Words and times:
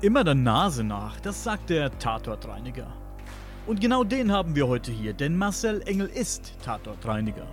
Immer 0.00 0.24
der 0.24 0.34
Nase 0.34 0.84
nach, 0.84 1.20
das 1.20 1.44
sagt 1.44 1.70
der 1.70 1.96
Tatortreiniger. 1.98 2.92
Und 3.66 3.80
genau 3.80 4.04
den 4.04 4.32
haben 4.32 4.54
wir 4.54 4.68
heute 4.68 4.92
hier, 4.92 5.14
denn 5.14 5.36
Marcel 5.36 5.80
Engel 5.86 6.08
ist 6.08 6.52
Tatortreiniger. 6.62 7.46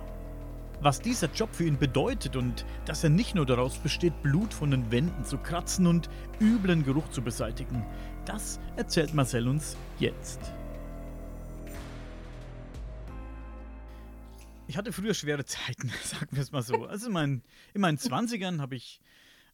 Was 0.82 1.00
dieser 1.00 1.30
Job 1.32 1.54
für 1.54 1.64
ihn 1.64 1.78
bedeutet 1.78 2.36
und 2.36 2.66
dass 2.84 3.04
er 3.04 3.10
nicht 3.10 3.34
nur 3.34 3.46
daraus 3.46 3.78
besteht, 3.78 4.20
Blut 4.22 4.52
von 4.52 4.72
den 4.72 4.90
Wänden 4.90 5.24
zu 5.24 5.38
kratzen 5.38 5.86
und 5.86 6.10
üblen 6.40 6.84
Geruch 6.84 7.08
zu 7.10 7.22
beseitigen, 7.22 7.86
das 8.24 8.58
erzählt 8.76 9.14
Marcel 9.14 9.48
uns 9.48 9.76
jetzt. 9.98 10.40
Ich 14.66 14.76
hatte 14.76 14.92
früher 14.92 15.14
schwere 15.14 15.44
Zeiten, 15.44 15.88
sagen 16.02 16.28
wir 16.32 16.42
es 16.42 16.50
mal 16.50 16.62
so. 16.62 16.84
Also 16.84 17.06
in 17.06 17.12
meinen, 17.12 17.42
in 17.72 17.80
meinen 17.80 17.98
20ern 17.98 18.60
habe 18.60 18.74
ich 18.74 19.00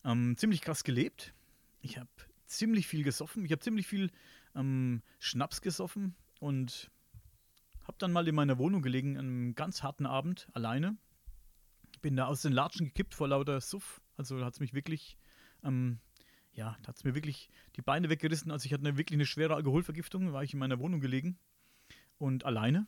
ähm, 0.05 0.37
ziemlich 0.37 0.63
krass 0.63 0.83
gelebt. 0.83 1.35
Ich 1.81 1.99
habe 1.99 2.09
ziemlich 2.49 2.87
viel 2.87 3.05
gesoffen. 3.05 3.45
Ich 3.45 3.53
habe 3.53 3.61
ziemlich 3.61 3.87
viel 3.87 4.11
ähm, 4.55 5.03
Schnaps 5.19 5.61
gesoffen 5.61 6.15
und 6.41 6.91
habe 7.83 7.99
dann 7.99 8.13
mal 8.13 8.27
in 8.29 8.35
meiner 8.35 8.59
Wohnung 8.59 8.83
gelegen, 8.83 9.17
an 9.17 9.27
einem 9.27 9.55
ganz 9.55 9.83
harten 9.83 10.07
Abend, 10.07 10.49
alleine. 10.53 10.97
Bin 12.03 12.17
da 12.17 12.27
aus 12.27 12.43
den 12.43 12.53
Latschen 12.53 12.87
gekippt 12.87 13.15
vor 13.15 13.29
lauter 13.29 13.61
Suff. 13.61 14.01
Also 14.17 14.45
hat 14.45 14.55
es 14.55 14.61
mich 14.61 14.75
wirklich, 14.75 15.17
ähm, 15.65 15.99
ja, 16.53 16.77
hat 16.87 16.97
es 16.97 17.05
mir 17.05 17.15
wirklich 17.15 17.51
die 17.77 17.83
Beine 17.83 18.11
weggerissen. 18.11 18.51
Also 18.51 18.67
ich 18.67 18.73
hatte 18.73 18.87
eine, 18.87 18.99
wirklich 18.99 19.17
eine 19.17 19.27
schwere 19.27 19.55
Alkoholvergiftung, 19.55 20.33
war 20.33 20.45
ich 20.45 20.53
in 20.53 20.59
meiner 20.59 20.79
Wohnung 20.79 21.01
gelegen 21.01 21.39
und 22.19 22.45
alleine. 22.45 22.87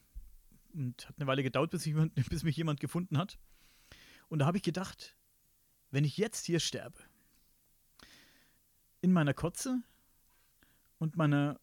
Und 0.73 1.09
hat 1.09 1.17
eine 1.19 1.27
Weile 1.27 1.43
gedauert, 1.43 1.71
bis, 1.71 1.87
ich, 1.87 1.95
bis 2.29 2.43
mich 2.43 2.57
jemand 2.57 2.79
gefunden 2.79 3.19
hat. 3.19 3.39
Und 4.29 4.41
da 4.41 4.47
habe 4.47 4.59
ich 4.59 4.63
gedacht, 4.63 5.17
wenn 5.91 6.05
ich 6.05 6.17
jetzt 6.17 6.47
hier 6.47 6.61
sterbe, 6.61 6.99
in 9.01 9.13
meiner 9.13 9.35
Kotze 9.35 9.83
und 10.99 11.17
meiner, 11.17 11.61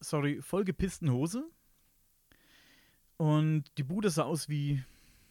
sorry, 0.00 0.40
vollgepissten 0.42 1.10
Hose. 1.10 1.48
Und 3.16 3.64
die 3.76 3.82
Bude 3.82 4.10
sah 4.10 4.22
aus 4.22 4.48
wie, 4.48 4.82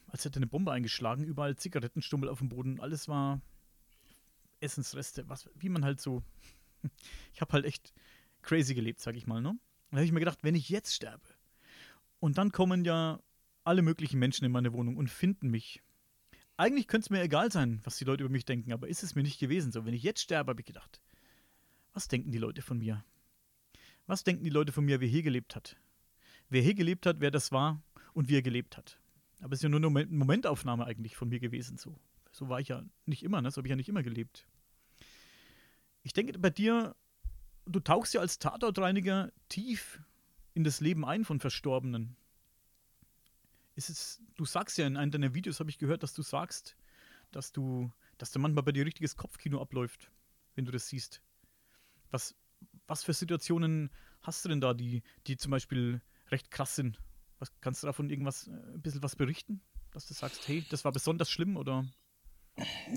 als 0.08 0.24
hätte 0.24 0.38
eine 0.38 0.46
Bombe 0.46 0.72
eingeschlagen. 0.72 1.24
Überall 1.24 1.56
Zigarettenstummel 1.56 2.28
auf 2.28 2.38
dem 2.38 2.48
Boden. 2.48 2.80
Alles 2.80 3.08
war 3.08 3.40
Essensreste, 4.60 5.28
was, 5.28 5.48
wie 5.56 5.68
man 5.68 5.84
halt 5.84 6.00
so. 6.00 6.22
Ich 7.34 7.40
habe 7.42 7.52
halt 7.52 7.66
echt 7.66 7.92
crazy 8.42 8.74
gelebt, 8.74 9.00
sag 9.00 9.14
ich 9.14 9.26
mal, 9.26 9.42
ne? 9.42 9.58
Da 9.90 9.98
habe 9.98 10.04
ich 10.04 10.12
mir 10.12 10.20
gedacht, 10.20 10.38
wenn 10.42 10.54
ich 10.54 10.68
jetzt 10.70 10.94
sterbe 10.94 11.26
und 12.20 12.38
dann 12.38 12.52
kommen 12.52 12.84
ja 12.84 13.20
alle 13.64 13.82
möglichen 13.82 14.18
Menschen 14.18 14.44
in 14.44 14.52
meine 14.52 14.72
Wohnung 14.72 14.96
und 14.96 15.10
finden 15.10 15.50
mich 15.50 15.82
eigentlich 16.60 16.86
könnte 16.88 17.06
es 17.06 17.10
mir 17.10 17.22
egal 17.22 17.50
sein, 17.50 17.80
was 17.84 17.96
die 17.96 18.04
Leute 18.04 18.22
über 18.22 18.30
mich 18.30 18.44
denken, 18.44 18.72
aber 18.72 18.86
ist 18.86 19.02
es 19.02 19.14
mir 19.14 19.22
nicht 19.22 19.40
gewesen. 19.40 19.72
So, 19.72 19.86
wenn 19.86 19.94
ich 19.94 20.02
jetzt 20.02 20.20
sterbe, 20.20 20.50
habe 20.50 20.60
ich 20.60 20.66
gedacht, 20.66 21.00
was 21.94 22.06
denken 22.06 22.30
die 22.32 22.38
Leute 22.38 22.60
von 22.60 22.78
mir? 22.78 23.02
Was 24.06 24.24
denken 24.24 24.44
die 24.44 24.50
Leute 24.50 24.70
von 24.70 24.84
mir, 24.84 25.00
wer 25.00 25.08
hier 25.08 25.22
gelebt 25.22 25.56
hat? 25.56 25.76
Wer 26.50 26.60
hier 26.60 26.74
gelebt 26.74 27.06
hat, 27.06 27.20
wer 27.20 27.30
das 27.30 27.50
war 27.50 27.82
und 28.12 28.28
wie 28.28 28.36
er 28.36 28.42
gelebt 28.42 28.76
hat. 28.76 29.00
Aber 29.40 29.54
es 29.54 29.60
ist 29.60 29.62
ja 29.62 29.68
nur 29.70 29.80
eine 29.80 30.06
Momentaufnahme 30.06 30.84
eigentlich 30.84 31.16
von 31.16 31.30
mir 31.30 31.40
gewesen. 31.40 31.78
So, 31.78 31.98
so 32.30 32.50
war 32.50 32.60
ich 32.60 32.68
ja 32.68 32.84
nicht 33.06 33.22
immer, 33.22 33.40
ne? 33.40 33.50
so 33.50 33.58
habe 33.58 33.68
ich 33.68 33.70
ja 33.70 33.76
nicht 33.76 33.88
immer 33.88 34.02
gelebt. 34.02 34.46
Ich 36.02 36.12
denke, 36.12 36.38
bei 36.38 36.50
dir, 36.50 36.94
du 37.64 37.80
tauchst 37.80 38.12
ja 38.12 38.20
als 38.20 38.38
Tatortreiniger 38.38 39.32
tief 39.48 40.02
in 40.52 40.64
das 40.64 40.80
Leben 40.80 41.06
ein 41.06 41.24
von 41.24 41.40
Verstorbenen 41.40 42.16
ist 43.88 43.88
es, 43.88 44.22
du 44.36 44.44
sagst 44.44 44.78
ja 44.78 44.86
in 44.86 44.96
einem 44.96 45.10
deiner 45.10 45.34
Videos, 45.34 45.60
habe 45.60 45.70
ich 45.70 45.78
gehört, 45.78 46.02
dass 46.02 46.12
du 46.12 46.22
sagst, 46.22 46.76
dass 47.30 47.52
du, 47.52 47.90
dass 48.18 48.30
da 48.30 48.38
manchmal 48.38 48.64
bei 48.64 48.72
dir 48.72 48.84
richtiges 48.84 49.16
Kopfkino 49.16 49.60
abläuft, 49.60 50.10
wenn 50.54 50.64
du 50.64 50.72
das 50.72 50.88
siehst. 50.88 51.22
Was, 52.10 52.34
was 52.86 53.04
für 53.04 53.14
Situationen 53.14 53.90
hast 54.20 54.44
du 54.44 54.48
denn 54.48 54.60
da, 54.60 54.74
die, 54.74 55.02
die 55.26 55.36
zum 55.36 55.50
Beispiel 55.50 56.02
recht 56.30 56.50
krass 56.50 56.76
sind? 56.76 57.00
Was, 57.38 57.52
kannst 57.60 57.82
du 57.82 57.86
davon 57.86 58.10
irgendwas, 58.10 58.48
äh, 58.48 58.50
ein 58.50 58.82
bisschen 58.82 59.02
was 59.02 59.16
berichten? 59.16 59.62
Dass 59.92 60.06
du 60.06 60.14
sagst, 60.14 60.46
hey, 60.46 60.64
das 60.70 60.84
war 60.84 60.92
besonders 60.92 61.30
schlimm 61.30 61.56
oder? 61.56 61.86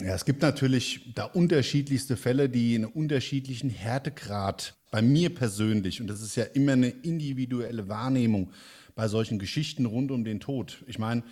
Ja, 0.01 0.13
es 0.15 0.25
gibt 0.25 0.41
natürlich 0.41 1.13
da 1.13 1.25
unterschiedlichste 1.25 2.17
Fälle, 2.17 2.49
die 2.49 2.75
einen 2.75 2.85
unterschiedlichen 2.85 3.69
Härtegrad 3.69 4.75
bei 4.91 5.01
mir 5.01 5.33
persönlich, 5.33 6.01
und 6.01 6.07
das 6.07 6.21
ist 6.21 6.35
ja 6.35 6.43
immer 6.43 6.73
eine 6.73 6.89
individuelle 6.89 7.87
Wahrnehmung, 7.87 8.51
bei 8.95 9.07
solchen 9.07 9.39
Geschichten 9.39 9.85
rund 9.85 10.11
um 10.11 10.23
den 10.23 10.39
Tod. 10.39 10.83
Ich 10.87 10.99
meine, 10.99 11.23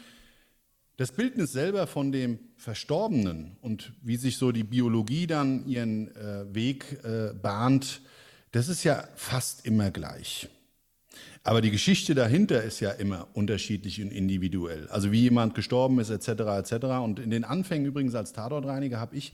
das 0.98 1.12
Bildnis 1.12 1.52
selber 1.52 1.88
von 1.88 2.12
dem 2.12 2.40
Verstorbenen 2.58 3.58
und 3.62 3.94
wie 4.02 4.18
sich 4.18 4.38
so 4.38 4.52
die 4.52 4.64
Biologie 4.64 5.26
dann 5.26 5.66
ihren 5.66 6.16
äh, 6.16 6.54
Weg 6.54 7.00
äh, 7.04 7.34
bahnt, 7.34 8.02
das 8.52 8.68
ist 8.68 8.84
ja 8.84 9.08
fast 9.16 9.66
immer 9.66 9.90
gleich. 9.92 10.50
Aber 11.44 11.62
die 11.62 11.72
Geschichte 11.72 12.14
dahinter 12.14 12.62
ist 12.64 12.82
ja 12.82 12.92
immer 12.92 13.28
unterschiedlich 13.34 14.02
und 14.02 14.12
individuell. 14.12 14.88
Also 14.90 15.12
wie 15.12 15.22
jemand 15.22 15.56
gestorben 15.56 16.00
ist, 16.00 16.12
etc., 16.12 16.30
etc. 16.30 16.74
Und 17.04 17.20
in 17.20 17.32
den 17.32 17.44
Anfängen 17.44 17.88
übrigens 17.88 18.14
als 18.14 18.34
Tatortreiniger 18.34 19.00
habe 19.00 19.16
ich 19.16 19.34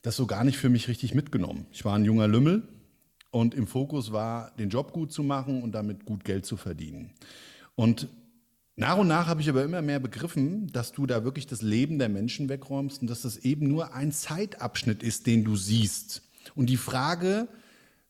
das 0.00 0.16
so 0.16 0.26
gar 0.26 0.44
nicht 0.44 0.56
für 0.56 0.70
mich 0.70 0.88
richtig 0.88 1.14
mitgenommen. 1.14 1.66
Ich 1.70 1.84
war 1.84 1.94
ein 1.94 2.04
junger 2.04 2.28
Lümmel, 2.28 2.62
und 3.30 3.54
im 3.54 3.66
Fokus 3.66 4.12
war, 4.12 4.52
den 4.58 4.70
Job 4.70 4.92
gut 4.92 5.12
zu 5.12 5.22
machen 5.22 5.62
und 5.62 5.72
damit 5.72 6.04
gut 6.04 6.24
Geld 6.24 6.46
zu 6.46 6.56
verdienen. 6.56 7.10
Und 7.74 8.08
nach 8.76 8.96
und 8.96 9.08
nach 9.08 9.26
habe 9.26 9.40
ich 9.40 9.48
aber 9.48 9.64
immer 9.64 9.82
mehr 9.82 9.98
begriffen, 9.98 10.70
dass 10.72 10.92
du 10.92 11.04
da 11.04 11.24
wirklich 11.24 11.46
das 11.48 11.62
Leben 11.62 11.98
der 11.98 12.08
Menschen 12.08 12.48
wegräumst 12.48 13.02
und 13.02 13.10
dass 13.10 13.22
das 13.22 13.38
eben 13.38 13.66
nur 13.66 13.92
ein 13.92 14.12
Zeitabschnitt 14.12 15.02
ist, 15.02 15.26
den 15.26 15.44
du 15.44 15.56
siehst. 15.56 16.22
Und 16.54 16.66
die 16.70 16.76
Frage, 16.76 17.48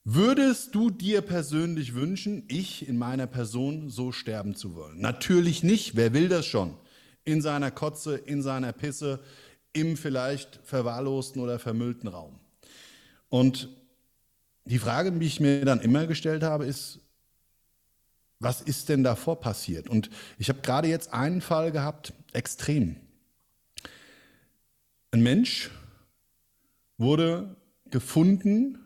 würdest 0.05 0.75
du 0.75 0.91
dir 0.91 1.23
persönlich 1.23 1.95
wünschen, 1.95 2.45
ich 2.49 2.87
in 2.87 2.99
meiner 2.99 3.27
Person 3.27 3.89
so 3.89 4.13
sterben 4.13 4.55
zu 4.55 4.75
wollen? 4.75 5.01
Natürlich 5.01 5.63
nicht. 5.63 5.97
Wer 5.97 6.13
will 6.13 6.29
das 6.29 6.45
schon? 6.45 6.75
In 7.25 7.41
seiner 7.41 7.71
Kotze, 7.71 8.17
in 8.17 8.43
seiner 8.43 8.73
Pisse, 8.73 9.21
im 9.73 9.97
vielleicht 9.97 10.61
verwahrlosten 10.65 11.41
oder 11.41 11.59
vermüllten 11.59 12.09
Raum. 12.09 12.39
Und 13.31 13.71
die 14.69 14.79
Frage, 14.79 15.13
die 15.13 15.27
ich 15.27 15.41
mir 15.41 15.65
dann 15.65 15.81
immer 15.81 16.07
gestellt 16.07 16.43
habe, 16.43 16.67
ist, 16.67 17.01
was 18.39 18.61
ist 18.61 18.89
denn 18.89 19.03
davor 19.03 19.41
passiert? 19.41 19.89
Und 19.89 20.11
ich 20.39 20.49
habe 20.49 20.61
gerade 20.61 20.89
jetzt 20.89 21.13
einen 21.13 21.41
Fall 21.41 21.73
gehabt, 21.73 22.13
extrem. 22.33 22.97
Ein 25.11 25.23
Mensch 25.23 25.71
wurde 26.99 27.57
gefunden 27.87 28.79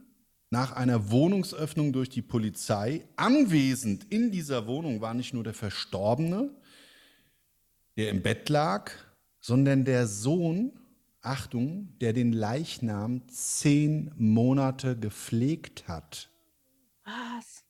nach 0.50 0.72
einer 0.72 1.10
Wohnungsöffnung 1.10 1.92
durch 1.92 2.10
die 2.10 2.22
Polizei. 2.22 3.04
Anwesend 3.16 4.04
in 4.10 4.30
dieser 4.30 4.66
Wohnung 4.66 5.00
war 5.00 5.14
nicht 5.14 5.34
nur 5.34 5.44
der 5.44 5.54
Verstorbene, 5.54 6.50
der 7.96 8.10
im 8.10 8.22
Bett 8.22 8.48
lag, 8.48 8.92
sondern 9.40 9.84
der 9.84 10.06
Sohn 10.06 10.72
Achtung, 11.22 11.96
der 12.00 12.12
den 12.12 12.32
Leichnam 12.32 13.26
zehn 13.28 14.12
Monate 14.16 14.98
gepflegt 14.98 15.88
hat. 15.88 16.30
Was? 17.04 17.64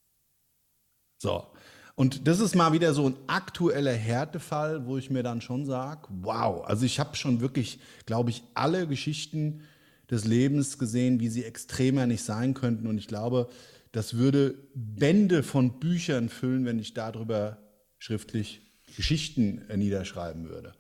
So. 1.19 1.47
Und 1.95 2.27
das 2.27 2.41
ist 2.41 2.55
mal 2.55 2.73
wieder 2.73 2.95
so 2.95 3.07
ein 3.07 3.17
aktueller 3.27 3.93
Härtefall, 3.93 4.87
wo 4.87 4.97
ich 4.97 5.11
mir 5.11 5.23
dann 5.23 5.43
schon 5.43 5.67
sage, 5.67 6.09
wow, 6.09 6.65
also 6.65 6.87
ich 6.87 6.99
habe 6.99 7.15
schon 7.17 7.41
wirklich, 7.41 7.81
glaube 8.07 8.31
ich, 8.31 8.43
alle 8.55 8.89
Geschichten 8.89 9.63
des 10.11 10.25
Lebens 10.25 10.79
gesehen, 10.79 11.21
wie 11.21 11.29
sie 11.29 11.45
extremer 11.45 12.07
nicht 12.07 12.25
sein 12.25 12.55
könnten. 12.55 12.87
Und 12.87 12.99
ich 12.99 13.09
glaube, 13.09 13.49
das 13.93 14.15
würde 14.15 14.55
Bände 14.75 15.43
von 15.43 15.79
Büchern 15.79 16.31
füllen, 16.31 16.65
wenn 16.65 16.79
ich 16.79 16.95
darüber 16.95 17.59
schriftlich 17.99 18.63
Geschichten 18.97 19.63
äh, 19.69 19.77
niederschreiben 19.77 20.49
würde. 20.49 20.73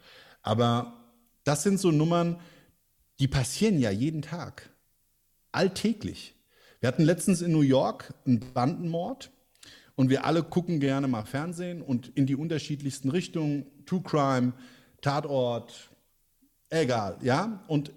Aber 0.42 1.02
das 1.44 1.62
sind 1.62 1.78
so 1.78 1.90
Nummern, 1.90 2.40
die 3.22 3.28
passieren 3.28 3.78
ja 3.78 3.92
jeden 3.92 4.20
Tag. 4.20 4.68
Alltäglich. 5.52 6.34
Wir 6.80 6.88
hatten 6.88 7.04
letztens 7.04 7.40
in 7.40 7.52
New 7.52 7.60
York 7.60 8.12
einen 8.26 8.52
Bandenmord 8.52 9.30
und 9.94 10.10
wir 10.10 10.24
alle 10.24 10.42
gucken 10.42 10.80
gerne 10.80 11.06
mal 11.06 11.24
Fernsehen 11.24 11.82
und 11.82 12.08
in 12.16 12.26
die 12.26 12.34
unterschiedlichsten 12.34 13.10
Richtungen, 13.10 13.64
True 13.86 14.02
Crime, 14.02 14.54
Tatort, 15.02 15.90
egal, 16.68 17.16
ja? 17.22 17.62
Und 17.68 17.92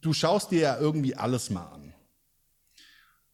du 0.00 0.14
schaust 0.14 0.50
dir 0.50 0.60
ja 0.60 0.78
irgendwie 0.78 1.14
alles 1.14 1.50
mal 1.50 1.66
an. 1.66 1.92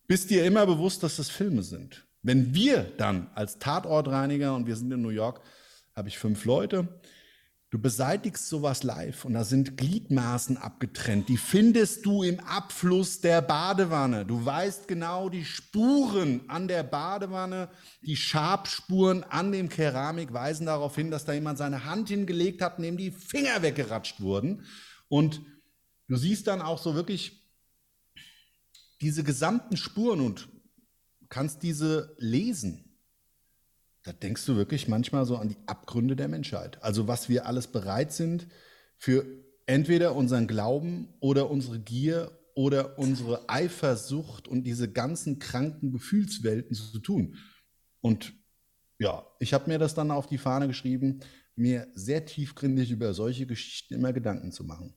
Bist 0.08 0.30
dir 0.30 0.44
immer 0.44 0.66
bewusst, 0.66 1.04
dass 1.04 1.14
das 1.14 1.30
Filme 1.30 1.62
sind. 1.62 2.08
Wenn 2.22 2.56
wir 2.56 2.82
dann 2.96 3.30
als 3.36 3.60
Tatortreiniger, 3.60 4.56
und 4.56 4.66
wir 4.66 4.74
sind 4.74 4.90
in 4.90 5.00
New 5.00 5.10
York, 5.10 5.42
habe 5.94 6.08
ich 6.08 6.18
fünf 6.18 6.44
Leute, 6.44 6.88
Du 7.70 7.78
beseitigst 7.78 8.48
sowas 8.48 8.82
live 8.82 9.24
und 9.24 9.34
da 9.34 9.44
sind 9.44 9.76
Gliedmaßen 9.76 10.56
abgetrennt. 10.56 11.28
Die 11.28 11.36
findest 11.36 12.04
du 12.04 12.24
im 12.24 12.40
Abfluss 12.40 13.20
der 13.20 13.42
Badewanne. 13.42 14.26
Du 14.26 14.44
weißt 14.44 14.88
genau 14.88 15.28
die 15.28 15.44
Spuren 15.44 16.42
an 16.48 16.66
der 16.66 16.82
Badewanne, 16.82 17.68
die 18.02 18.16
Schabspuren 18.16 19.22
an 19.22 19.52
dem 19.52 19.68
Keramik 19.68 20.32
weisen 20.32 20.66
darauf 20.66 20.96
hin, 20.96 21.12
dass 21.12 21.24
da 21.24 21.32
jemand 21.32 21.58
seine 21.58 21.84
Hand 21.84 22.08
hingelegt 22.08 22.60
hat, 22.60 22.80
neben 22.80 22.96
die 22.96 23.12
Finger 23.12 23.62
weggeratscht 23.62 24.20
wurden. 24.20 24.64
Und 25.06 25.40
du 26.08 26.16
siehst 26.16 26.48
dann 26.48 26.62
auch 26.62 26.82
so 26.82 26.96
wirklich 26.96 27.48
diese 29.00 29.22
gesamten 29.22 29.76
Spuren 29.76 30.20
und 30.20 30.48
kannst 31.28 31.62
diese 31.62 32.16
lesen. 32.18 32.89
Da 34.10 34.16
denkst 34.16 34.44
du 34.44 34.56
wirklich 34.56 34.88
manchmal 34.88 35.24
so 35.24 35.36
an 35.36 35.50
die 35.50 35.56
Abgründe 35.66 36.16
der 36.16 36.26
Menschheit. 36.26 36.82
Also 36.82 37.06
was 37.06 37.28
wir 37.28 37.46
alles 37.46 37.68
bereit 37.68 38.12
sind 38.12 38.48
für 38.96 39.24
entweder 39.66 40.16
unseren 40.16 40.48
Glauben 40.48 41.14
oder 41.20 41.48
unsere 41.48 41.78
Gier 41.78 42.36
oder 42.56 42.98
unsere 42.98 43.48
Eifersucht 43.48 44.48
und 44.48 44.64
diese 44.64 44.90
ganzen 44.90 45.38
kranken 45.38 45.92
Gefühlswelten 45.92 46.74
zu 46.74 46.98
tun. 46.98 47.36
Und 48.00 48.32
ja, 48.98 49.24
ich 49.38 49.54
habe 49.54 49.70
mir 49.70 49.78
das 49.78 49.94
dann 49.94 50.10
auf 50.10 50.26
die 50.26 50.38
Fahne 50.38 50.66
geschrieben, 50.66 51.20
mir 51.54 51.86
sehr 51.94 52.24
tiefgründig 52.24 52.90
über 52.90 53.14
solche 53.14 53.46
Geschichten 53.46 53.94
immer 53.94 54.12
Gedanken 54.12 54.50
zu 54.50 54.64
machen. 54.64 54.96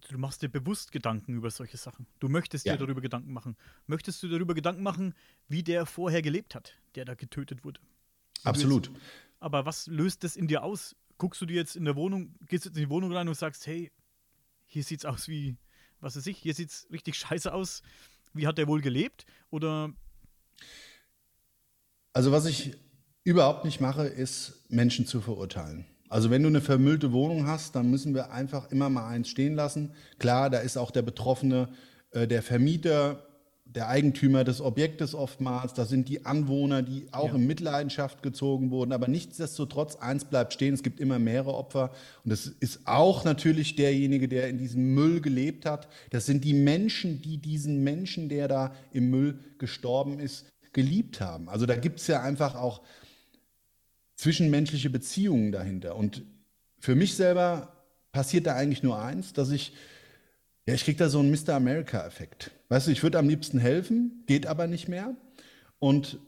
Du 0.00 0.18
machst 0.18 0.42
dir 0.42 0.48
bewusst 0.48 0.92
Gedanken 0.92 1.34
über 1.34 1.50
solche 1.50 1.76
Sachen. 1.76 2.06
Du 2.20 2.28
möchtest 2.28 2.66
Ja. 2.66 2.76
dir 2.76 2.84
darüber 2.84 3.00
Gedanken 3.00 3.32
machen. 3.32 3.56
Möchtest 3.86 4.22
du 4.22 4.28
darüber 4.28 4.54
Gedanken 4.54 4.82
machen, 4.82 5.14
wie 5.48 5.62
der 5.62 5.86
vorher 5.86 6.22
gelebt 6.22 6.54
hat, 6.54 6.74
der 6.94 7.04
da 7.04 7.14
getötet 7.14 7.64
wurde? 7.64 7.80
Absolut. 8.44 8.90
Aber 9.40 9.66
was 9.66 9.86
löst 9.86 10.24
das 10.24 10.36
in 10.36 10.46
dir 10.48 10.62
aus? 10.62 10.94
Guckst 11.18 11.40
du 11.40 11.46
dir 11.46 11.56
jetzt 11.56 11.74
in 11.76 11.84
der 11.84 11.96
Wohnung, 11.96 12.34
gehst 12.46 12.64
jetzt 12.64 12.76
in 12.76 12.84
die 12.84 12.90
Wohnung 12.90 13.12
rein 13.12 13.28
und 13.28 13.34
sagst, 13.34 13.66
hey, 13.66 13.90
hier 14.66 14.84
sieht's 14.84 15.04
aus 15.04 15.26
wie, 15.28 15.56
was 16.00 16.16
weiß 16.16 16.26
ich, 16.26 16.38
hier 16.38 16.54
sieht's 16.54 16.86
richtig 16.92 17.16
scheiße 17.18 17.52
aus. 17.52 17.82
Wie 18.34 18.46
hat 18.46 18.58
der 18.58 18.68
wohl 18.68 18.80
gelebt? 18.80 19.26
Oder 19.50 19.92
Also 22.12 22.30
was 22.32 22.46
ich 22.46 22.76
überhaupt 23.24 23.64
nicht 23.64 23.80
mache, 23.80 24.06
ist 24.06 24.64
Menschen 24.70 25.06
zu 25.06 25.20
verurteilen. 25.20 25.86
Also 26.08 26.30
wenn 26.30 26.42
du 26.42 26.48
eine 26.48 26.60
vermüllte 26.60 27.12
Wohnung 27.12 27.46
hast, 27.46 27.74
dann 27.76 27.90
müssen 27.90 28.14
wir 28.14 28.32
einfach 28.32 28.70
immer 28.70 28.88
mal 28.88 29.08
eins 29.08 29.28
stehen 29.28 29.54
lassen. 29.54 29.92
Klar, 30.18 30.50
da 30.50 30.58
ist 30.58 30.76
auch 30.76 30.90
der 30.90 31.02
Betroffene, 31.02 31.68
äh, 32.12 32.26
der 32.26 32.42
Vermieter, 32.42 33.24
der 33.66 33.88
Eigentümer 33.88 34.44
des 34.44 34.62
Objektes 34.62 35.14
oftmals, 35.14 35.74
da 35.74 35.84
sind 35.84 36.08
die 36.08 36.24
Anwohner, 36.24 36.80
die 36.80 37.06
auch 37.12 37.28
Ja. 37.28 37.34
in 37.34 37.46
Mitleidenschaft 37.46 38.22
gezogen 38.22 38.70
wurden. 38.70 38.92
Aber 38.92 39.08
nichtsdestotrotz, 39.08 39.96
eins 39.96 40.24
bleibt 40.24 40.54
stehen, 40.54 40.72
es 40.72 40.82
gibt 40.82 41.00
immer 41.00 41.18
mehrere 41.18 41.52
Opfer. 41.54 41.90
Und 42.24 42.30
das 42.30 42.46
ist 42.46 42.80
auch 42.86 43.24
natürlich 43.24 43.76
derjenige, 43.76 44.26
der 44.26 44.48
in 44.48 44.56
diesem 44.56 44.94
Müll 44.94 45.20
gelebt 45.20 45.66
hat. 45.66 45.88
Das 46.10 46.24
sind 46.24 46.44
die 46.44 46.54
Menschen, 46.54 47.20
die 47.20 47.36
diesen 47.36 47.84
Menschen, 47.84 48.30
der 48.30 48.48
da 48.48 48.74
im 48.92 49.10
Müll 49.10 49.38
gestorben 49.58 50.18
ist, 50.18 50.46
geliebt 50.72 51.20
haben. 51.20 51.50
Also 51.50 51.66
da 51.66 51.76
gibt 51.76 52.00
es 52.00 52.06
ja 52.06 52.22
einfach 52.22 52.54
auch 52.54 52.80
zwischenmenschliche 54.18 54.90
Beziehungen 54.90 55.52
dahinter. 55.52 55.96
Und 55.96 56.22
für 56.78 56.94
mich 56.94 57.14
selber 57.14 57.72
passiert 58.12 58.46
da 58.46 58.56
eigentlich 58.56 58.82
nur 58.82 59.00
eins, 59.00 59.32
dass 59.32 59.50
ich, 59.50 59.72
ja, 60.66 60.74
ich 60.74 60.84
kriege 60.84 60.98
da 60.98 61.08
so 61.08 61.20
einen 61.20 61.30
Mr. 61.30 61.54
America-Effekt. 61.54 62.50
Weißt 62.68 62.88
du, 62.88 62.90
ich 62.90 63.02
würde 63.02 63.18
am 63.18 63.28
liebsten 63.28 63.58
helfen, 63.58 64.24
geht 64.26 64.46
aber 64.46 64.66
nicht 64.66 64.88
mehr. 64.88 65.14
Und 65.78 66.18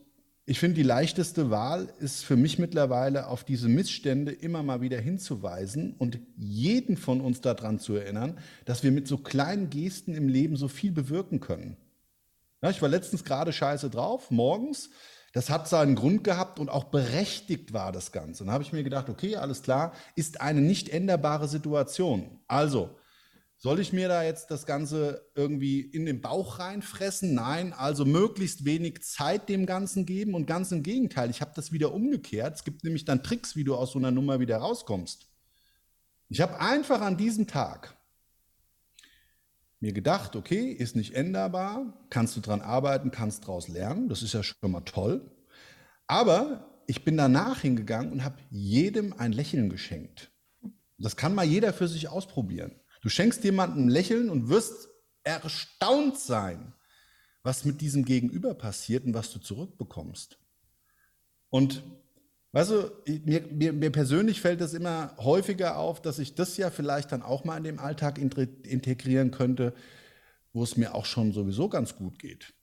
ich 0.45 0.59
finde, 0.59 0.75
die 0.75 0.83
leichteste 0.83 1.49
Wahl 1.49 1.93
ist 1.99 2.23
für 2.23 2.37
mich 2.37 2.59
mittlerweile, 2.59 3.27
auf 3.27 3.43
diese 3.43 3.67
Missstände 3.67 4.31
immer 4.31 4.63
mal 4.63 4.81
wieder 4.81 4.99
hinzuweisen 4.99 5.93
und 5.97 6.19
jeden 6.37 6.95
von 6.97 7.21
uns 7.21 7.41
daran 7.41 7.77
zu 7.77 7.95
erinnern, 7.95 8.39
dass 8.65 8.83
wir 8.83 8.91
mit 8.91 9.07
so 9.07 9.17
kleinen 9.17 9.69
Gesten 9.69 10.15
im 10.15 10.29
Leben 10.29 10.55
so 10.55 10.69
viel 10.69 10.91
bewirken 10.91 11.41
können. 11.41 11.77
Ja, 12.61 12.69
ich 12.69 12.81
war 12.81 12.89
letztens 12.89 13.23
gerade 13.23 13.51
scheiße 13.51 13.89
drauf, 13.89 14.31
morgens. 14.31 14.89
Das 15.33 15.49
hat 15.49 15.67
seinen 15.67 15.95
Grund 15.95 16.23
gehabt 16.23 16.59
und 16.59 16.69
auch 16.69 16.85
berechtigt 16.85 17.71
war 17.73 17.91
das 17.91 18.11
Ganze. 18.11 18.43
Und 18.43 18.47
dann 18.47 18.53
habe 18.53 18.63
ich 18.63 18.73
mir 18.73 18.83
gedacht, 18.83 19.09
okay, 19.09 19.37
alles 19.37 19.61
klar, 19.61 19.93
ist 20.15 20.41
eine 20.41 20.61
nicht 20.61 20.89
änderbare 20.89 21.47
Situation. 21.47 22.39
Also, 22.47 22.97
soll 23.63 23.79
ich 23.79 23.93
mir 23.93 24.07
da 24.07 24.23
jetzt 24.23 24.49
das 24.49 24.65
Ganze 24.65 25.29
irgendwie 25.35 25.81
in 25.81 26.07
den 26.07 26.19
Bauch 26.19 26.57
reinfressen? 26.57 27.35
Nein, 27.35 27.73
also 27.73 28.05
möglichst 28.05 28.65
wenig 28.65 29.03
Zeit 29.03 29.49
dem 29.49 29.67
Ganzen 29.67 30.07
geben 30.07 30.33
und 30.33 30.47
ganz 30.47 30.71
im 30.71 30.81
Gegenteil, 30.81 31.29
ich 31.29 31.41
habe 31.41 31.51
das 31.55 31.71
wieder 31.71 31.93
umgekehrt. 31.93 32.55
Es 32.55 32.63
gibt 32.63 32.83
nämlich 32.83 33.05
dann 33.05 33.23
Tricks, 33.23 33.55
wie 33.55 33.63
du 33.63 33.75
aus 33.75 33.91
so 33.91 33.99
einer 33.99 34.09
Nummer 34.09 34.39
wieder 34.39 34.57
rauskommst. 34.57 35.27
Ich 36.27 36.41
habe 36.41 36.59
einfach 36.59 37.01
an 37.01 37.17
diesem 37.17 37.45
Tag 37.45 37.95
mir 39.81 39.93
gedacht, 39.93 40.35
okay, 40.35 40.71
ist 40.71 40.95
nicht 40.95 41.13
änderbar, 41.15 42.05
kannst 42.09 42.35
du 42.37 42.39
dran 42.39 42.61
arbeiten, 42.61 43.11
kannst 43.11 43.43
daraus 43.43 43.67
lernen, 43.67 44.09
das 44.09 44.21
ist 44.21 44.33
ja 44.33 44.43
schon 44.43 44.71
mal 44.71 44.81
toll. 44.81 45.29
Aber 46.07 46.83
ich 46.87 47.03
bin 47.03 47.17
danach 47.17 47.61
hingegangen 47.61 48.11
und 48.11 48.23
habe 48.23 48.37
jedem 48.49 49.13
ein 49.13 49.31
Lächeln 49.31 49.69
geschenkt. 49.69 50.31
Das 50.97 51.15
kann 51.15 51.33
mal 51.33 51.45
jeder 51.45 51.73
für 51.73 51.87
sich 51.87 52.09
ausprobieren. 52.09 52.75
Du 53.01 53.09
schenkst 53.09 53.43
jemandem 53.43 53.85
ein 53.85 53.89
Lächeln 53.89 54.29
und 54.29 54.49
wirst 54.49 54.89
erstaunt 55.23 56.19
sein, 56.19 56.73
was 57.43 57.65
mit 57.65 57.81
diesem 57.81 58.05
Gegenüber 58.05 58.53
passiert 58.53 59.05
und 59.05 59.15
was 59.15 59.31
du 59.31 59.39
zurückbekommst. 59.39 60.37
Und 61.49 61.83
weißt 62.51 62.71
du, 62.71 62.91
mir, 63.25 63.43
mir, 63.51 63.73
mir 63.73 63.91
persönlich 63.91 64.41
fällt 64.41 64.61
es 64.61 64.73
immer 64.73 65.15
häufiger 65.17 65.77
auf, 65.77 66.01
dass 66.01 66.19
ich 66.19 66.35
das 66.35 66.57
ja 66.57 66.69
vielleicht 66.69 67.11
dann 67.11 67.21
auch 67.21 67.45
mal 67.45 67.57
in 67.57 67.63
dem 67.63 67.79
Alltag 67.79 68.17
integrieren 68.17 69.31
könnte, 69.31 69.73
wo 70.53 70.63
es 70.63 70.77
mir 70.77 70.95
auch 70.95 71.05
schon 71.05 71.31
sowieso 71.31 71.69
ganz 71.69 71.95
gut 71.95 72.19
geht. 72.19 72.53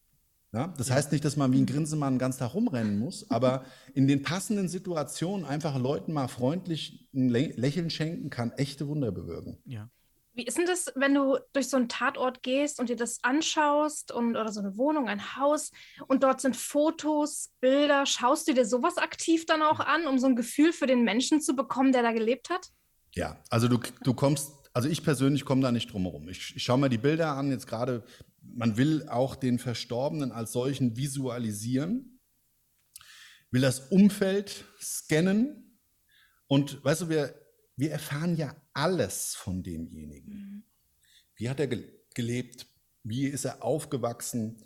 Ja? 0.53 0.75
Das 0.77 0.91
heißt 0.91 1.13
nicht, 1.13 1.25
dass 1.25 1.37
man 1.37 1.53
wie 1.53 1.61
ein 1.61 1.67
Grinsemann 1.67 2.15
den 2.15 2.19
ganzen 2.19 2.41
Tag 2.41 2.55
rumrennen 2.55 2.99
muss, 2.99 3.31
aber 3.31 3.65
in 3.95 4.07
den 4.07 4.23
passenden 4.23 4.69
Situationen 4.69 5.47
einfach 5.47 5.79
Leuten 5.79 6.13
mal 6.13 6.29
freundlich 6.29 7.09
ein 7.15 7.29
Lä 7.29 7.53
Lächeln 7.57 7.91
schenken 7.91 8.31
kann 8.31 8.53
echte 8.53 8.89
Wunder 8.89 9.13
bewirken. 9.13 9.59
ja. 9.65 9.91
Wie 10.39 10.45
ist 10.45 10.57
denn 10.57 10.67
das, 10.67 10.93
wenn 10.95 11.15
du 11.15 11.37
durch 11.53 11.69
so 11.69 11.77
einen 11.77 11.89
Tatort 11.89 12.45
gehst 12.45 12.79
und 12.79 12.89
dir 12.89 12.95
das 12.95 13.19
anschaust 13.25 14.13
und 14.13 14.37
oder 14.37 14.53
so 14.53 14.61
eine 14.61 14.77
Wohnung, 14.77 15.09
ein 15.09 15.35
Haus 15.35 15.73
und 16.07 16.23
dort 16.23 16.41
sind 16.41 16.57
Fotos, 16.57 17.51
Bilder, 17.61 18.07
schaust 18.07 18.47
du 18.47 18.55
dir 18.55 18.65
sowas 18.65 18.99
aktiv 18.99 19.47
dann 19.47 19.63
auch 19.63 19.81
an, 19.81 20.07
um 20.07 20.17
so 20.21 20.29
ein 20.29 20.37
Gefühl 20.37 20.73
für 20.73 20.87
den 20.87 21.03
Menschen 21.03 21.41
zu 21.41 21.57
bekommen, 21.57 21.91
der 21.91 22.03
da 22.03 22.13
gelebt 22.13 22.51
hat? 22.51 22.69
Ja, 23.17 23.43
also 23.51 23.67
du, 23.67 23.81
du 24.05 24.15
kommst, 24.15 24.53
also 24.73 24.89
ich 24.89 25.03
persönlich 25.03 25.45
komme 25.45 25.61
da 25.61 25.73
nicht 25.73 25.93
drum 25.93 26.05
herum. 26.05 26.29
Ich, 26.29 26.55
ich 26.55 26.63
schaue 26.63 26.79
mir 26.79 26.89
die 26.89 26.99
Bilder 26.99 27.33
an, 27.33 27.51
jetzt 27.51 27.67
gerade, 27.67 28.05
man 28.41 28.77
will 28.77 29.09
auch 29.09 29.35
den 29.35 29.59
Verstorbenen 29.59 30.31
als 30.31 30.53
solchen 30.53 30.97
visualisieren, 30.97 32.21
will 33.51 33.63
das 33.63 33.91
Umfeld 33.91 34.67
scannen 34.81 35.81
und 36.47 36.85
weißt 36.85 37.01
du, 37.01 37.09
wir, 37.09 37.35
wir 37.79 37.91
erfahren 37.93 38.37
ja 38.37 38.55
alles 38.75 39.35
von 39.35 39.63
demjenigen. 39.63 40.65
Wie 41.37 41.49
hat 41.49 41.61
er 41.61 41.69
ge 41.69 41.85
gelebt? 42.15 42.67
Wie 43.05 43.27
ist 43.27 43.45
er 43.45 43.63
aufgewachsen? 43.63 44.65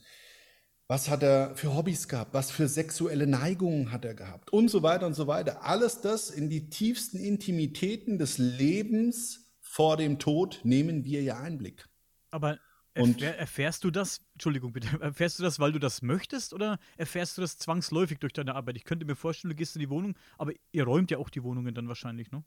Was 0.88 1.10
hat 1.10 1.22
er 1.22 1.54
für 1.54 1.74
Hobbys 1.74 2.08
gehabt? 2.08 2.32
Was 2.32 2.50
für 2.50 2.68
sexuelle 2.68 3.26
Neigungen 3.26 3.92
hat 3.92 4.04
er 4.06 4.14
gehabt? 4.14 4.50
Und 4.52 4.68
so 4.68 4.82
weiter 4.82 5.06
und 5.06 5.14
so 5.14 5.26
weiter. 5.26 5.62
Alles 5.64 6.00
das 6.00 6.30
in 6.30 6.48
die 6.48 6.70
tiefsten 6.70 7.18
Intimitäten 7.18 8.18
des 8.18 8.38
Lebens 8.38 9.52
vor 9.60 9.96
dem 9.98 10.18
Tod 10.18 10.60
nehmen 10.64 11.04
wir 11.04 11.22
ja 11.22 11.38
Einblick. 11.38 11.88
Aber 12.30 12.58
Und- 12.96 13.20
erfähr, 13.22 13.38
erfährst 13.38 13.84
du 13.84 13.90
das, 13.90 14.20
Entschuldigung 14.32 14.72
bitte, 14.72 14.88
erfährst 15.00 15.38
du 15.38 15.42
das, 15.42 15.58
weil 15.58 15.72
du 15.72 15.78
das 15.78 16.00
möchtest 16.02 16.52
oder 16.54 16.78
erfährst 16.96 17.36
du 17.36 17.42
das 17.42 17.58
zwangsläufig 17.58 18.18
durch 18.18 18.32
deine 18.32 18.54
Arbeit? 18.54 18.76
Ich 18.76 18.84
könnte 18.84 19.04
mir 19.04 19.16
vorstellen, 19.16 19.50
du 19.50 19.56
gehst 19.56 19.76
in 19.76 19.80
die 19.80 19.90
Wohnung, 19.90 20.16
aber 20.38 20.52
ihr 20.72 20.84
räumt 20.84 21.10
ja 21.10 21.18
auch 21.18 21.28
die 21.30 21.42
Wohnungen 21.42 21.74
dann 21.74 21.88
wahrscheinlich, 21.88 22.30
ne? 22.30 22.44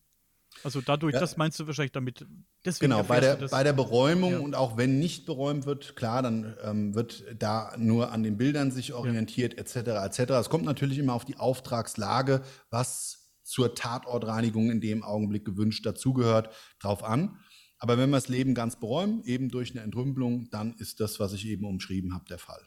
Also 0.63 0.81
dadurch, 0.81 1.13
Ja. 1.13 1.19
das 1.19 1.37
meinst 1.37 1.59
du 1.59 1.67
wahrscheinlich 1.67 1.91
damit. 1.91 2.25
Deswegen 2.63 2.91
Genau, 2.91 3.03
bei 3.03 3.19
der, 3.19 3.35
bei 3.35 3.63
der 3.63 3.73
Beräumung 3.73 4.31
Ja. 4.31 4.39
und 4.39 4.55
auch 4.55 4.77
wenn 4.77 4.99
nicht 4.99 5.25
beräumt 5.25 5.65
wird, 5.65 5.95
klar, 5.95 6.21
dann 6.23 6.55
ähm, 6.63 6.95
wird 6.95 7.23
da 7.37 7.75
nur 7.77 8.11
an 8.11 8.23
den 8.23 8.37
Bildern 8.37 8.71
sich 8.71 8.93
orientiert, 8.93 9.57
etc. 9.57 9.75
etc. 10.05 10.19
Es 10.31 10.49
kommt 10.49 10.65
natürlich 10.65 10.97
immer 10.97 11.13
auf 11.13 11.25
die 11.25 11.37
Auftragslage, 11.37 12.41
was 12.69 13.21
zur 13.43 13.75
Tatortreinigung 13.75 14.71
in 14.71 14.81
dem 14.81 15.03
Augenblick 15.03 15.45
gewünscht 15.45 15.85
dazugehört, 15.85 16.49
drauf 16.79 17.03
an. 17.03 17.37
Aber 17.77 17.97
wenn 17.97 18.09
wir 18.09 18.17
das 18.17 18.29
Leben 18.29 18.55
ganz 18.55 18.79
beräumen, 18.79 19.21
eben 19.25 19.49
durch 19.49 19.71
eine 19.71 19.81
Entrümpelung, 19.81 20.49
dann 20.49 20.73
ist 20.75 20.99
das, 20.99 21.19
was 21.19 21.33
ich 21.33 21.45
eben 21.45 21.65
umschrieben 21.65 22.13
habe, 22.15 22.25
der 22.25 22.39
Fall. 22.39 22.61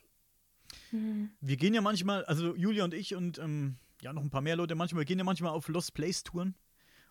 Wir 1.40 1.56
gehen 1.56 1.74
ja 1.74 1.80
manchmal, 1.80 2.24
also 2.26 2.54
Julia 2.54 2.84
und 2.84 2.94
ich 2.94 3.14
und 3.14 3.38
ähm, 3.38 3.76
ja 4.00 4.12
noch 4.12 4.22
ein 4.22 4.30
paar 4.30 4.40
mehr 4.40 4.56
Leute, 4.56 4.74
manchmal 4.74 5.00
wir 5.00 5.06
gehen 5.06 5.18
ja 5.18 5.24
manchmal 5.24 5.50
auf 5.52 5.68
Lost 5.68 5.94
Place 5.94 6.22
Touren. 6.22 6.54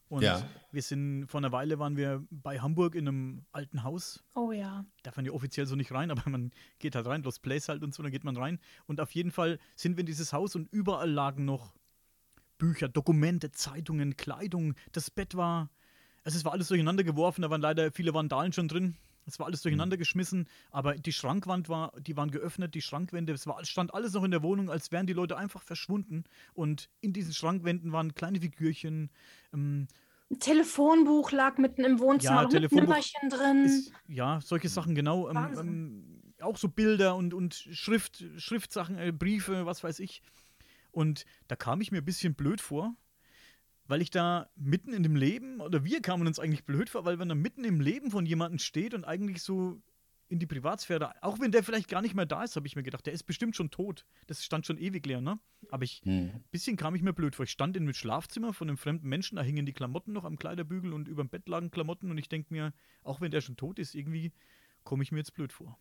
Und 0.09 0.23
Ja. 0.23 0.47
wir 0.71 0.81
sind 0.81 1.27
vor 1.27 1.39
einer 1.39 1.51
Weile 1.51 1.79
waren 1.79 1.97
wir 1.97 2.25
bei 2.29 2.59
Hamburg 2.59 2.95
in 2.95 3.07
einem 3.07 3.45
alten 3.51 3.83
Haus. 3.83 4.23
Oh 4.35 4.51
ja. 4.51 4.85
Darf 5.03 5.17
man 5.17 5.25
ja 5.25 5.33
offiziell 5.33 5.65
so 5.65 5.75
nicht 5.75 5.91
rein, 5.91 6.11
aber 6.11 6.29
man 6.29 6.51
geht 6.79 6.95
halt 6.95 7.05
rein, 7.07 7.23
Lost 7.23 7.41
Place 7.41 7.67
halt 7.69 7.83
und 7.83 7.93
so, 7.93 8.03
dann 8.03 8.11
geht 8.11 8.23
man 8.23 8.37
rein. 8.37 8.59
Und 8.85 9.01
auf 9.01 9.11
jeden 9.11 9.31
Fall 9.31 9.59
sind 9.75 9.97
wir 9.97 10.01
in 10.01 10.05
dieses 10.05 10.31
Haus 10.33 10.55
und 10.55 10.71
überall 10.71 11.09
lagen 11.11 11.45
noch 11.45 11.75
Bücher, 12.57 12.87
Dokumente, 12.87 13.51
Zeitungen, 13.51 14.15
Kleidung. 14.17 14.75
Das 14.91 15.11
Bett 15.11 15.35
war, 15.35 15.69
also 16.23 16.37
es 16.37 16.45
war 16.45 16.53
alles 16.53 16.69
durcheinander 16.69 17.03
geworfen, 17.03 17.41
da 17.41 17.49
waren 17.49 17.61
leider 17.61 17.91
viele 17.91 18.13
Vandalen 18.13 18.53
schon 18.53 18.67
drin. 18.67 18.95
Es 19.27 19.39
war 19.39 19.45
alles 19.45 19.61
durcheinander 19.61 19.97
geschmissen, 19.97 20.47
aber 20.71 20.95
die 20.95 21.11
Schrankwand 21.11 21.67
war, 21.69 21.91
die 21.99 22.15
waren 22.15 22.31
geöffnet, 22.31 22.73
die 22.73 22.81
Schrankwände, 22.81 23.33
es 23.33 23.45
war, 23.45 23.59
es 23.59 23.69
stand 23.69 23.93
alles 23.93 24.13
noch 24.13 24.23
in 24.23 24.31
der 24.31 24.41
Wohnung, 24.41 24.69
als 24.69 24.91
wären 24.91 25.05
die 25.05 25.13
Leute 25.13 25.37
einfach 25.37 25.61
verschwunden. 25.61 26.23
Und 26.53 26.89
in 27.01 27.11
diesen 27.13 27.33
Schrankwänden 27.33 27.91
waren 27.91 28.15
kleine 28.15 28.39
Figürchen, 28.39 29.11
ähm, 29.53 29.87
Ein 30.31 30.39
Telefonbuch 30.39 31.31
lag 31.31 31.57
mitten 31.57 31.83
im 31.83 31.99
Wohnzimmer, 31.99 32.43
Ja, 32.43 32.47
Telefonbuch 32.47 32.87
Nimmerchen 32.87 33.29
drin. 33.29 33.65
ist, 33.65 33.91
ja, 34.07 34.39
solche 34.41 34.69
Sachen 34.69 34.95
genau. 34.95 35.29
Ähm, 35.29 35.37
ähm, 35.57 36.33
auch 36.41 36.57
so 36.57 36.69
Bilder 36.69 37.15
und, 37.15 37.33
und 37.33 37.53
Schrift, 37.53 38.23
Schriftsachen, 38.37 38.97
äh, 38.97 39.11
Briefe, 39.11 39.65
was 39.65 39.83
weiß 39.83 39.99
ich. 39.99 40.21
Und 40.91 41.25
da 41.47 41.55
kam 41.55 41.81
ich 41.81 41.91
mir 41.91 41.99
ein 41.99 42.05
bisschen 42.05 42.33
blöd 42.33 42.61
vor, 42.61 42.95
weil 43.87 44.01
ich 44.01 44.09
da 44.09 44.49
mitten 44.55 44.93
in 44.93 45.03
dem 45.03 45.15
Leben, 45.15 45.61
oder 45.61 45.83
wir 45.83 46.01
kamen 46.01 46.27
uns 46.27 46.39
eigentlich 46.39 46.65
blöd 46.65 46.89
vor, 46.89 47.05
weil 47.05 47.17
man 47.17 47.29
da 47.29 47.35
mitten 47.35 47.63
im 47.63 47.79
Leben 47.79 48.11
von 48.11 48.25
jemandem 48.25 48.59
steht 48.59 48.93
und 48.93 49.05
eigentlich 49.05 49.41
so 49.41 49.81
in 50.29 50.39
die 50.39 50.45
Privatsphäre, 50.45 51.13
auch 51.23 51.39
wenn 51.39 51.51
der 51.51 51.63
vielleicht 51.63 51.87
gar 51.87 52.01
nicht 52.01 52.13
mehr 52.13 52.25
da 52.25 52.43
ist, 52.43 52.55
habe 52.55 52.67
ich 52.67 52.75
mir 52.75 52.83
gedacht, 52.83 53.05
der 53.05 53.13
ist 53.13 53.23
bestimmt 53.23 53.55
schon 53.55 53.71
tot. 53.71 54.05
Das 54.27 54.43
stand 54.43 54.65
schon 54.65 54.77
ewig 54.77 55.05
leer, 55.05 55.21
ne? 55.21 55.39
Aber 55.69 55.83
ich, 55.83 56.01
ein 56.05 56.33
hm. 56.33 56.43
bisschen 56.51 56.75
kam 56.75 56.95
ich 56.95 57.01
mir 57.01 57.13
blöd 57.13 57.35
vor. 57.35 57.45
Ich 57.45 57.51
stand 57.51 57.77
in 57.77 57.83
einem 57.83 57.93
Schlafzimmer 57.93 58.53
von 58.53 58.67
einem 58.67 58.77
fremden 58.77 59.07
Menschen, 59.07 59.37
da 59.37 59.41
hingen 59.41 59.65
die 59.65 59.73
Klamotten 59.73 60.11
noch 60.11 60.25
am 60.25 60.37
Kleiderbügel 60.37 60.91
und 60.91 61.07
über 61.07 61.23
dem 61.23 61.29
Bett 61.29 61.47
lagen 61.47 61.71
Klamotten 61.71 62.11
und 62.11 62.17
ich 62.17 62.27
denke 62.27 62.53
mir, 62.53 62.73
auch 63.03 63.21
wenn 63.21 63.31
der 63.31 63.41
schon 63.41 63.55
tot 63.55 63.79
ist, 63.79 63.95
irgendwie 63.95 64.33
komme 64.83 65.03
ich 65.03 65.11
mir 65.11 65.19
jetzt 65.19 65.33
blöd 65.33 65.53
vor. 65.53 65.77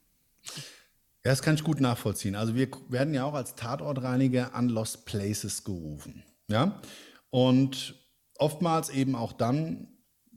Ja, 1.25 1.33
das 1.33 1.43
kann 1.43 1.57
ich 1.57 1.65
gut 1.65 1.81
nachvollziehen. 1.81 2.37
Also 2.37 2.55
wir 2.55 2.69
werden 2.89 3.13
ja 3.13 3.25
auch 3.25 3.35
als 3.35 3.57
Tatortreiniger 3.57 4.55
an 4.55 4.69
Lost 4.69 5.07
Places 5.07 5.65
gerufen. 5.65 6.23
Ja? 6.47 6.81
Und 7.31 7.95
oftmals 8.39 8.91
eben 8.91 9.15
auch 9.15 9.33
dann, 9.33 9.89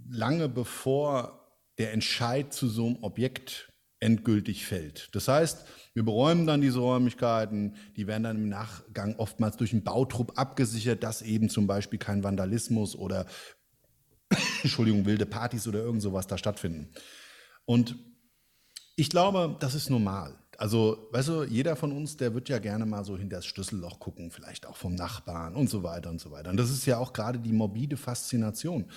lange 0.09 0.49
bevor 0.49 1.39
der 1.77 1.93
Entscheid 1.93 2.53
zu 2.53 2.67
so 2.67 2.87
einem 2.87 3.03
Objekt 3.03 3.71
endgültig 3.99 4.65
fällt. 4.65 5.13
Das 5.13 5.27
heißt, 5.27 5.65
wir 5.93 6.03
beräumen 6.03 6.47
dann 6.47 6.61
diese 6.61 6.79
Räumlichkeiten, 6.79 7.75
die 7.95 8.07
werden 8.07 8.23
dann 8.23 8.37
im 8.37 8.49
Nachgang 8.49 9.15
oftmals 9.17 9.57
durch 9.57 9.73
einen 9.73 9.83
Bautrupp 9.83 10.37
abgesichert, 10.39 11.03
dass 11.03 11.21
eben 11.21 11.49
zum 11.49 11.67
Beispiel 11.67 11.99
kein 11.99 12.23
Vandalismus 12.23 12.95
oder 12.95 13.25
Entschuldigung, 14.63 15.05
wilde 15.05 15.25
Partys 15.25 15.67
oder 15.67 15.79
irgend 15.79 16.01
sowas 16.01 16.27
da 16.27 16.37
stattfinden. 16.37 16.93
Und 17.65 17.95
ich 18.95 19.09
glaube, 19.09 19.57
das 19.59 19.75
ist 19.75 19.89
normal. 19.89 20.37
Also, 20.59 21.07
weißt 21.11 21.29
du, 21.29 21.43
jeder 21.45 21.77
von 21.77 21.93
uns, 21.93 22.17
der 22.17 22.33
wird 22.33 22.49
ja 22.49 22.59
gerne 22.59 22.85
mal 22.85 23.05
so 23.05 23.17
hinter 23.17 23.37
das 23.37 23.45
Schlüsselloch 23.45 23.97
gucken, 24.01 24.29
vielleicht 24.29 24.65
auch 24.65 24.75
vom 24.75 24.93
Nachbarn 24.93 25.55
und 25.55 25.69
so 25.69 25.83
weiter 25.83 26.09
und 26.09 26.19
so 26.19 26.31
weiter. 26.31 26.49
Und 26.49 26.57
das 26.57 26.69
ist 26.69 26.85
ja 26.85 26.97
auch 26.97 27.13
gerade 27.13 27.39
die 27.39 27.53
morbide 27.53 27.95
Faszination. 27.95 28.91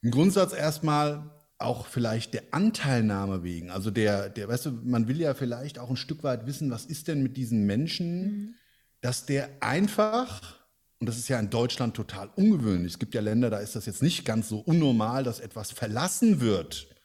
Im 0.00 0.10
Grundsatz 0.10 0.54
erstmal 0.54 1.30
auch 1.58 1.86
vielleicht 1.86 2.32
der 2.32 2.42
Anteilnahme 2.52 3.42
wegen. 3.42 3.70
Also 3.70 3.90
der, 3.90 4.30
der, 4.30 4.48
weißt 4.48 4.64
du, 4.64 4.70
man 4.82 5.08
will 5.08 5.20
ja 5.20 5.34
vielleicht 5.34 5.78
auch 5.78 5.90
ein 5.90 5.96
Stück 5.96 6.24
weit 6.24 6.46
wissen, 6.46 6.70
was 6.70 6.86
ist 6.86 7.06
denn 7.08 7.22
mit 7.22 7.36
diesen 7.36 7.66
Menschen, 7.66 8.22
mhm. 8.22 8.54
dass 9.02 9.26
der 9.26 9.50
einfach, 9.60 10.64
und 11.00 11.06
das 11.06 11.18
ist 11.18 11.28
ja 11.28 11.38
in 11.38 11.50
Deutschland 11.50 11.94
total 11.94 12.30
ungewöhnlich, 12.34 12.94
es 12.94 12.98
gibt 12.98 13.14
ja 13.14 13.20
Länder, 13.20 13.50
da 13.50 13.58
ist 13.58 13.76
das 13.76 13.84
jetzt 13.84 14.02
nicht 14.02 14.24
ganz 14.24 14.48
so 14.48 14.60
unnormal, 14.60 15.22
dass 15.22 15.38
etwas 15.38 15.70
verlassen 15.70 16.40
wird 16.40 16.95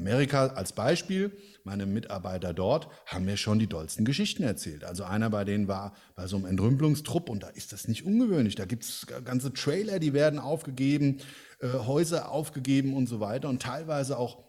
Amerika 0.00 0.46
als 0.48 0.72
Beispiel, 0.72 1.36
meine 1.64 1.84
Mitarbeiter 1.84 2.54
dort 2.54 2.88
haben 3.06 3.24
mir 3.24 3.36
schon 3.36 3.58
die 3.58 3.66
dollsten 3.66 4.04
Geschichten 4.04 4.44
erzählt. 4.44 4.84
Also 4.84 5.02
einer 5.02 5.28
bei 5.28 5.44
denen 5.44 5.66
war 5.66 5.92
bei 6.14 6.28
so 6.28 6.36
einem 6.36 6.46
Entrümpelungstrupp 6.46 7.28
und 7.28 7.42
da 7.42 7.48
ist 7.48 7.72
das 7.72 7.88
nicht 7.88 8.04
ungewöhnlich. 8.04 8.54
Da 8.54 8.64
gibt 8.64 8.84
es 8.84 9.06
ganze 9.24 9.52
Trailer, 9.52 9.98
die 9.98 10.12
werden 10.12 10.38
aufgegeben, 10.38 11.18
äh, 11.60 11.66
Häuser 11.68 12.30
aufgegeben 12.30 12.94
und 12.94 13.08
so 13.08 13.18
weiter 13.18 13.48
und 13.48 13.60
teilweise 13.60 14.18
auch 14.18 14.44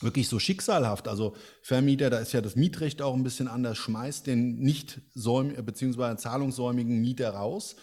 wirklich 0.00 0.28
so 0.28 0.38
schicksalhaft. 0.38 1.08
Also 1.08 1.34
Vermieter, 1.62 2.10
da 2.10 2.18
ist 2.18 2.32
ja 2.32 2.42
das 2.42 2.54
Mietrecht 2.54 3.00
auch 3.00 3.14
ein 3.14 3.24
bisschen 3.24 3.48
anders, 3.48 3.78
schmeißt 3.78 4.26
den 4.26 4.58
nicht 4.58 5.00
bzw. 5.14 6.16
zahlungssäumigen 6.16 7.00
Mieter 7.00 7.30
raus 7.30 7.76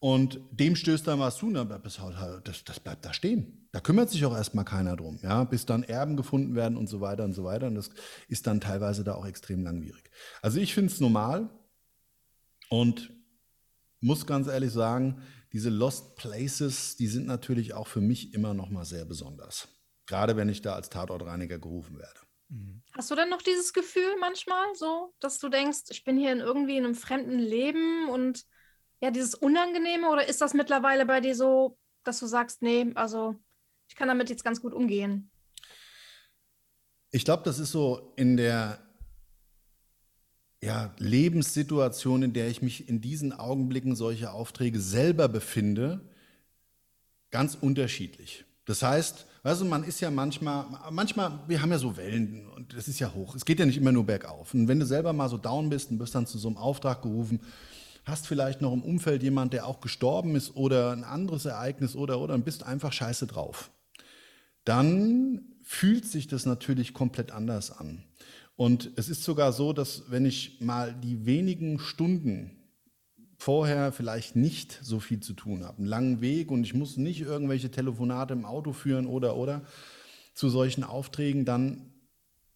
und 0.00 0.40
dem 0.52 0.76
stößt 0.76 1.06
dann 1.06 1.18
was 1.18 1.36
zu, 1.36 1.52
halt, 1.52 2.46
das, 2.46 2.62
das 2.64 2.78
bleibt 2.78 3.04
da 3.04 3.12
stehen. 3.12 3.68
Da 3.72 3.80
kümmert 3.80 4.10
sich 4.10 4.24
auch 4.24 4.34
erstmal 4.34 4.64
keiner 4.64 4.96
drum, 4.96 5.18
ja, 5.22 5.44
bis 5.44 5.66
dann 5.66 5.82
Erben 5.82 6.16
gefunden 6.16 6.54
werden 6.54 6.78
und 6.78 6.86
so 6.86 7.00
weiter 7.00 7.24
und 7.24 7.32
so 7.32 7.44
weiter. 7.44 7.66
Und 7.66 7.74
das 7.74 7.90
ist 8.28 8.46
dann 8.46 8.60
teilweise 8.60 9.02
da 9.02 9.14
auch 9.14 9.26
extrem 9.26 9.64
langwierig. 9.64 10.10
Also 10.40 10.60
ich 10.60 10.72
finde 10.72 10.92
es 10.92 11.00
normal 11.00 11.50
und 12.70 13.12
muss 14.00 14.26
ganz 14.26 14.46
ehrlich 14.46 14.72
sagen, 14.72 15.20
diese 15.52 15.70
Lost 15.70 16.14
Places, 16.16 16.96
die 16.96 17.08
sind 17.08 17.26
natürlich 17.26 17.74
auch 17.74 17.88
für 17.88 18.00
mich 18.00 18.34
immer 18.34 18.54
noch 18.54 18.70
mal 18.70 18.84
sehr 18.84 19.04
besonders. 19.04 19.68
Gerade 20.06 20.36
wenn 20.36 20.48
ich 20.48 20.62
da 20.62 20.74
als 20.74 20.90
Tatortreiniger 20.90 21.58
gerufen 21.58 21.98
werde. 21.98 22.20
Hast 22.92 23.10
du 23.10 23.14
denn 23.14 23.28
noch 23.28 23.42
dieses 23.42 23.72
Gefühl 23.72 24.16
manchmal 24.20 24.74
so, 24.74 25.12
dass 25.20 25.38
du 25.38 25.48
denkst, 25.48 25.84
ich 25.90 26.04
bin 26.04 26.16
hier 26.16 26.32
in 26.32 26.40
irgendwie 26.40 26.78
in 26.78 26.84
einem 26.84 26.94
fremden 26.94 27.38
Leben 27.38 28.08
und 28.08 28.46
ja, 29.00 29.10
dieses 29.10 29.34
Unangenehme 29.34 30.08
oder 30.10 30.28
ist 30.28 30.40
das 30.40 30.54
mittlerweile 30.54 31.06
bei 31.06 31.20
dir 31.20 31.34
so, 31.34 31.78
dass 32.04 32.20
du 32.20 32.26
sagst, 32.26 32.62
nee, 32.62 32.90
also 32.94 33.36
ich 33.88 33.96
kann 33.96 34.08
damit 34.08 34.30
jetzt 34.30 34.44
ganz 34.44 34.60
gut 34.60 34.74
umgehen? 34.74 35.30
Ich 37.10 37.24
glaube, 37.24 37.42
das 37.44 37.58
ist 37.58 37.72
so 37.72 38.12
in 38.16 38.36
der 38.36 38.78
ja, 40.62 40.92
Lebenssituation, 40.98 42.22
in 42.22 42.32
der 42.32 42.48
ich 42.48 42.62
mich 42.62 42.88
in 42.88 43.00
diesen 43.00 43.32
Augenblicken 43.32 43.94
solche 43.94 44.32
Aufträge 44.32 44.80
selber 44.80 45.28
befinde, 45.28 46.00
ganz 47.30 47.54
unterschiedlich. 47.54 48.44
Das 48.64 48.82
heißt, 48.82 49.26
du, 49.44 49.64
man 49.64 49.84
ist 49.84 50.00
ja 50.00 50.10
manchmal, 50.10 50.66
manchmal, 50.90 51.40
wir 51.46 51.62
haben 51.62 51.70
ja 51.70 51.78
so 51.78 51.96
Wellen 51.96 52.48
und 52.50 52.76
das 52.76 52.88
ist 52.88 52.98
ja 52.98 53.14
hoch. 53.14 53.34
Es 53.34 53.44
geht 53.44 53.60
ja 53.60 53.66
nicht 53.66 53.78
immer 53.78 53.92
nur 53.92 54.04
bergauf. 54.04 54.52
Und 54.52 54.68
wenn 54.68 54.80
du 54.80 54.84
selber 54.84 55.12
mal 55.12 55.28
so 55.28 55.38
down 55.38 55.70
bist 55.70 55.90
und 55.90 55.98
wirst 56.00 56.14
dann 56.14 56.26
zu 56.26 56.36
so 56.36 56.48
einem 56.48 56.58
Auftrag 56.58 57.00
gerufen, 57.00 57.40
hast 58.08 58.26
vielleicht 58.26 58.60
noch 58.60 58.72
im 58.72 58.82
Umfeld 58.82 59.22
jemand, 59.22 59.52
der 59.52 59.66
auch 59.66 59.80
gestorben 59.80 60.34
ist 60.36 60.56
oder 60.56 60.92
ein 60.92 61.04
anderes 61.04 61.44
Ereignis 61.44 61.94
oder 61.94 62.20
oder 62.20 62.34
und 62.34 62.44
bist 62.44 62.62
einfach 62.62 62.92
scheiße 62.92 63.26
drauf. 63.26 63.70
Dann 64.64 65.42
fühlt 65.62 66.06
sich 66.06 66.26
das 66.26 66.46
natürlich 66.46 66.94
komplett 66.94 67.32
anders 67.32 67.70
an. 67.70 68.02
Und 68.56 68.90
es 68.96 69.08
ist 69.08 69.22
sogar 69.22 69.52
so, 69.52 69.72
dass 69.72 70.10
wenn 70.10 70.26
ich 70.26 70.60
mal 70.60 70.94
die 70.94 71.26
wenigen 71.26 71.78
Stunden 71.78 72.56
vorher 73.36 73.92
vielleicht 73.92 74.34
nicht 74.34 74.80
so 74.82 74.98
viel 74.98 75.20
zu 75.20 75.32
tun 75.32 75.64
habe, 75.64 75.78
einen 75.78 75.86
langen 75.86 76.20
Weg 76.20 76.50
und 76.50 76.64
ich 76.64 76.74
muss 76.74 76.96
nicht 76.96 77.20
irgendwelche 77.20 77.70
Telefonate 77.70 78.32
im 78.32 78.44
Auto 78.44 78.72
führen 78.72 79.06
oder 79.06 79.36
oder 79.36 79.62
zu 80.34 80.48
solchen 80.48 80.82
Aufträgen, 80.82 81.44
dann 81.44 81.92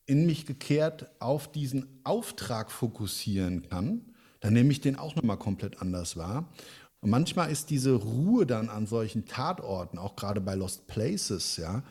in 0.07 0.27
mich 0.27 0.45
gekehrt 0.45 1.11
auf 1.21 1.51
diesen 1.53 2.01
Auftrag 2.03 2.73
fokussieren 2.73 3.69
kann 3.69 4.12
dann 4.43 4.53
nehme 4.53 4.73
ich 4.73 4.81
den 4.81 4.97
auch 4.97 5.15
nochmal 5.15 5.39
komplett 5.39 5.81
anders 5.81 6.17
wahr. 6.17 6.53
Und 7.01 7.11
manchmal 7.11 7.51
ist 7.51 7.71
diese 7.71 7.95
Ruhe 7.95 8.45
dann 8.45 8.69
an 8.69 8.87
solchen 8.87 9.25
Tatorten, 9.25 9.99
auch 9.99 10.17
gerade 10.17 10.41
bei 10.41 10.55
Lost 10.55 10.87
Places, 10.89 11.57
ja, 11.57 11.83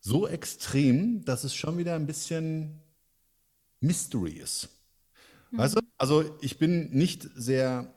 so 0.00 0.28
extrem, 0.28 1.24
dass 1.24 1.42
es 1.42 1.54
schon 1.54 1.78
wieder 1.78 1.94
ein 1.94 2.06
bisschen 2.06 2.80
Mystery 3.80 4.32
ist. 4.32 4.68
Mhm. 5.50 5.58
Weißt 5.58 5.76
du? 5.76 5.80
Also 5.98 6.36
ich 6.40 6.58
bin 6.58 6.90
nicht 6.90 7.28
sehr, 7.34 7.92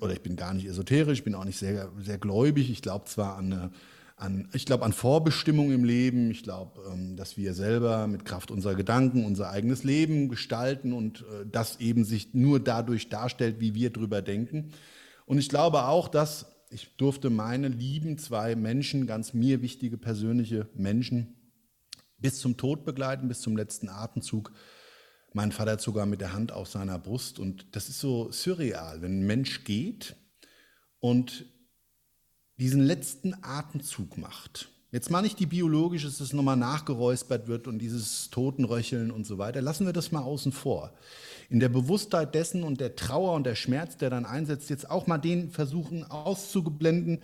oder 0.00 0.12
ich 0.12 0.22
bin 0.22 0.36
gar 0.36 0.52
nicht 0.54 0.66
esoterisch, 0.66 1.18
ich 1.18 1.24
bin 1.24 1.34
auch 1.34 1.44
nicht 1.44 1.58
sehr, 1.58 1.90
sehr 1.98 2.18
gläubig. 2.18 2.70
Ich 2.70 2.82
glaube 2.82 3.06
zwar 3.06 3.36
an 3.36 3.52
eine 3.52 3.72
an, 4.20 4.48
ich 4.52 4.66
glaube 4.66 4.84
an 4.84 4.92
Vorbestimmung 4.92 5.72
im 5.72 5.82
Leben. 5.82 6.30
Ich 6.30 6.42
glaube, 6.42 6.82
ähm, 6.92 7.16
dass 7.16 7.36
wir 7.36 7.54
selber 7.54 8.06
mit 8.06 8.24
Kraft 8.24 8.50
unserer 8.50 8.74
Gedanken 8.74 9.24
unser 9.24 9.50
eigenes 9.50 9.82
Leben 9.82 10.28
gestalten 10.28 10.92
und 10.92 11.22
äh, 11.22 11.46
das 11.50 11.80
eben 11.80 12.04
sich 12.04 12.34
nur 12.34 12.60
dadurch 12.60 13.08
darstellt, 13.08 13.60
wie 13.60 13.74
wir 13.74 13.90
drüber 13.90 14.20
denken. 14.20 14.72
Und 15.24 15.38
ich 15.38 15.48
glaube 15.48 15.84
auch, 15.84 16.08
dass 16.08 16.46
ich 16.70 16.96
durfte 16.96 17.30
meine 17.30 17.68
lieben 17.68 18.18
zwei 18.18 18.54
Menschen, 18.54 19.06
ganz 19.06 19.32
mir 19.32 19.62
wichtige 19.62 19.96
persönliche 19.96 20.68
Menschen, 20.74 21.34
bis 22.18 22.38
zum 22.38 22.56
Tod 22.56 22.84
begleiten, 22.84 23.26
bis 23.26 23.40
zum 23.40 23.56
letzten 23.56 23.88
Atemzug. 23.88 24.52
Mein 25.32 25.50
Vater 25.50 25.72
hat 25.72 25.80
sogar 25.80 26.06
mit 26.06 26.20
der 26.20 26.32
Hand 26.32 26.52
auf 26.52 26.68
seiner 26.68 26.98
Brust. 26.98 27.38
Und 27.38 27.74
das 27.74 27.88
ist 27.88 28.00
so 28.00 28.30
surreal, 28.30 29.00
wenn 29.00 29.20
ein 29.20 29.26
Mensch 29.26 29.64
geht 29.64 30.14
und 31.00 31.46
diesen 32.60 32.82
letzten 32.82 33.34
Atemzug 33.42 34.18
macht. 34.18 34.68
Jetzt 34.92 35.10
mal 35.10 35.22
nicht 35.22 35.38
die 35.38 35.46
biologische, 35.46 36.06
dass 36.06 36.20
es 36.20 36.32
nochmal 36.32 36.56
nachgeräuspert 36.56 37.46
wird 37.46 37.66
und 37.66 37.78
dieses 37.78 38.28
Totenröcheln 38.30 39.10
und 39.10 39.24
so 39.24 39.38
weiter. 39.38 39.62
Lassen 39.62 39.86
wir 39.86 39.92
das 39.92 40.12
mal 40.12 40.22
außen 40.22 40.52
vor. 40.52 40.92
In 41.48 41.60
der 41.60 41.68
Bewusstheit 41.68 42.34
dessen 42.34 42.62
und 42.62 42.80
der 42.80 42.96
Trauer 42.96 43.34
und 43.34 43.44
der 43.44 43.54
Schmerz, 43.54 43.96
der 43.96 44.10
dann 44.10 44.26
einsetzt, 44.26 44.68
jetzt 44.68 44.90
auch 44.90 45.06
mal 45.06 45.18
den 45.18 45.50
versuchen 45.50 46.04
auszublenden, 46.04 47.22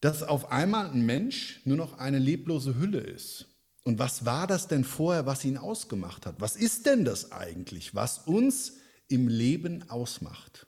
dass 0.00 0.22
auf 0.22 0.50
einmal 0.52 0.90
ein 0.90 1.04
Mensch 1.04 1.60
nur 1.64 1.76
noch 1.76 1.98
eine 1.98 2.18
leblose 2.18 2.78
Hülle 2.78 3.00
ist. 3.00 3.46
Und 3.84 3.98
was 3.98 4.24
war 4.24 4.46
das 4.46 4.68
denn 4.68 4.84
vorher, 4.84 5.26
was 5.26 5.44
ihn 5.44 5.58
ausgemacht 5.58 6.24
hat? 6.24 6.36
Was 6.38 6.56
ist 6.56 6.86
denn 6.86 7.04
das 7.04 7.32
eigentlich, 7.32 7.94
was 7.94 8.18
uns 8.18 8.74
im 9.08 9.28
Leben 9.28 9.90
ausmacht? 9.90 10.66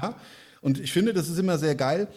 Ja? 0.00 0.20
Und 0.60 0.80
ich 0.80 0.92
finde, 0.92 1.14
das 1.14 1.28
ist 1.28 1.38
immer 1.38 1.58
sehr 1.58 1.74
geil 1.76 2.08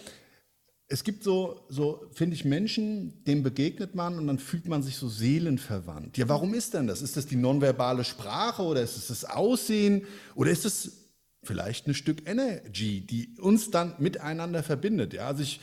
es 0.89 1.03
gibt 1.03 1.23
so, 1.23 1.65
so 1.67 2.05
finde 2.13 2.35
ich, 2.35 2.45
Menschen, 2.45 3.23
denen 3.25 3.43
begegnet 3.43 3.93
man 3.93 4.17
und 4.17 4.27
dann 4.27 4.39
fühlt 4.39 4.67
man 4.67 4.83
sich 4.83 4.95
so 4.95 5.09
seelenverwandt. 5.09 6.17
Ja, 6.17 6.29
warum 6.29 6.53
ist 6.53 6.73
denn 6.73 6.87
das? 6.87 7.01
Ist 7.01 7.17
das 7.17 7.25
die 7.25 7.35
nonverbale 7.35 8.03
Sprache 8.05 8.63
oder 8.63 8.81
ist 8.81 8.95
es 8.95 9.07
das 9.07 9.25
Aussehen 9.25 10.05
oder 10.35 10.49
ist 10.51 10.65
es 10.65 11.09
vielleicht 11.43 11.87
ein 11.87 11.93
Stück 11.93 12.27
Energy, 12.27 13.01
die 13.01 13.37
uns 13.39 13.69
dann 13.69 13.95
miteinander 13.99 14.63
verbindet? 14.63 15.13
Ja, 15.13 15.27
also 15.27 15.43
ich 15.43 15.59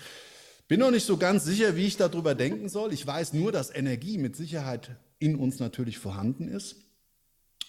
bin 0.69 0.81
noch 0.81 0.91
nicht 0.91 1.07
so 1.07 1.17
ganz 1.17 1.45
sicher, 1.45 1.77
wie 1.77 1.87
ich 1.87 1.97
darüber 1.97 2.35
denken 2.35 2.69
soll. 2.69 2.93
Ich 2.93 3.07
weiß 3.07 3.33
nur, 3.33 3.51
dass 3.51 3.75
Energie 3.75 4.19
mit 4.19 4.37
Sicherheit 4.37 4.91
in 5.19 5.37
uns 5.37 5.59
natürlich 5.59 5.99
vorhanden 5.99 6.49
ist. 6.49 6.77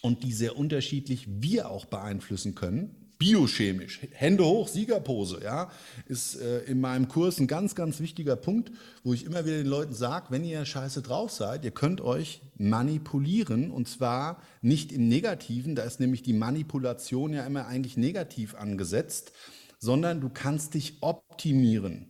und 0.02 0.24
die 0.24 0.34
sehr 0.34 0.56
unterschiedlich 0.56 1.26
wir 1.28 1.70
auch 1.72 1.86
beeinflussen 1.86 2.54
können. 2.54 3.05
Biochemisch, 3.18 4.02
Hände 4.12 4.46
hoch, 4.46 4.68
Siegerpose, 4.68 5.42
ja, 5.44 5.72
ist 6.08 6.36
äh, 6.36 6.60
in 6.64 6.82
meinem 6.82 7.08
Kurs 7.08 7.40
ein 7.40 7.48
ganz, 7.48 7.74
ganz 7.76 8.00
wichtiger 8.00 8.36
Punkt, 8.36 8.72
wo 9.04 9.14
ich 9.14 9.26
immer 9.26 9.46
wieder 9.46 9.58
den 9.58 9.68
Leuten 9.68 9.94
sage, 9.94 10.28
wenn 10.30 10.44
ihr 10.44 10.66
scheiße 10.66 11.02
drauf 11.02 11.32
seid, 11.32 11.64
ihr 11.64 11.72
könnt 11.72 12.02
euch 12.02 12.42
manipulieren 12.58 13.72
und 13.72 13.88
zwar 13.88 14.42
nicht 14.62 14.92
im 14.92 15.08
Negativen, 15.08 15.76
da 15.76 15.84
ist 15.84 16.00
nämlich 16.00 16.24
die 16.24 16.34
Manipulation 16.34 17.34
ja 17.34 17.46
immer 17.46 17.68
eigentlich 17.68 17.96
negativ 17.96 18.56
angesetzt, 18.56 19.32
sondern 19.80 20.20
du 20.20 20.30
kannst 20.30 20.74
dich 20.74 20.98
optimieren. 21.02 22.08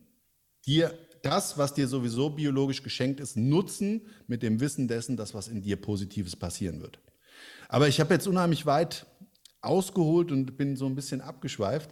Dir 0.65 0.97
das, 1.21 1.57
was 1.57 1.73
dir 1.73 1.87
sowieso 1.87 2.29
biologisch 2.29 2.83
geschenkt 2.83 3.19
ist, 3.19 3.35
nutzen 3.35 4.01
mit 4.27 4.43
dem 4.43 4.59
Wissen 4.59 4.87
dessen, 4.87 5.17
dass 5.17 5.33
was 5.33 5.47
in 5.47 5.61
dir 5.61 5.75
Positives 5.75 6.35
passieren 6.35 6.81
wird. 6.81 6.99
Aber 7.67 7.87
ich 7.87 7.99
habe 7.99 8.13
jetzt 8.13 8.27
unheimlich 8.27 8.65
weit 8.65 9.07
ausgeholt 9.65 10.31
und 10.31 10.57
bin 10.57 10.75
so 10.75 10.85
ein 10.85 10.95
bisschen 10.95 11.21
abgeschweift. 11.21 11.89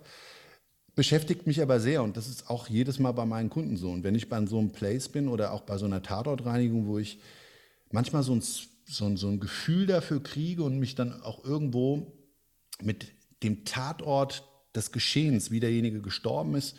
Beschäftigt 0.95 1.47
mich 1.47 1.61
aber 1.61 1.79
sehr 1.79 2.03
und 2.03 2.17
das 2.17 2.27
ist 2.27 2.49
auch 2.49 2.67
jedes 2.67 2.99
Mal 2.99 3.13
bei 3.13 3.25
meinen 3.25 3.49
Kunden 3.49 3.77
so. 3.77 3.89
Und 3.89 4.03
wenn 4.03 4.15
ich 4.15 4.29
bei 4.29 4.45
so 4.45 4.59
einem 4.59 4.71
Place 4.71 5.09
bin 5.09 5.27
oder 5.27 5.51
auch 5.51 5.61
bei 5.61 5.77
so 5.77 5.85
einer 5.85 6.03
Tatortreinigung, 6.03 6.87
wo 6.87 6.99
ich 6.99 7.19
manchmal 7.91 8.23
so 8.23 8.33
ein, 8.33 8.41
so 8.41 9.05
ein, 9.05 9.17
so 9.17 9.27
ein 9.27 9.39
Gefühl 9.39 9.87
dafür 9.87 10.21
kriege 10.21 10.63
und 10.63 10.77
mich 10.79 10.95
dann 10.95 11.21
auch 11.23 11.43
irgendwo 11.43 12.13
mit 12.81 13.07
dem 13.41 13.65
Tatort 13.65 14.43
des 14.75 14.91
Geschehens, 14.91 15.51
wie 15.51 15.59
derjenige 15.59 16.01
gestorben 16.01 16.55
ist, 16.55 16.77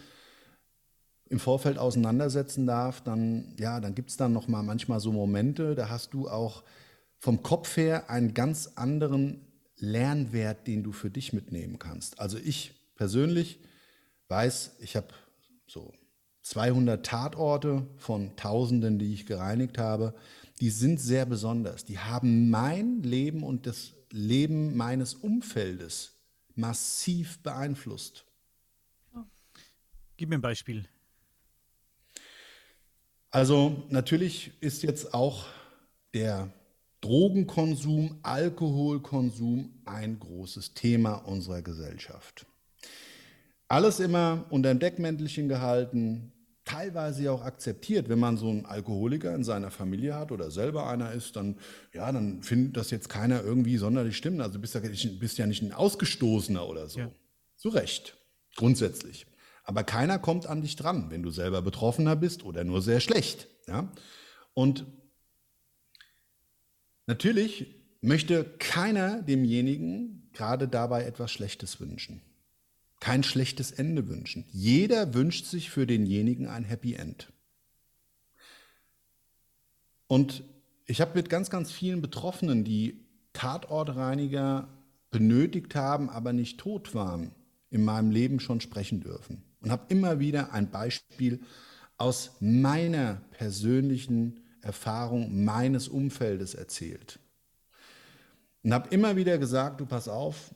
im 1.29 1.41
Vorfeld 1.41 1.79
auseinandersetzen 1.79 2.67
darf, 2.67 3.01
dann, 3.03 3.55
ja, 3.59 3.81
dann 3.81 3.95
gibt 3.95 4.11
es 4.11 4.17
dann 4.17 4.33
noch 4.33 4.47
mal 4.47 4.63
manchmal 4.63 5.01
so 5.01 5.11
Momente, 5.11 5.75
da 5.75 5.89
hast 5.89 6.15
du 6.15 6.29
auch 6.29 6.63
vom 7.19 7.43
Kopf 7.43 7.77
her 7.77 8.11
einen 8.11 8.35
ganz 8.35 8.73
anderen 8.75 9.41
Lernwert, 9.85 10.67
den 10.67 10.83
du 10.83 10.93
für 10.93 11.11
dich 11.11 11.33
mitnehmen 11.33 11.79
kannst. 11.79 12.19
Also 12.19 12.39
ich 12.39 12.73
persönlich 12.97 13.59
weiß, 14.29 14.77
ich 14.81 14.97
habe 14.97 15.09
so 15.67 15.93
200 16.43 17.05
Tatorte 17.05 17.87
von 17.97 18.37
Tausenden, 18.37 18.99
die 18.99 19.15
ich 19.15 19.27
gereinigt 19.27 19.79
habe. 19.79 20.15
Die 20.61 20.71
sind 20.71 21.01
sehr 21.01 21.27
besonders. 21.27 21.85
Die 21.85 21.99
haben 21.99 22.51
mein 22.51 23.03
Leben 23.03 23.43
und 23.43 23.67
das 23.67 23.95
Leben 24.11 24.77
meines 24.77 25.15
Umfeldes 25.15 26.13
massiv 26.55 27.39
beeinflusst. 27.43 28.25
Gib 30.17 30.29
mir 30.29 30.37
ein 30.37 30.43
Beispiel. 30.43 30.89
Also 33.31 33.83
natürlich 33.89 34.53
ist 34.61 34.85
jetzt 34.85 35.13
auch 35.13 35.47
der 36.13 36.53
Drogenkonsum, 37.05 38.19
Alkoholkonsum 38.23 39.75
ein 39.85 40.19
großes 40.19 40.73
Thema 40.73 41.17
unserer 41.17 41.61
Gesellschaft. 41.61 42.47
Alles 43.69 44.01
immer 44.01 44.47
unter 44.49 44.71
dem 44.71 44.79
Deckmäntelchen 44.79 45.47
gehalten, 45.51 46.33
teilweise 46.65 47.31
auch 47.31 47.43
akzeptiert. 47.43 48.09
Wenn 48.09 48.19
man 48.19 48.39
so 48.39 48.49
einen 48.49 48.65
Alkoholiker 48.65 49.35
in 49.35 49.45
seiner 49.45 49.71
Familie 49.71 50.15
hat 50.15 50.33
oder 50.33 50.51
selber 50.51 50.89
einer 50.89 51.13
ist, 51.13 51.37
dann, 51.37 51.59
ja, 51.93 52.11
dann 52.11 52.43
findet 52.43 52.79
das 52.79 52.91
jetzt 52.91 53.11
keiner 53.11 53.43
irgendwie 53.45 53.77
sonderlich 53.77 54.17
stimmen. 54.17 54.41
Also 54.41 54.55
du 54.55 54.61
bist 54.61 54.75
ja, 54.75 54.81
bist 54.81 55.37
ja 55.37 55.47
nicht 55.47 55.63
ein 55.63 55.73
Ausgestoßener 55.73 56.67
oder 56.67 56.89
so. 56.89 57.01
Ja. 57.01 57.11
Zu 57.59 57.69
Recht, 57.69 58.17
grundsätzlich. 58.57 59.27
Aber 59.65 59.85
keiner 59.85 60.19
kommt 60.19 60.47
an 60.47 60.63
dich 60.63 60.77
dran, 60.77 61.11
wenn 61.11 61.23
du 61.23 61.31
selber 61.31 61.61
Betroffener 61.61 62.17
bist 62.17 62.47
oder 62.47 62.65
nur 62.65 62.81
sehr 62.81 63.01
schlecht. 63.01 63.49
Ja? 63.67 63.93
Und 64.55 64.87
natürlich 67.07 67.67
möchte 68.01 68.45
keiner 68.59 69.23
demjenigen 69.23 70.29
gerade 70.33 70.69
dabei 70.69 71.05
etwas 71.05 71.33
Schlechtes 71.33 71.81
wünschen. 71.81 72.21
Kein 73.01 73.23
schlechtes 73.23 73.71
Ende 73.71 74.09
wünschen. 74.09 74.45
Jeder 74.53 75.15
wünscht 75.15 75.47
sich 75.47 75.71
für 75.71 75.87
denjenigen 75.87 76.49
ein 76.49 76.65
Happy 76.65 76.95
End. 76.95 77.33
Und 80.07 80.45
ich 80.87 81.01
habe 81.01 81.15
mit 81.15 81.31
ganz, 81.31 81.51
ganz 81.51 81.73
vielen 81.73 82.03
Betroffenen, 82.03 82.65
die 82.65 83.05
Tatortreiniger 83.33 84.69
benötigt 85.11 85.75
haben, 85.75 86.11
aber 86.11 86.33
nicht 86.33 86.59
tot 86.59 86.95
waren, 86.95 87.33
in 87.71 87.85
meinem 87.85 88.11
Leben 88.11 88.41
schon 88.41 88.61
sprechen 88.61 89.01
dürfen 89.01 89.43
und 89.61 89.71
habe 89.71 89.87
immer 89.89 90.21
wieder 90.21 90.53
ein 90.53 90.71
Beispiel 90.71 91.41
aus 91.97 92.37
meiner 92.41 93.23
persönlichen 93.31 94.41
Erfahrung 94.65 95.45
meines 95.45 95.89
Umfeldes 95.89 96.55
erzählt. 96.55 97.19
Und 98.63 98.73
habe 98.73 98.89
immer 98.89 99.17
wieder 99.17 99.39
gesagt, 99.39 99.81
du 99.81 99.87
pass 99.87 100.09
auf, 100.09 100.55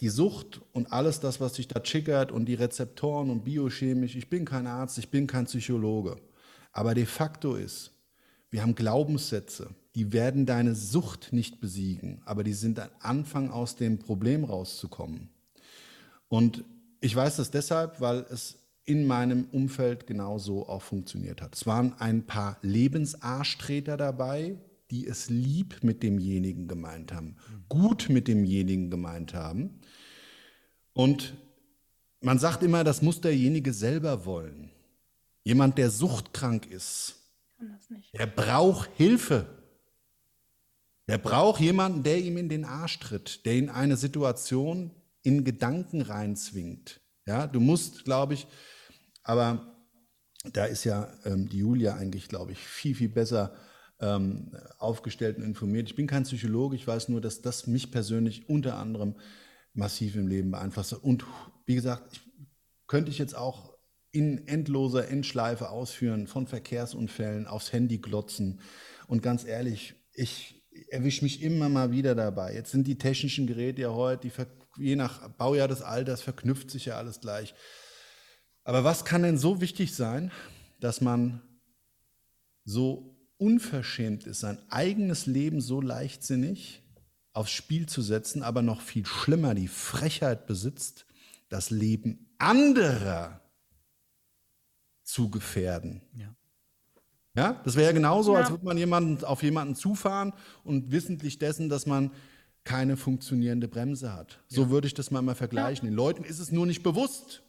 die 0.00 0.08
Sucht 0.08 0.62
und 0.72 0.92
alles 0.92 1.20
das, 1.20 1.40
was 1.40 1.54
sich 1.54 1.68
da 1.68 1.80
triggert 1.80 2.32
und 2.32 2.46
die 2.46 2.54
Rezeptoren 2.54 3.30
und 3.30 3.44
biochemisch, 3.44 4.16
ich 4.16 4.30
bin 4.30 4.46
kein 4.46 4.66
Arzt, 4.66 4.96
ich 4.98 5.10
bin 5.10 5.26
kein 5.26 5.44
Psychologe. 5.44 6.16
Aber 6.72 6.94
de 6.94 7.04
facto 7.04 7.56
ist, 7.56 7.92
wir 8.48 8.62
haben 8.62 8.74
Glaubenssätze, 8.74 9.68
die 9.94 10.12
werden 10.12 10.46
deine 10.46 10.74
Sucht 10.74 11.32
nicht 11.32 11.60
besiegen, 11.60 12.22
aber 12.24 12.42
die 12.44 12.54
sind 12.54 12.78
ein 12.78 12.90
Anfang 13.00 13.50
aus 13.50 13.76
dem 13.76 13.98
Problem 13.98 14.44
rauszukommen. 14.44 15.28
Und 16.28 16.64
ich 17.00 17.14
weiß 17.14 17.36
das 17.36 17.50
deshalb, 17.50 18.00
weil 18.00 18.24
es 18.30 18.59
in 18.90 19.06
meinem 19.06 19.44
Umfeld 19.52 20.08
genauso 20.08 20.68
auch 20.68 20.82
funktioniert 20.82 21.40
hat. 21.40 21.54
Es 21.54 21.64
waren 21.64 21.94
ein 22.00 22.26
paar 22.26 22.58
Lebensarschtreter 22.62 23.96
dabei, 23.96 24.58
die 24.90 25.06
es 25.06 25.30
lieb 25.30 25.84
mit 25.84 26.02
demjenigen 26.02 26.66
gemeint 26.66 27.12
haben, 27.12 27.36
gut 27.68 28.08
mit 28.08 28.26
demjenigen 28.26 28.90
gemeint 28.90 29.32
haben. 29.32 29.78
Und 30.92 31.34
man 32.20 32.40
sagt 32.40 32.64
immer, 32.64 32.82
das 32.82 33.00
muss 33.00 33.20
derjenige 33.20 33.72
selber 33.72 34.24
wollen. 34.24 34.70
Jemand, 35.44 35.78
der 35.78 35.90
suchtkrank 35.90 36.66
ist, 36.66 37.14
der 38.12 38.26
braucht 38.26 38.90
Hilfe. 38.96 39.46
Der 41.06 41.18
braucht 41.18 41.60
jemanden, 41.60 42.02
der 42.02 42.18
ihm 42.18 42.36
in 42.36 42.48
den 42.48 42.64
Arsch 42.64 42.98
tritt, 42.98 43.46
der 43.46 43.54
in 43.54 43.68
eine 43.68 43.96
Situation 43.96 44.90
in 45.22 45.44
Gedanken 45.44 46.02
reinzwingt. 46.02 47.00
Ja, 47.26 47.46
du 47.46 47.60
musst, 47.60 48.04
glaube 48.04 48.34
ich, 48.34 48.48
aber 49.30 49.76
da 50.52 50.64
ist 50.64 50.82
ja 50.82 51.08
ähm, 51.24 51.48
die 51.48 51.58
Julia 51.58 51.94
eigentlich, 51.94 52.26
glaube 52.26 52.50
ich, 52.50 52.58
viel, 52.58 52.96
viel 52.96 53.08
besser 53.08 53.54
ähm, 54.00 54.50
aufgestellt 54.78 55.36
und 55.36 55.44
informiert. 55.44 55.88
Ich 55.88 55.94
bin 55.94 56.08
kein 56.08 56.24
Psychologe, 56.24 56.74
ich 56.74 56.84
weiß 56.84 57.10
nur, 57.10 57.20
dass 57.20 57.40
das 57.40 57.68
mich 57.68 57.92
persönlich 57.92 58.48
unter 58.48 58.76
anderem 58.76 59.14
massiv 59.72 60.16
im 60.16 60.26
Leben 60.26 60.50
beeinflusst. 60.50 60.94
Und 60.94 61.24
wie 61.64 61.76
gesagt, 61.76 62.12
ich, 62.12 62.20
könnte 62.88 63.12
ich 63.12 63.18
jetzt 63.18 63.36
auch 63.36 63.72
in 64.10 64.48
endloser 64.48 65.06
Endschleife 65.06 65.70
ausführen, 65.70 66.26
von 66.26 66.48
Verkehrsunfällen 66.48 67.46
aufs 67.46 67.72
Handy 67.72 67.98
glotzen. 67.98 68.60
Und 69.06 69.22
ganz 69.22 69.44
ehrlich, 69.44 69.94
ich 70.12 70.60
erwische 70.88 71.22
mich 71.22 71.40
immer 71.40 71.68
mal 71.68 71.92
wieder 71.92 72.16
dabei. 72.16 72.52
Jetzt 72.52 72.72
sind 72.72 72.88
die 72.88 72.98
technischen 72.98 73.46
Geräte 73.46 73.82
ja 73.82 73.90
heute, 73.90 74.26
die 74.26 74.32
je 74.84 74.96
nach 74.96 75.28
Baujahr 75.28 75.68
des 75.68 75.82
Alters 75.82 76.20
verknüpft 76.20 76.72
sich 76.72 76.86
ja 76.86 76.96
alles 76.96 77.20
gleich. 77.20 77.54
Aber 78.70 78.84
was 78.84 79.04
kann 79.04 79.24
denn 79.24 79.36
so 79.36 79.60
wichtig 79.60 79.96
sein, 79.96 80.30
dass 80.78 81.00
man 81.00 81.40
so 82.64 83.16
unverschämt 83.36 84.28
ist, 84.28 84.38
sein 84.38 84.58
eigenes 84.68 85.26
Leben 85.26 85.60
so 85.60 85.80
leichtsinnig 85.80 86.80
aufs 87.32 87.50
Spiel 87.50 87.86
zu 87.86 88.00
setzen, 88.00 88.44
aber 88.44 88.62
noch 88.62 88.80
viel 88.80 89.04
schlimmer 89.04 89.56
die 89.56 89.66
Frechheit 89.66 90.46
besitzt, 90.46 91.04
das 91.48 91.70
Leben 91.70 92.32
anderer 92.38 93.40
zu 95.02 95.30
gefährden. 95.30 96.00
Ja. 96.14 96.32
Ja, 97.34 97.60
das 97.64 97.74
wäre 97.74 97.86
ja 97.86 97.92
genauso, 97.92 98.34
ja. 98.34 98.42
als 98.42 98.50
würde 98.50 98.64
man 98.64 98.78
jemanden 98.78 99.24
auf 99.24 99.42
jemanden 99.42 99.74
zufahren 99.74 100.32
und 100.62 100.92
wissentlich 100.92 101.40
dessen, 101.40 101.70
dass 101.70 101.86
man 101.86 102.12
keine 102.62 102.96
funktionierende 102.96 103.66
Bremse 103.66 104.12
hat. 104.12 104.38
So 104.46 104.62
ja. 104.62 104.70
würde 104.70 104.86
ich 104.86 104.94
das 104.94 105.10
mal 105.10 105.22
mal 105.22 105.34
vergleichen. 105.34 105.88
Den 105.88 105.96
Leuten 105.96 106.22
ist 106.22 106.38
es 106.38 106.52
nur 106.52 106.66
nicht 106.66 106.84
bewusst. 106.84 107.42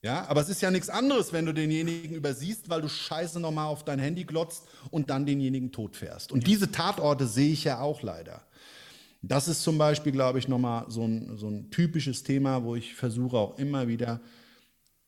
Ja, 0.00 0.26
aber 0.28 0.40
es 0.40 0.48
ist 0.48 0.62
ja 0.62 0.70
nichts 0.70 0.88
anderes, 0.88 1.32
wenn 1.32 1.44
du 1.44 1.52
denjenigen 1.52 2.14
übersiehst, 2.14 2.68
weil 2.68 2.82
du 2.82 2.88
scheiße 2.88 3.40
nochmal 3.40 3.66
auf 3.66 3.84
dein 3.84 3.98
Handy 3.98 4.24
glotzt 4.24 4.68
und 4.90 5.10
dann 5.10 5.26
denjenigen 5.26 5.72
tot 5.72 5.96
fährst. 5.96 6.30
Und 6.30 6.46
diese 6.46 6.70
Tatorte 6.70 7.26
sehe 7.26 7.52
ich 7.52 7.64
ja 7.64 7.80
auch 7.80 8.02
leider. 8.02 8.42
Das 9.22 9.48
ist 9.48 9.64
zum 9.64 9.76
Beispiel, 9.76 10.12
glaube 10.12 10.38
ich, 10.38 10.46
nochmal 10.46 10.84
so 10.88 11.04
ein, 11.04 11.36
so 11.36 11.48
ein 11.48 11.70
typisches 11.70 12.22
Thema, 12.22 12.62
wo 12.62 12.76
ich 12.76 12.94
versuche 12.94 13.36
auch 13.36 13.58
immer 13.58 13.88
wieder, 13.88 14.20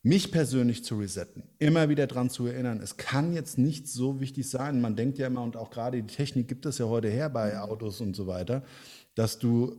mich 0.02 0.32
persönlich 0.32 0.82
zu 0.82 0.98
resetten, 0.98 1.44
immer 1.58 1.88
wieder 1.88 2.06
daran 2.06 2.30
zu 2.30 2.46
erinnern, 2.46 2.80
es 2.80 2.96
kann 2.96 3.34
jetzt 3.34 3.58
nicht 3.58 3.86
so 3.86 4.20
wichtig 4.20 4.48
sein. 4.48 4.80
Man 4.80 4.96
denkt 4.96 5.18
ja 5.18 5.26
immer, 5.26 5.42
und 5.42 5.56
auch 5.56 5.70
gerade 5.70 6.02
die 6.02 6.12
Technik 6.12 6.48
gibt 6.48 6.66
es 6.66 6.78
ja 6.78 6.86
heute 6.86 7.08
her 7.08 7.28
bei 7.28 7.60
Autos 7.60 8.00
und 8.00 8.16
so 8.16 8.26
weiter, 8.26 8.64
dass 9.14 9.38
du 9.38 9.76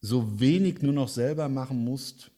so 0.00 0.40
wenig 0.40 0.82
nur 0.82 0.94
noch 0.94 1.08
selber 1.08 1.48
machen 1.48 1.84
musst. 1.84 2.31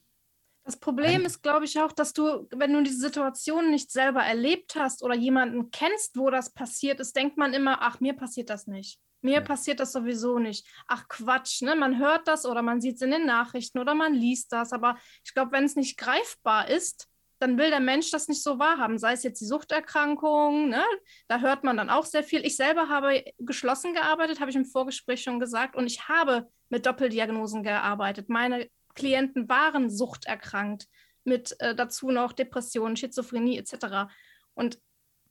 Das 0.65 0.77
Problem 0.77 1.25
ist, 1.25 1.43
glaube 1.43 1.65
ich, 1.65 1.79
auch, 1.79 1.91
dass 1.91 2.11
du, 2.11 2.47
wenn 2.49 2.73
du 2.73 2.81
diese 2.81 2.97
Situation 2.97 3.69
nicht 3.69 3.91
selber 3.91 4.23
erlebt 4.23 4.75
hast 4.75 5.03
oder 5.03 5.13
jemanden 5.13 5.69
kennst, 5.69 6.17
wo 6.17 6.31
das 6.31 6.51
passiert 6.51 6.99
ist, 6.99 7.15
denkt 7.15 7.37
man 7.37 7.53
immer, 7.53 7.83
ach, 7.83 7.99
mir 7.99 8.13
passiert 8.13 8.49
das 8.49 8.65
nicht. 8.65 8.99
Mir 9.21 9.35
ja. 9.35 9.41
passiert 9.41 9.79
das 9.79 9.91
sowieso 9.91 10.39
nicht. 10.39 10.67
Ach 10.87 11.07
Quatsch, 11.07 11.61
ne? 11.61 11.75
Man 11.75 11.99
hört 11.99 12.27
das 12.27 12.47
oder 12.47 12.63
man 12.63 12.81
sieht 12.81 12.95
es 12.95 13.03
in 13.03 13.11
den 13.11 13.27
Nachrichten 13.27 13.77
oder 13.77 13.93
man 13.93 14.15
liest 14.15 14.51
das. 14.51 14.73
Aber 14.73 14.97
ich 15.23 15.35
glaube, 15.35 15.51
wenn 15.51 15.65
es 15.65 15.75
nicht 15.75 15.97
greifbar 15.97 16.67
ist, 16.67 17.09
dann 17.37 17.59
will 17.59 17.69
der 17.69 17.79
Mensch 17.79 18.09
das 18.09 18.27
nicht 18.27 18.41
so 18.41 18.57
wahrhaben. 18.57 18.97
Sei 18.97 19.13
es 19.13 19.21
jetzt 19.23 19.41
die 19.41 19.45
Suchterkrankung, 19.45 20.69
ne? 20.69 20.83
da 21.27 21.39
hört 21.41 21.63
man 21.63 21.77
dann 21.77 21.91
auch 21.91 22.05
sehr 22.05 22.23
viel. 22.23 22.43
Ich 22.43 22.55
selber 22.55 22.89
habe 22.89 23.23
geschlossen 23.37 23.93
gearbeitet, 23.93 24.39
habe 24.39 24.49
ich 24.49 24.55
im 24.55 24.65
Vorgespräch 24.65 25.21
schon 25.21 25.39
gesagt, 25.39 25.75
und 25.75 25.85
ich 25.85 26.07
habe 26.07 26.47
mit 26.69 26.85
Doppeldiagnosen 26.85 27.61
gearbeitet. 27.61 28.29
Meine 28.29 28.67
Klienten 28.95 29.47
waren 29.49 29.89
suchterkrankt, 29.89 30.87
mit 31.23 31.59
äh, 31.59 31.75
dazu 31.75 32.11
noch 32.11 32.33
Depressionen, 32.33 32.95
Schizophrenie 32.95 33.57
etc. 33.57 34.11
Und 34.53 34.79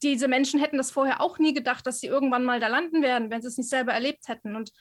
diese 0.03 0.29
Menschen 0.29 0.61
hätten 0.61 0.77
das 0.77 0.90
vorher 0.90 1.20
auch 1.20 1.38
nie 1.38 1.55
gedacht, 1.55 1.87
dass 1.87 2.00
sie 2.00 2.07
irgendwann 2.07 2.44
mal 2.44 2.61
da 2.61 2.68
landen 2.68 3.03
werden, 3.03 3.31
wenn 3.31 3.42
sie 3.42 3.48
es 3.48 3.57
nicht 3.57 3.70
selber 3.70 3.92
erlebt 3.92 4.29
hätten. 4.29 4.55
Und 4.57 4.72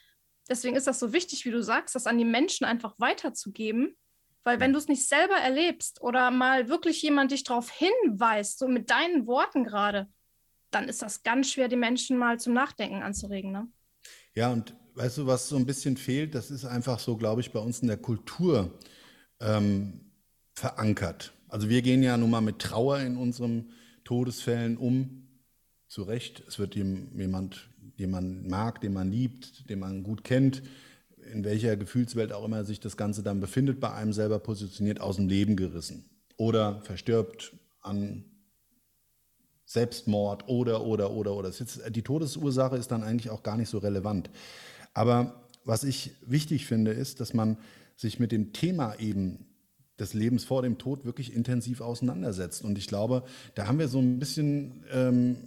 deswegen 0.49 0.75
ist 0.75 0.87
das 0.87 0.99
so 0.99 1.13
wichtig, 1.13 1.45
wie 1.45 1.51
du 1.51 1.63
sagst, 1.63 1.95
das 1.95 2.07
an 2.07 2.17
die 2.17 2.25
Menschen 2.25 2.65
einfach 2.65 2.95
weiterzugeben. 2.99 3.95
Weil 4.43 4.59
wenn 4.59 4.73
du 4.73 4.79
es 4.79 4.89
nicht 4.89 5.07
selber 5.07 5.35
erlebst 5.35 6.01
oder 6.01 6.29
mal 6.29 6.67
wirklich 6.67 7.01
jemand 7.01 7.31
dich 7.31 7.43
darauf 7.43 7.71
hinweist, 7.71 8.59
so 8.59 8.67
mit 8.67 8.89
deinen 8.89 9.25
Worten 9.25 9.63
gerade, 9.63 10.09
dann 10.71 10.89
ist 10.89 11.01
das 11.01 11.23
ganz 11.23 11.51
schwer, 11.51 11.69
die 11.69 11.77
Menschen 11.77 12.17
mal 12.17 12.39
zum 12.39 12.53
Nachdenken 12.53 13.03
anzuregen. 13.03 13.51
Ne? 13.51 13.67
Ja, 14.33 14.51
und 14.51 14.75
weißt 14.95 15.19
du, 15.19 15.27
was 15.27 15.49
so 15.49 15.55
ein 15.55 15.65
bisschen 15.65 15.97
fehlt, 15.97 16.35
das 16.35 16.51
ist 16.51 16.65
einfach 16.65 16.99
so, 16.99 17.17
glaube 17.17 17.41
ich, 17.41 17.51
bei 17.51 17.59
uns 17.59 17.79
in 17.79 17.87
der 17.87 17.97
Kultur 17.97 18.71
ähm, 19.39 20.01
verankert. 20.53 21.33
Also 21.47 21.69
wir 21.69 21.81
gehen 21.81 22.03
ja 22.03 22.17
nun 22.17 22.29
mal 22.29 22.41
mit 22.41 22.59
Trauer 22.59 22.99
in 22.99 23.17
unseren 23.17 23.71
Todesfällen 24.03 24.77
um. 24.77 25.27
Zu 25.87 26.03
Recht, 26.03 26.43
es 26.47 26.57
wird 26.57 26.73
jemand, 26.75 27.69
den 27.99 28.09
man 28.09 28.47
mag, 28.47 28.81
den 28.81 28.93
man 28.93 29.11
liebt, 29.11 29.69
den 29.69 29.79
man 29.79 30.01
gut 30.01 30.23
kennt, 30.23 30.63
in 31.31 31.43
welcher 31.43 31.77
Gefühlswelt 31.77 32.33
auch 32.33 32.43
immer 32.43 32.65
sich 32.65 32.79
das 32.79 32.97
Ganze 32.97 33.21
dann 33.21 33.39
befindet, 33.39 33.79
bei 33.79 33.93
einem 33.93 34.11
selber 34.11 34.39
positioniert, 34.39 34.99
aus 34.99 35.17
dem 35.17 35.27
Leben 35.27 35.55
gerissen. 35.55 36.09
Oder 36.37 36.81
verstirbt 36.81 37.53
an 37.81 38.25
Selbstmord 39.65 40.47
oder, 40.47 40.83
oder, 40.83 41.11
oder, 41.11 41.35
oder. 41.35 41.49
Jetzt, 41.49 41.81
die 41.89 42.01
Todesursache 42.01 42.75
ist 42.75 42.91
dann 42.91 43.03
eigentlich 43.03 43.29
auch 43.29 43.43
gar 43.43 43.57
nicht 43.57 43.69
so 43.69 43.77
relevant. 43.77 44.29
Aber 44.93 45.47
was 45.65 45.83
ich 45.83 46.11
wichtig 46.25 46.65
finde, 46.65 46.91
ist, 46.91 47.19
dass 47.19 47.33
man 47.33 47.57
sich 47.95 48.19
mit 48.19 48.31
dem 48.31 48.53
Thema 48.53 48.95
eben 48.99 49.45
des 49.99 50.13
Lebens 50.13 50.43
vor 50.43 50.61
dem 50.61 50.77
Tod 50.77 51.05
wirklich 51.05 51.33
intensiv 51.33 51.81
auseinandersetzt. 51.81 52.63
Und 52.63 52.77
ich 52.77 52.87
glaube, 52.87 53.23
da 53.55 53.67
haben 53.67 53.79
wir 53.79 53.87
so 53.87 53.99
ein 53.99 54.19
bisschen 54.19 54.83
ähm, 54.91 55.37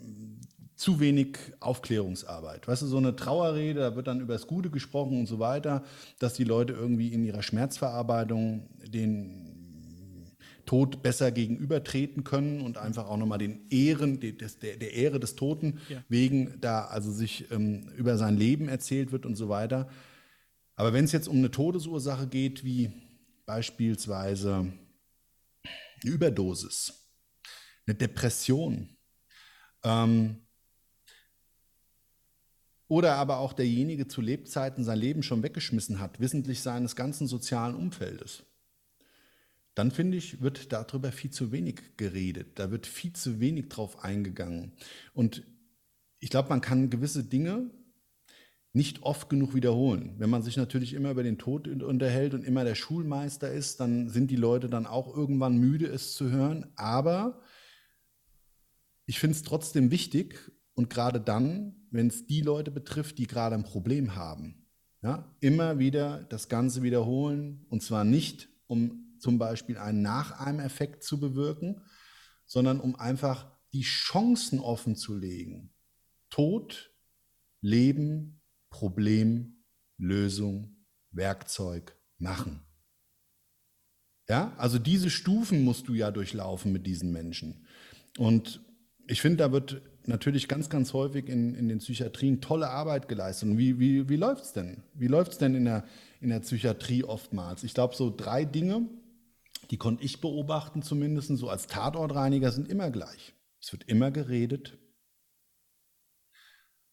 zu 0.76 1.00
wenig 1.00 1.38
Aufklärungsarbeit. 1.60 2.68
Weißt 2.68 2.82
du, 2.82 2.86
so 2.86 2.98
eine 2.98 3.16
Trauerrede, 3.16 3.80
da 3.80 3.96
wird 3.96 4.06
dann 4.06 4.20
über 4.20 4.34
das 4.34 4.46
Gute 4.46 4.70
gesprochen 4.70 5.18
und 5.18 5.26
so 5.26 5.38
weiter, 5.38 5.82
dass 6.18 6.34
die 6.34 6.44
Leute 6.44 6.74
irgendwie 6.74 7.12
in 7.12 7.24
ihrer 7.24 7.42
Schmerzverarbeitung 7.42 8.68
den 8.86 9.45
Tod 10.66 11.02
besser 11.02 11.30
gegenübertreten 11.30 12.24
können 12.24 12.60
und 12.60 12.76
einfach 12.76 13.08
auch 13.08 13.16
nochmal 13.16 13.38
den 13.38 13.68
Ehren, 13.70 14.20
der, 14.20 14.32
der 14.32 14.92
Ehre 14.92 15.20
des 15.20 15.36
Toten 15.36 15.80
ja. 15.88 16.04
wegen 16.08 16.60
da 16.60 16.84
also 16.84 17.10
sich 17.12 17.50
ähm, 17.50 17.88
über 17.96 18.18
sein 18.18 18.36
Leben 18.36 18.68
erzählt 18.68 19.12
wird 19.12 19.24
und 19.24 19.36
so 19.36 19.48
weiter. 19.48 19.88
Aber 20.74 20.92
wenn 20.92 21.04
es 21.04 21.12
jetzt 21.12 21.28
um 21.28 21.36
eine 21.36 21.50
Todesursache 21.50 22.26
geht, 22.26 22.64
wie 22.64 22.90
beispielsweise 23.46 24.72
eine 26.02 26.12
Überdosis, 26.12 27.08
eine 27.86 27.94
Depression 27.94 28.96
ähm, 29.84 30.42
oder 32.88 33.14
aber 33.16 33.38
auch 33.38 33.52
derjenige 33.52 34.06
zu 34.06 34.20
Lebzeiten 34.20 34.84
sein 34.84 34.98
Leben 34.98 35.22
schon 35.22 35.42
weggeschmissen 35.42 35.98
hat, 35.98 36.20
wissentlich 36.20 36.60
seines 36.60 36.96
ganzen 36.96 37.26
sozialen 37.26 37.74
Umfeldes, 37.74 38.44
dann 39.76 39.90
finde 39.90 40.16
ich, 40.16 40.40
wird 40.40 40.72
darüber 40.72 41.12
viel 41.12 41.30
zu 41.30 41.52
wenig 41.52 41.98
geredet. 41.98 42.58
Da 42.58 42.70
wird 42.70 42.86
viel 42.86 43.12
zu 43.12 43.40
wenig 43.40 43.68
drauf 43.68 44.02
eingegangen. 44.02 44.72
Und 45.12 45.44
ich 46.18 46.30
glaube, 46.30 46.48
man 46.48 46.62
kann 46.62 46.88
gewisse 46.88 47.22
Dinge 47.22 47.70
nicht 48.72 49.02
oft 49.02 49.28
genug 49.28 49.54
wiederholen. 49.54 50.14
Wenn 50.16 50.30
man 50.30 50.42
sich 50.42 50.56
natürlich 50.56 50.94
immer 50.94 51.10
über 51.10 51.22
den 51.22 51.36
Tod 51.36 51.68
unterhält 51.68 52.32
und 52.32 52.42
immer 52.42 52.64
der 52.64 52.74
Schulmeister 52.74 53.52
ist, 53.52 53.78
dann 53.78 54.08
sind 54.08 54.30
die 54.30 54.36
Leute 54.36 54.70
dann 54.70 54.86
auch 54.86 55.14
irgendwann 55.14 55.58
müde, 55.58 55.86
es 55.86 56.14
zu 56.14 56.30
hören. 56.30 56.72
Aber 56.76 57.42
ich 59.04 59.18
finde 59.18 59.36
es 59.36 59.42
trotzdem 59.42 59.90
wichtig 59.90 60.50
und 60.72 60.88
gerade 60.88 61.20
dann, 61.20 61.76
wenn 61.90 62.06
es 62.06 62.26
die 62.26 62.40
Leute 62.40 62.70
betrifft, 62.70 63.18
die 63.18 63.26
gerade 63.26 63.54
ein 63.54 63.64
Problem 63.64 64.16
haben, 64.16 64.66
ja, 65.02 65.30
immer 65.40 65.78
wieder 65.78 66.24
das 66.30 66.48
Ganze 66.48 66.82
wiederholen 66.82 67.66
und 67.68 67.82
zwar 67.82 68.04
nicht, 68.04 68.48
um 68.66 69.05
zum 69.26 69.38
Beispiel 69.38 69.76
einen 69.76 70.02
Nachahmeffekt 70.02 71.02
zu 71.02 71.18
bewirken, 71.18 71.82
sondern 72.44 72.78
um 72.78 72.94
einfach 72.94 73.50
die 73.72 73.82
Chancen 73.82 74.60
offen 74.60 74.94
zu 74.94 75.16
legen. 75.18 75.74
Tod, 76.30 76.94
Leben, 77.60 78.40
Problem, 78.70 79.64
Lösung, 79.98 80.76
Werkzeug, 81.10 81.96
Machen. 82.18 82.60
Ja, 84.28 84.54
also 84.58 84.78
diese 84.78 85.10
Stufen 85.10 85.64
musst 85.64 85.88
du 85.88 85.94
ja 85.94 86.12
durchlaufen 86.12 86.72
mit 86.72 86.86
diesen 86.86 87.10
Menschen. 87.10 87.66
Und 88.18 88.60
ich 89.08 89.20
finde, 89.20 89.38
da 89.38 89.50
wird 89.50 89.82
natürlich 90.04 90.46
ganz, 90.46 90.68
ganz 90.68 90.92
häufig 90.92 91.28
in, 91.28 91.56
in 91.56 91.68
den 91.68 91.78
Psychiatrien 91.78 92.40
tolle 92.40 92.70
Arbeit 92.70 93.08
geleistet. 93.08 93.48
Und 93.48 93.58
wie, 93.58 93.80
wie, 93.80 94.08
wie 94.08 94.16
läuft 94.16 94.44
es 94.44 94.52
denn? 94.52 94.84
Wie 94.94 95.08
läuft 95.08 95.32
es 95.32 95.38
denn 95.38 95.56
in 95.56 95.64
der, 95.64 95.84
in 96.20 96.28
der 96.30 96.40
Psychiatrie 96.40 97.02
oftmals? 97.02 97.64
Ich 97.64 97.74
glaube, 97.74 97.96
so 97.96 98.14
drei 98.14 98.44
Dinge, 98.44 98.88
die 99.70 99.78
konnte 99.78 100.04
ich 100.04 100.20
beobachten 100.20 100.82
zumindest, 100.82 101.28
so 101.36 101.48
als 101.48 101.66
Tatortreiniger, 101.66 102.50
sind 102.52 102.68
immer 102.68 102.90
gleich. 102.90 103.34
Es 103.60 103.72
wird 103.72 103.84
immer 103.84 104.10
geredet. 104.10 104.78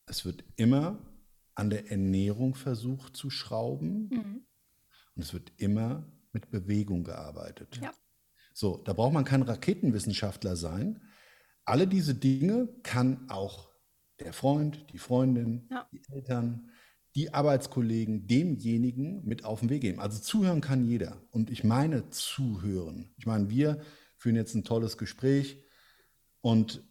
Es 0.05 0.25
wird 0.25 0.43
immer 0.55 0.99
an 1.55 1.69
der 1.69 1.91
Ernährung 1.91 2.55
versucht 2.55 3.15
zu 3.15 3.29
schrauben. 3.29 4.09
Mhm. 4.09 4.45
Und 5.15 5.21
es 5.21 5.33
wird 5.33 5.51
immer 5.57 6.12
mit 6.31 6.49
Bewegung 6.49 7.03
gearbeitet. 7.03 7.79
Ja. 7.81 7.93
So, 8.53 8.77
da 8.77 8.93
braucht 8.93 9.13
man 9.13 9.25
kein 9.25 9.43
Raketenwissenschaftler 9.43 10.55
sein. 10.55 11.01
Alle 11.65 11.88
diese 11.88 12.15
Dinge 12.15 12.67
kann 12.83 13.29
auch 13.29 13.71
der 14.19 14.33
Freund, 14.33 14.91
die 14.91 14.97
Freundin, 14.97 15.67
ja. 15.71 15.88
die 15.91 16.01
Eltern, 16.12 16.71
die 17.15 17.34
Arbeitskollegen 17.34 18.28
demjenigen 18.28 19.23
mit 19.26 19.45
auf 19.45 19.60
den 19.60 19.69
Weg 19.69 19.82
geben. 19.82 19.99
Also 19.99 20.19
zuhören 20.19 20.62
kann 20.62 20.88
jeder. 20.88 21.21
Und 21.30 21.52
ich 21.52 21.63
meine 21.63 22.10
zuhören. 22.10 23.13
Ich 23.17 23.26
meine, 23.26 23.49
wir 23.49 23.82
führen 24.17 24.36
jetzt 24.36 24.56
ein 24.56 24.63
tolles 24.63 24.97
Gespräch 24.97 25.62
und 26.41 26.84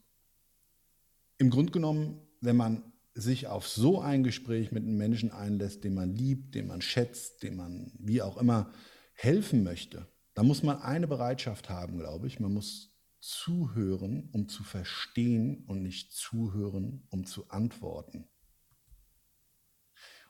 im 1.38 1.50
Grunde 1.50 1.72
genommen, 1.72 2.20
wenn 2.40 2.56
man 2.56 2.92
sich 3.14 3.48
auf 3.48 3.68
so 3.68 4.00
ein 4.00 4.22
Gespräch 4.22 4.72
mit 4.72 4.85
einem 4.85 4.96
Menschen 4.96 5.30
einlässt, 5.30 5.85
den 5.85 5.94
man 5.94 6.14
liebt, 6.14 6.54
den 6.54 6.66
man 6.66 6.80
schätzt, 6.80 7.42
den 7.42 7.56
man 7.56 7.92
wie 7.98 8.22
auch 8.22 8.37
immer 8.37 8.72
helfen 9.14 9.62
möchte, 9.62 10.06
da 10.35 10.42
muss 10.42 10.62
man 10.62 10.80
eine 10.80 11.06
Bereitschaft 11.08 11.68
haben, 11.68 11.98
glaube 11.98 12.26
ich. 12.26 12.40
Man 12.40 12.54
muss 12.54 12.94
zuhören, 13.20 14.30
um 14.32 14.48
zu 14.48 14.62
verstehen 14.62 15.64
und 15.66 15.82
nicht 15.82 16.12
zuhören, 16.12 17.06
um 17.11 17.24
zu 17.24 17.48
antworten. 17.50 18.28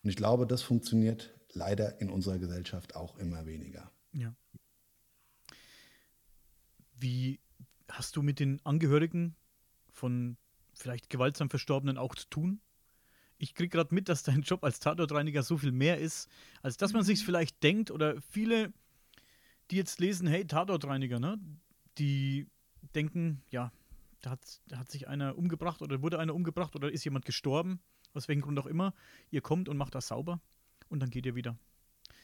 Und 0.02 0.10
ich 0.10 0.16
glaube, 0.16 0.46
das 0.46 0.62
funktioniert 0.62 1.34
leider 1.52 2.00
in 2.00 2.10
unserer 2.10 2.38
Gesellschaft 2.38 2.96
auch 2.96 3.16
immer 3.18 3.46
weniger. 3.46 3.90
Ja. 4.12 4.34
Wie 6.96 7.40
hast 7.88 8.16
du 8.16 8.22
mit 8.22 8.40
den 8.40 8.64
Angehörigen 8.64 9.36
von 9.90 10.36
vielleicht 10.74 11.10
gewaltsam 11.10 11.50
Verstorbenen 11.50 11.98
auch 11.98 12.14
zu 12.14 12.28
tun? 12.28 12.60
ich 13.42 13.54
kriege 13.54 13.70
gerade 13.70 13.92
mit, 13.92 14.08
dass 14.08 14.22
dein 14.22 14.42
Job 14.42 14.62
als 14.62 14.78
Tatortreiniger 14.78 15.42
so 15.42 15.58
viel 15.58 15.72
mehr 15.72 15.98
ist, 15.98 16.30
als 16.62 16.76
dass 16.76 16.92
man 16.92 17.02
sich 17.02 17.24
vielleicht 17.24 17.60
denkt 17.64 17.90
oder 17.90 18.20
viele, 18.30 18.72
die 19.72 19.76
jetzt 19.76 19.98
lesen, 19.98 20.28
hey, 20.28 20.46
Tatortreiniger, 20.46 21.18
ne? 21.18 21.40
Die 21.98 22.46
denken, 22.94 23.42
ja, 23.50 23.72
da 24.20 24.30
hat, 24.30 24.60
da 24.68 24.78
hat 24.78 24.92
sich 24.92 25.08
einer 25.08 25.36
umgebracht 25.36 25.82
oder 25.82 26.02
wurde 26.02 26.20
einer 26.20 26.36
umgebracht 26.36 26.76
oder 26.76 26.92
ist 26.92 27.04
jemand 27.04 27.24
gestorben, 27.24 27.80
aus 28.14 28.28
welchem 28.28 28.42
Grund 28.42 28.58
auch 28.58 28.66
immer. 28.66 28.94
Ihr 29.30 29.40
kommt 29.40 29.68
und 29.68 29.76
macht 29.76 29.94
das 29.94 30.08
sauber 30.08 30.40
und 30.88 31.00
dann 31.00 31.10
geht 31.10 31.26
ihr 31.26 31.34
wieder. 31.34 31.56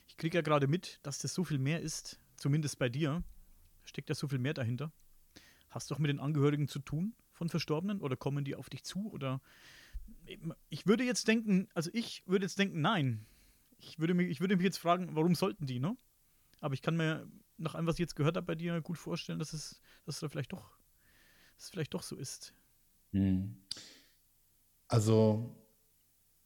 Ich 0.06 0.16
kriege 0.16 0.38
ja 0.38 0.42
gerade 0.42 0.66
mit, 0.66 1.00
dass 1.02 1.18
das 1.18 1.34
so 1.34 1.44
viel 1.44 1.58
mehr 1.58 1.80
ist, 1.80 2.20
zumindest 2.36 2.78
bei 2.78 2.88
dir. 2.88 3.22
Steckt 3.84 4.08
ja 4.08 4.14
so 4.14 4.28
viel 4.28 4.38
mehr 4.38 4.54
dahinter. 4.54 4.92
Hast 5.70 5.90
du 5.90 5.94
auch 5.94 5.98
mit 5.98 6.08
den 6.08 6.20
Angehörigen 6.20 6.68
zu 6.68 6.78
tun 6.78 7.14
von 7.32 7.48
Verstorbenen 7.48 8.00
oder 8.00 8.16
kommen 8.16 8.44
die 8.44 8.56
auf 8.56 8.68
dich 8.70 8.84
zu 8.84 9.10
oder 9.12 9.40
ich 10.68 10.86
würde 10.86 11.04
jetzt 11.04 11.28
denken, 11.28 11.68
also 11.74 11.90
ich 11.92 12.22
würde 12.26 12.44
jetzt 12.44 12.58
denken, 12.58 12.80
nein. 12.80 13.26
Ich 13.78 13.98
würde 13.98 14.14
mich, 14.14 14.28
ich 14.28 14.40
würde 14.40 14.56
mich 14.56 14.64
jetzt 14.64 14.78
fragen, 14.78 15.14
warum 15.14 15.34
sollten 15.34 15.66
die, 15.66 15.78
ne? 15.78 15.96
Aber 16.60 16.74
ich 16.74 16.82
kann 16.82 16.96
mir 16.96 17.30
nach 17.56 17.74
allem, 17.74 17.86
was 17.86 17.94
ich 17.96 18.00
jetzt 18.00 18.16
gehört 18.16 18.36
habe 18.36 18.46
bei 18.46 18.54
dir, 18.54 18.80
gut 18.80 18.98
vorstellen, 18.98 19.38
dass 19.38 19.52
es, 19.52 19.80
dass 20.04 20.16
es 20.16 20.20
da 20.20 20.28
vielleicht 20.28 20.52
doch, 20.52 20.76
dass 21.54 21.64
es 21.64 21.70
vielleicht 21.70 21.94
doch 21.94 22.02
so 22.02 22.16
ist. 22.16 22.54
Hm. 23.12 23.56
Also 24.88 25.54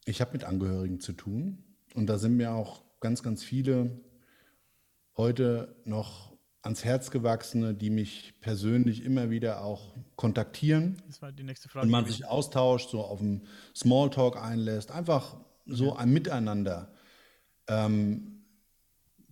ich 0.04 0.20
habe 0.20 0.32
mit 0.32 0.44
Angehörigen 0.44 1.00
zu 1.00 1.12
tun 1.12 1.64
und 1.94 2.06
da 2.06 2.18
sind 2.18 2.36
mir 2.36 2.52
auch 2.52 2.82
ganz, 3.00 3.22
ganz 3.22 3.42
viele 3.42 4.00
heute 5.16 5.76
noch 5.84 6.32
ans 6.62 6.84
Herz 6.84 7.10
gewachsene, 7.10 7.74
die 7.74 7.90
mich 7.90 8.34
persönlich 8.40 9.04
immer 9.04 9.30
wieder 9.30 9.64
auch 9.64 9.94
kontaktieren. 10.16 10.96
Das 11.06 11.20
war 11.20 11.32
die 11.32 11.42
nächste 11.42 11.68
Frage. 11.68 11.86
Und 11.86 11.90
man 11.90 12.06
sich 12.06 12.24
austauscht, 12.24 12.90
so 12.90 13.02
auf 13.02 13.20
einen 13.20 13.46
Smalltalk 13.74 14.36
einlässt, 14.36 14.92
einfach 14.92 15.36
so 15.66 15.96
ein 15.96 16.12
Miteinander. 16.12 16.92
Ähm, 17.66 18.42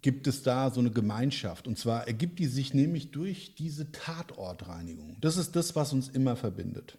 gibt 0.03 0.27
es 0.27 0.43
da 0.43 0.71
so 0.71 0.81
eine 0.81 0.91
Gemeinschaft. 0.91 1.69
Und 1.69 1.79
zwar 1.79 2.07
ergibt 2.07 2.39
die 2.39 2.47
sich 2.47 2.75
nämlich 2.75 3.11
durch 3.11 3.55
diese 3.55 3.93
Tatortreinigung. 3.93 5.19
Das 5.21 5.37
ist 5.37 5.57
das, 5.57 5.77
was 5.77 5.93
uns 5.93 6.09
immer 6.09 6.37
verbindet. 6.37 6.99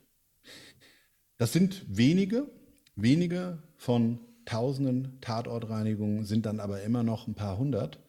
Das 1.38 1.52
sind 1.52 1.84
wenige, 1.88 2.48
wenige 2.96 3.62
von 3.76 4.20
tausenden 4.46 5.20
Tatortreinigungen 5.22 6.26
sind 6.26 6.46
dann 6.46 6.60
aber 6.60 6.82
immer 6.82 7.04
noch 7.04 7.28
ein 7.28 7.36
paar 7.36 7.58
hundert 7.58 8.00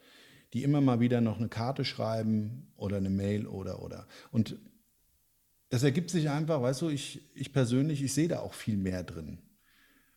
die 0.52 0.62
immer 0.62 0.80
mal 0.80 1.00
wieder 1.00 1.20
noch 1.20 1.38
eine 1.38 1.48
Karte 1.48 1.84
schreiben 1.84 2.66
oder 2.76 2.98
eine 2.98 3.10
Mail 3.10 3.46
oder 3.46 3.82
oder. 3.82 4.06
Und 4.30 4.56
das 5.70 5.82
ergibt 5.82 6.10
sich 6.10 6.28
einfach, 6.28 6.60
weißt 6.60 6.82
du, 6.82 6.88
ich, 6.90 7.22
ich 7.34 7.52
persönlich, 7.52 8.02
ich 8.02 8.12
sehe 8.12 8.28
da 8.28 8.40
auch 8.40 8.52
viel 8.52 8.76
mehr 8.76 9.02
drin. 9.02 9.38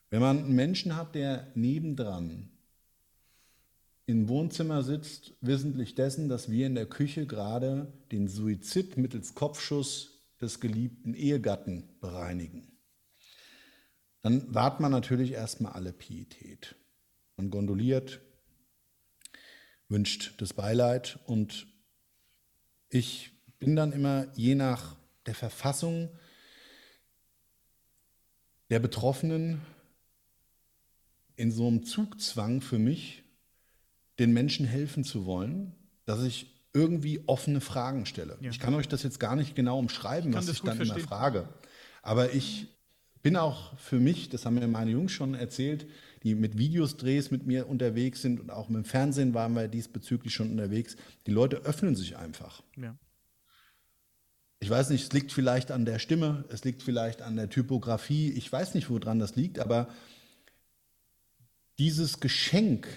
Wenn 0.09 0.21
man 0.21 0.39
einen 0.39 0.55
Menschen 0.55 0.95
hat, 0.95 1.15
der 1.15 1.47
nebendran 1.55 2.49
im 4.05 4.27
Wohnzimmer 4.27 4.83
sitzt, 4.83 5.33
wissentlich 5.41 5.95
dessen, 5.95 6.29
dass 6.29 6.51
wir 6.51 6.67
in 6.67 6.75
der 6.75 6.85
Küche 6.85 7.25
gerade 7.25 7.91
den 8.11 8.27
Suizid 8.27 8.97
mittels 8.97 9.33
Kopfschuss 9.33 10.21
des 10.41 10.59
geliebten 10.59 11.13
Ehegatten 11.13 11.89
bereinigen, 12.01 12.74
dann 14.25 14.51
wahrt 14.55 14.79
man 14.79 14.91
natürlich 14.91 15.33
erstmal 15.33 15.73
alle 15.73 15.93
Pietät. 15.93 16.73
Man 17.37 17.51
gondoliert, 17.51 18.21
wünscht 19.87 20.41
das 20.41 20.51
Beileid. 20.53 21.19
Und 21.27 21.67
ich 22.89 23.33
bin 23.59 23.75
dann 23.75 23.91
immer 23.91 24.25
je 24.33 24.55
nach 24.55 24.95
der 25.27 25.35
Verfassung 25.35 26.09
der 28.71 28.79
Betroffenen 28.79 29.61
in 31.35 31.51
so 31.51 31.67
einem 31.67 31.83
Zugzwang 31.83 32.61
für 32.61 32.79
mich, 32.79 33.21
den 34.17 34.33
Menschen 34.33 34.65
helfen 34.65 35.03
zu 35.03 35.27
wollen, 35.27 35.75
dass 36.05 36.23
ich 36.23 36.47
irgendwie 36.73 37.21
offene 37.27 37.61
Fragen 37.61 38.07
stelle. 38.07 38.39
Ja. 38.41 38.49
Ich 38.49 38.59
kann 38.59 38.73
euch 38.73 38.87
das 38.87 39.03
jetzt 39.03 39.19
gar 39.19 39.35
nicht 39.35 39.55
genau 39.55 39.77
umschreiben, 39.77 40.31
ich 40.31 40.35
was 40.35 40.49
ich 40.49 40.61
dann 40.61 40.77
verstehen. 40.77 40.97
immer 40.97 41.07
frage. 41.07 41.47
Aber 42.01 42.33
ich 42.33 42.74
bin 43.25 43.37
auch 43.37 43.75
für 43.79 43.99
mich, 43.99 44.29
das 44.29 44.45
haben 44.45 44.53
mir 44.53 44.67
meine 44.67 44.91
Jungs 44.91 45.11
schon 45.11 45.33
erzählt, 45.33 45.87
die 46.21 46.35
mit 46.35 46.59
Videos-Drehs 46.59 47.31
mit 47.31 47.47
mir 47.47 47.67
unterwegs 47.67 48.21
sind 48.21 48.39
und 48.39 48.51
auch 48.51 48.69
mit 48.69 48.83
dem 48.83 48.85
Fernsehen 48.85 49.33
waren 49.33 49.55
wir 49.55 49.67
diesbezüglich 49.67 50.31
schon 50.31 50.51
unterwegs. 50.51 50.95
Die 51.25 51.31
Leute 51.31 51.57
öffnen 51.65 51.95
sich 51.95 52.17
einfach. 52.17 52.61
Ja. 52.77 52.95
Ich 54.59 54.69
weiß 54.69 54.91
nicht, 54.91 55.05
es 55.05 55.11
liegt 55.11 55.31
vielleicht 55.31 55.71
an 55.71 55.85
der 55.85 55.97
Stimme, 55.97 56.45
es 56.49 56.63
liegt 56.65 56.83
vielleicht 56.83 57.23
an 57.23 57.35
der 57.35 57.49
Typografie, 57.49 58.29
ich 58.29 58.51
weiß 58.51 58.75
nicht, 58.75 58.91
woran 58.91 59.17
das 59.17 59.35
liegt, 59.35 59.57
aber 59.57 59.89
dieses 61.79 62.19
Geschenk, 62.19 62.87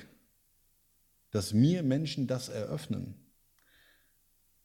dass 1.30 1.54
mir 1.54 1.82
Menschen 1.82 2.26
das 2.26 2.50
eröffnen, 2.50 3.14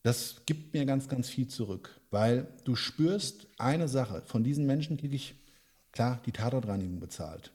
das 0.02 0.42
gibt 0.46 0.74
mir 0.74 0.84
ganz, 0.86 1.08
ganz 1.08 1.30
viel 1.30 1.48
zurück, 1.48 2.02
weil 2.12 2.50
du 2.66 2.76
spürst 2.76 3.48
eine 3.58 3.88
Sache, 3.88 4.24
von 4.26 4.44
diesen 4.44 4.66
Menschen 4.66 4.98
kriege 4.98 5.16
ich, 5.16 5.36
klar, 5.94 6.22
die 6.26 6.34
Tatortreinigung 6.34 7.00
bezahlt. 7.00 7.54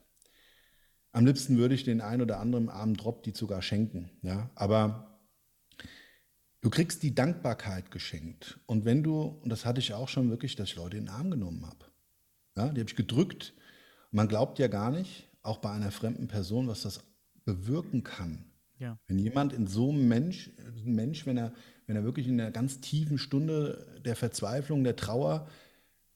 Am 1.11 1.25
liebsten 1.25 1.57
würde 1.57 1.75
ich 1.75 1.83
den 1.83 2.01
ein 2.01 2.21
oder 2.21 2.39
anderen 2.39 2.69
armen 2.69 2.95
Drop 2.95 3.23
die 3.23 3.31
sogar 3.31 3.61
schenken. 3.61 4.09
Ja? 4.21 4.49
Aber 4.55 5.19
du 6.61 6.69
kriegst 6.69 7.03
die 7.03 7.13
Dankbarkeit 7.13 7.91
geschenkt. 7.91 8.59
Und 8.65 8.85
wenn 8.85 9.03
du, 9.03 9.21
und 9.21 9.49
das 9.49 9.65
hatte 9.65 9.79
ich 9.79 9.93
auch 9.93 10.07
schon 10.07 10.29
wirklich, 10.29 10.55
dass 10.55 10.69
ich 10.69 10.75
Leute 10.75 10.97
in 10.97 11.05
den 11.05 11.13
Arm 11.13 11.29
genommen 11.29 11.65
habe. 11.65 11.85
Ja? 12.57 12.69
Die 12.69 12.79
habe 12.79 12.89
ich 12.89 12.95
gedrückt. 12.95 13.53
Man 14.11 14.27
glaubt 14.27 14.59
ja 14.59 14.67
gar 14.67 14.91
nicht, 14.91 15.27
auch 15.41 15.57
bei 15.57 15.71
einer 15.71 15.91
fremden 15.91 16.27
Person, 16.27 16.67
was 16.67 16.81
das 16.81 17.03
bewirken 17.43 18.03
kann. 18.03 18.45
Ja. 18.77 18.97
Wenn 19.07 19.19
jemand 19.19 19.51
in 19.51 19.67
so 19.67 19.89
einem 19.89 20.07
Mensch, 20.07 20.51
ein 20.57 20.93
Mensch, 20.93 21.25
wenn 21.25 21.37
er, 21.37 21.53
wenn 21.85 21.95
er 21.95 22.03
wirklich 22.03 22.27
in 22.27 22.39
einer 22.39 22.51
ganz 22.51 22.79
tiefen 22.79 23.17
Stunde 23.17 23.99
der 24.05 24.15
Verzweiflung, 24.15 24.83
der 24.83 24.95
Trauer 24.95 25.47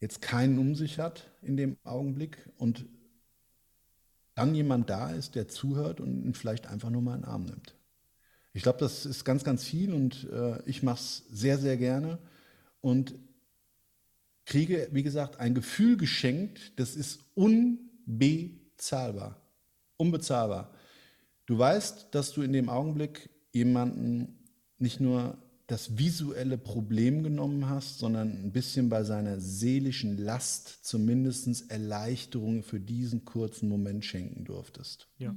jetzt 0.03 0.21
keinen 0.21 0.59
um 0.59 0.75
sich 0.75 0.99
hat 0.99 1.31
in 1.41 1.55
dem 1.55 1.77
Augenblick 1.85 2.49
und 2.57 2.85
dann 4.35 4.53
jemand 4.53 4.89
da 4.89 5.11
ist, 5.11 5.35
der 5.35 5.47
zuhört 5.47 6.01
und 6.01 6.25
ihn 6.25 6.33
vielleicht 6.33 6.67
einfach 6.67 6.89
nur 6.89 7.01
mal 7.01 7.15
in 7.15 7.21
den 7.21 7.29
Arm 7.29 7.45
nimmt. 7.45 7.73
Ich 8.51 8.63
glaube, 8.63 8.79
das 8.79 9.05
ist 9.05 9.23
ganz, 9.23 9.45
ganz 9.45 9.63
viel 9.63 9.93
und 9.93 10.27
äh, 10.29 10.61
ich 10.65 10.83
mache 10.83 10.99
es 10.99 11.23
sehr, 11.31 11.57
sehr 11.57 11.77
gerne 11.77 12.19
und 12.81 13.15
kriege, 14.45 14.89
wie 14.91 15.03
gesagt, 15.03 15.39
ein 15.39 15.55
Gefühl 15.55 15.95
geschenkt, 15.95 16.77
das 16.77 16.97
ist 16.97 17.21
unbezahlbar. 17.33 19.41
Unbezahlbar. 19.95 20.73
Du 21.45 21.57
weißt, 21.57 22.09
dass 22.11 22.33
du 22.33 22.41
in 22.41 22.51
dem 22.51 22.67
Augenblick 22.67 23.29
jemanden 23.53 24.37
nicht 24.79 24.99
nur 24.99 25.37
das 25.67 25.97
visuelle 25.97 26.57
Problem 26.57 27.23
genommen 27.23 27.69
hast, 27.69 27.99
sondern 27.99 28.31
ein 28.31 28.51
bisschen 28.51 28.89
bei 28.89 29.03
seiner 29.03 29.39
seelischen 29.39 30.17
Last 30.17 30.85
zumindest 30.85 31.71
Erleichterung 31.71 32.63
für 32.63 32.79
diesen 32.79 33.23
kurzen 33.23 33.69
Moment 33.69 34.03
schenken 34.03 34.43
durftest. 34.43 35.07
Ja. 35.17 35.35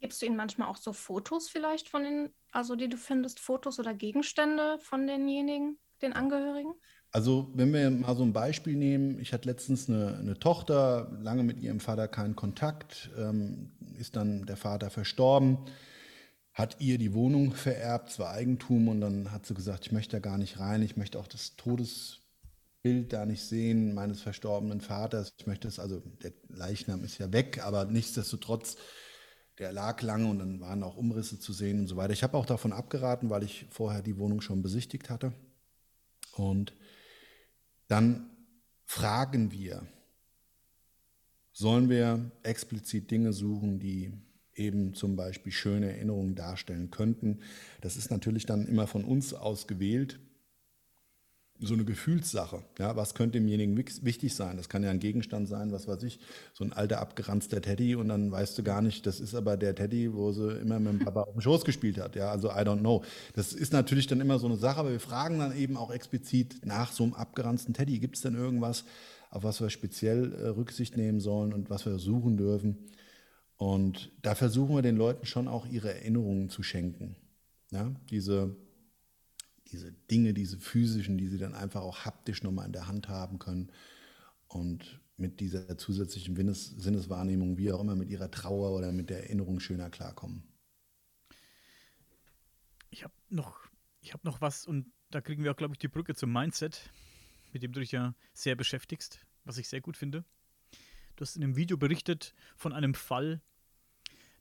Gibst 0.00 0.22
du 0.22 0.26
ihnen 0.26 0.36
manchmal 0.36 0.68
auch 0.68 0.76
so 0.76 0.92
Fotos 0.92 1.48
vielleicht 1.48 1.88
von 1.88 2.02
den, 2.02 2.30
also 2.50 2.74
die 2.74 2.88
du 2.88 2.96
findest, 2.96 3.38
Fotos 3.38 3.78
oder 3.78 3.94
Gegenstände 3.94 4.78
von 4.80 5.06
denjenigen, 5.06 5.78
den 6.02 6.12
Angehörigen? 6.12 6.74
Also 7.12 7.50
wenn 7.54 7.72
wir 7.72 7.90
mal 7.90 8.16
so 8.16 8.22
ein 8.22 8.32
Beispiel 8.32 8.76
nehmen, 8.76 9.20
ich 9.20 9.32
hatte 9.32 9.48
letztens 9.48 9.88
eine, 9.88 10.16
eine 10.16 10.38
Tochter, 10.38 11.16
lange 11.20 11.42
mit 11.42 11.60
ihrem 11.60 11.80
Vater 11.80 12.08
keinen 12.08 12.34
Kontakt, 12.34 13.10
ähm, 13.18 13.72
ist 13.98 14.16
dann 14.16 14.46
der 14.46 14.56
Vater 14.56 14.90
verstorben 14.90 15.58
hat 16.60 16.76
ihr 16.78 16.98
die 16.98 17.14
Wohnung 17.14 17.52
vererbt, 17.52 18.10
zwar 18.10 18.30
Eigentum, 18.32 18.88
und 18.88 19.00
dann 19.00 19.32
hat 19.32 19.46
sie 19.46 19.54
gesagt, 19.54 19.86
ich 19.86 19.92
möchte 19.92 20.12
da 20.12 20.20
gar 20.20 20.38
nicht 20.38 20.60
rein, 20.60 20.82
ich 20.82 20.96
möchte 20.96 21.18
auch 21.18 21.26
das 21.26 21.56
Todesbild 21.56 23.12
da 23.12 23.26
nicht 23.26 23.42
sehen 23.42 23.94
meines 23.94 24.20
verstorbenen 24.20 24.80
Vaters. 24.80 25.32
Ich 25.38 25.46
möchte 25.46 25.68
es, 25.68 25.78
also 25.78 26.00
der 26.22 26.32
Leichnam 26.48 27.02
ist 27.02 27.18
ja 27.18 27.32
weg, 27.32 27.64
aber 27.64 27.86
nichtsdestotrotz, 27.86 28.76
der 29.58 29.72
lag 29.72 30.00
lange 30.02 30.28
und 30.28 30.38
dann 30.38 30.60
waren 30.60 30.82
auch 30.82 30.96
Umrisse 30.96 31.38
zu 31.38 31.52
sehen 31.52 31.80
und 31.80 31.86
so 31.86 31.96
weiter. 31.96 32.12
Ich 32.12 32.22
habe 32.22 32.36
auch 32.36 32.46
davon 32.46 32.72
abgeraten, 32.72 33.30
weil 33.30 33.42
ich 33.42 33.66
vorher 33.70 34.02
die 34.02 34.18
Wohnung 34.18 34.40
schon 34.40 34.62
besichtigt 34.62 35.10
hatte. 35.10 35.32
Und 36.36 36.74
dann 37.88 38.30
fragen 38.84 39.50
wir, 39.50 39.86
sollen 41.52 41.88
wir 41.88 42.30
explizit 42.42 43.10
Dinge 43.10 43.32
suchen, 43.32 43.80
die 43.80 44.12
eben 44.60 44.94
zum 44.94 45.16
Beispiel 45.16 45.52
schöne 45.52 45.90
Erinnerungen 45.90 46.34
darstellen 46.34 46.90
könnten. 46.90 47.40
Das 47.80 47.96
ist 47.96 48.10
natürlich 48.10 48.46
dann 48.46 48.66
immer 48.66 48.86
von 48.86 49.04
uns 49.04 49.34
aus 49.34 49.66
gewählt. 49.66 50.20
So 51.62 51.74
eine 51.74 51.84
Gefühlssache. 51.84 52.62
Ja, 52.78 52.96
was 52.96 53.12
könnte 53.14 53.38
demjenigen 53.38 53.76
wichtig 53.76 54.34
sein? 54.34 54.56
Das 54.56 54.70
kann 54.70 54.82
ja 54.82 54.90
ein 54.90 54.98
Gegenstand 54.98 55.46
sein, 55.46 55.72
was 55.72 55.86
weiß 55.86 56.02
ich, 56.04 56.18
so 56.54 56.64
ein 56.64 56.72
alter 56.72 57.00
abgeranzter 57.00 57.60
Teddy 57.60 57.96
und 57.96 58.08
dann 58.08 58.30
weißt 58.30 58.56
du 58.56 58.62
gar 58.62 58.80
nicht, 58.80 59.04
das 59.04 59.20
ist 59.20 59.34
aber 59.34 59.58
der 59.58 59.74
Teddy, 59.74 60.14
wo 60.14 60.32
sie 60.32 60.52
immer 60.58 60.80
mit 60.80 60.92
dem 60.92 60.98
Papa 61.00 61.22
auf 61.22 61.34
dem 61.34 61.42
Schoß 61.42 61.66
gespielt 61.66 61.98
hat. 61.98 62.16
Ja, 62.16 62.30
also 62.30 62.48
I 62.48 62.62
don't 62.62 62.78
know. 62.78 63.04
Das 63.34 63.52
ist 63.52 63.74
natürlich 63.74 64.06
dann 64.06 64.22
immer 64.22 64.38
so 64.38 64.46
eine 64.46 64.56
Sache, 64.56 64.80
aber 64.80 64.92
wir 64.92 65.00
fragen 65.00 65.38
dann 65.38 65.54
eben 65.54 65.76
auch 65.76 65.90
explizit 65.90 66.64
nach 66.64 66.92
so 66.92 67.04
einem 67.04 67.12
abgeranzten 67.12 67.74
Teddy. 67.74 67.98
Gibt 67.98 68.16
es 68.16 68.22
denn 68.22 68.36
irgendwas, 68.36 68.86
auf 69.28 69.44
was 69.44 69.60
wir 69.60 69.68
speziell 69.68 70.32
äh, 70.32 70.48
Rücksicht 70.48 70.96
nehmen 70.96 71.20
sollen 71.20 71.52
und 71.52 71.68
was 71.68 71.84
wir 71.84 71.98
suchen 71.98 72.38
dürfen? 72.38 72.78
Und 73.60 74.10
da 74.22 74.34
versuchen 74.34 74.74
wir 74.74 74.80
den 74.80 74.96
Leuten 74.96 75.26
schon 75.26 75.46
auch 75.46 75.66
ihre 75.66 75.92
Erinnerungen 75.92 76.48
zu 76.48 76.62
schenken. 76.62 77.14
Ja, 77.70 77.94
diese, 78.08 78.56
diese 79.66 79.92
Dinge, 79.92 80.32
diese 80.32 80.58
physischen, 80.58 81.18
die 81.18 81.28
sie 81.28 81.36
dann 81.36 81.54
einfach 81.54 81.82
auch 81.82 82.06
haptisch 82.06 82.42
nochmal 82.42 82.64
in 82.64 82.72
der 82.72 82.86
Hand 82.86 83.10
haben 83.10 83.38
können 83.38 83.70
und 84.48 85.02
mit 85.18 85.40
dieser 85.40 85.76
zusätzlichen 85.76 86.34
Sinneswahrnehmung, 86.54 87.58
wie 87.58 87.70
auch 87.70 87.82
immer, 87.82 87.96
mit 87.96 88.08
ihrer 88.08 88.30
Trauer 88.30 88.74
oder 88.74 88.92
mit 88.92 89.10
der 89.10 89.24
Erinnerung 89.24 89.60
schöner 89.60 89.90
klarkommen. 89.90 90.42
Ich 92.88 93.04
habe 93.04 93.12
noch, 93.28 93.68
hab 94.10 94.24
noch 94.24 94.40
was 94.40 94.64
und 94.64 94.90
da 95.10 95.20
kriegen 95.20 95.44
wir 95.44 95.50
auch, 95.50 95.56
glaube 95.56 95.74
ich, 95.74 95.78
die 95.78 95.88
Brücke 95.88 96.14
zum 96.14 96.32
Mindset, 96.32 96.90
mit 97.52 97.62
dem 97.62 97.72
du 97.72 97.80
dich 97.80 97.92
ja 97.92 98.14
sehr 98.32 98.56
beschäftigst, 98.56 99.20
was 99.44 99.58
ich 99.58 99.68
sehr 99.68 99.82
gut 99.82 99.98
finde. 99.98 100.24
Du 101.16 101.26
hast 101.26 101.36
in 101.36 101.44
einem 101.44 101.56
Video 101.56 101.76
berichtet 101.76 102.34
von 102.56 102.72
einem 102.72 102.94
Fall, 102.94 103.42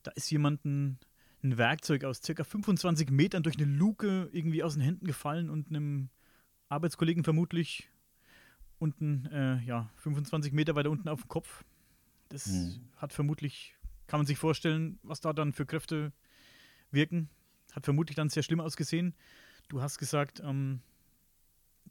da 0.04 0.12
ist 0.12 0.30
jemand 0.32 0.66
ein, 0.66 1.00
ein 1.44 1.58
Werkzeug 1.58 2.04
aus 2.04 2.22
circa 2.24 2.44
25 2.44 3.12
Metern 3.12 3.44
durch 3.44 3.58
eine 3.58 3.66
Luke 3.66 4.30
irgendwie 4.32 4.64
aus 4.64 4.74
den 4.74 4.82
Händen 4.82 5.06
gefallen 5.06 5.50
und 5.50 5.70
einem 5.70 6.10
Arbeitskollegen 6.70 7.24
vermutlich 7.24 7.90
unten, 8.78 9.26
äh, 9.28 9.62
ja, 9.64 9.90
25 9.98 10.54
Meter 10.54 10.76
weiter 10.76 10.90
unten 10.90 11.10
auf 11.10 11.22
dem 11.22 11.28
Kopf 11.28 11.66
Das 12.30 12.48
mhm. 12.48 12.82
hat 12.98 13.14
vermutlich, 13.14 13.76
kann 14.08 14.20
man 14.20 14.28
sich 14.28 14.38
vorstellen, 14.38 15.00
was 15.04 15.22
da 15.22 15.34
dann 15.34 15.54
für 15.54 15.66
Kräfte 15.66 16.14
wirken. 16.92 17.30
Hat 17.74 17.86
vermutlich 17.86 18.16
dann 18.16 18.30
sehr 18.30 18.44
schlimm 18.44 18.62
ausgesehen. 18.62 19.16
Du 19.68 19.82
hast 19.82 19.98
gesagt, 19.98 20.40
ähm, 20.40 20.82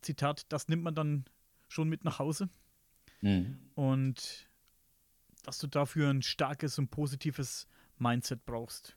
Zitat, 0.01 0.47
das 0.49 0.69
nimmt 0.69 0.83
man 0.83 0.95
dann 0.95 1.25
schon 1.69 1.89
mit 1.89 2.05
nach 2.05 2.19
Hause. 2.19 2.49
Mhm. 3.21 3.59
Und 3.75 4.49
dass 5.45 5.59
du 5.59 5.67
dafür 5.67 6.11
ein 6.11 6.23
starkes 6.23 6.79
und 6.79 6.91
positives 6.91 7.69
Mindset 8.01 8.45
brauchst. 8.45 8.97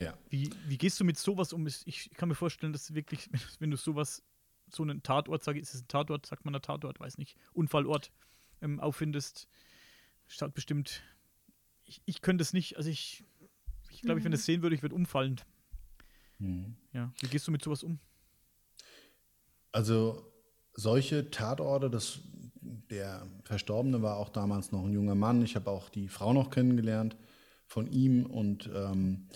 Ja. 0.00 0.16
Wie, 0.28 0.50
wie 0.66 0.78
gehst 0.78 0.98
du 1.00 1.04
mit 1.04 1.18
sowas 1.18 1.52
um? 1.52 1.66
Ich 1.66 2.10
kann 2.16 2.28
mir 2.28 2.34
vorstellen, 2.34 2.72
dass 2.72 2.94
wirklich, 2.94 3.28
wenn 3.58 3.70
du 3.70 3.76
sowas, 3.76 4.22
so 4.70 4.82
einen 4.82 5.02
Tatort, 5.02 5.42
sage 5.42 5.58
ich, 5.58 5.62
ist 5.62 5.74
es 5.74 5.82
ein 5.82 5.88
Tatort, 5.88 6.26
sagt 6.26 6.44
man 6.44 6.54
ein 6.54 6.62
Tatort, 6.62 7.00
weiß 7.00 7.18
nicht, 7.18 7.36
Unfallort 7.52 8.12
ähm, 8.60 8.80
auffindest, 8.80 9.48
statt 10.26 10.54
bestimmt, 10.54 11.02
ich, 11.84 12.02
ich 12.04 12.20
könnte 12.20 12.42
es 12.42 12.52
nicht, 12.52 12.76
also 12.76 12.90
ich, 12.90 13.24
ich 13.90 14.02
glaube, 14.02 14.16
mhm. 14.16 14.18
ich, 14.18 14.24
wenn 14.26 14.32
ich 14.32 14.40
es 14.40 14.46
sehen 14.46 14.62
würde, 14.62 14.76
ich 14.76 14.82
würde 14.82 14.94
umfallen. 14.94 15.40
Mhm. 16.38 16.76
Ja, 16.92 17.12
wie 17.20 17.28
gehst 17.28 17.46
du 17.48 17.50
mit 17.50 17.62
sowas 17.62 17.82
um? 17.82 17.98
Also 19.72 20.30
solche 20.74 21.30
Tatorte, 21.30 21.90
das, 21.90 22.20
der 22.90 23.26
Verstorbene 23.44 24.02
war 24.02 24.16
auch 24.16 24.28
damals 24.28 24.70
noch 24.70 24.84
ein 24.84 24.92
junger 24.92 25.14
Mann. 25.14 25.42
Ich 25.42 25.56
habe 25.56 25.70
auch 25.70 25.88
die 25.88 26.08
Frau 26.08 26.32
noch 26.32 26.50
kennengelernt 26.50 27.16
von 27.68 27.86
ihm 27.86 28.26
und 28.26 28.68
ähm, 28.74 29.28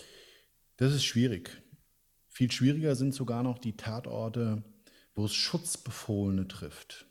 das 0.77 0.93
ist 0.93 1.05
schwierig. 1.05 1.61
Viel 2.27 2.51
schwieriger 2.51 2.95
sind 2.95 3.13
sogar 3.13 3.43
noch 3.43 3.59
die 3.59 3.77
Tatorte, 3.77 4.63
wo 5.15 5.25
es 5.25 5.33
Schutzbefohlene 5.33 6.47
trifft. 6.47 7.05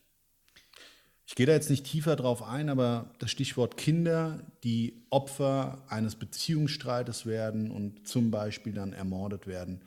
Ich 1.26 1.36
gehe 1.36 1.46
da 1.46 1.52
jetzt 1.52 1.70
nicht 1.70 1.86
tiefer 1.86 2.16
drauf 2.16 2.42
ein, 2.42 2.68
aber 2.68 3.14
das 3.18 3.30
Stichwort 3.30 3.76
Kinder, 3.76 4.44
die 4.64 5.06
Opfer 5.08 5.82
eines 5.88 6.16
Beziehungsstreites 6.16 7.24
werden 7.24 7.70
und 7.70 8.06
zum 8.06 8.30
Beispiel 8.30 8.74
dann 8.74 8.92
ermordet 8.92 9.46
werden. 9.46 9.82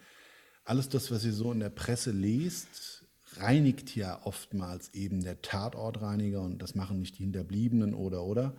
Alles 0.64 0.90
das, 0.90 1.12
was 1.12 1.24
ihr 1.26 1.34
so 1.34 1.52
in 1.52 1.60
der 1.60 1.70
Presse 1.70 2.12
lest, 2.12 3.06
reinigt 3.38 3.96
ja 3.96 4.26
oftmals 4.26 4.94
eben 4.94 5.24
der 5.24 5.42
Tatortreiniger 5.42 6.42
und 6.42 6.60
das 6.60 6.74
machen 6.74 7.00
nicht 7.00 7.20
die 7.20 7.24
Hinterbliebenen 7.24 7.94
oder 7.94 8.24
oder. 8.24 8.56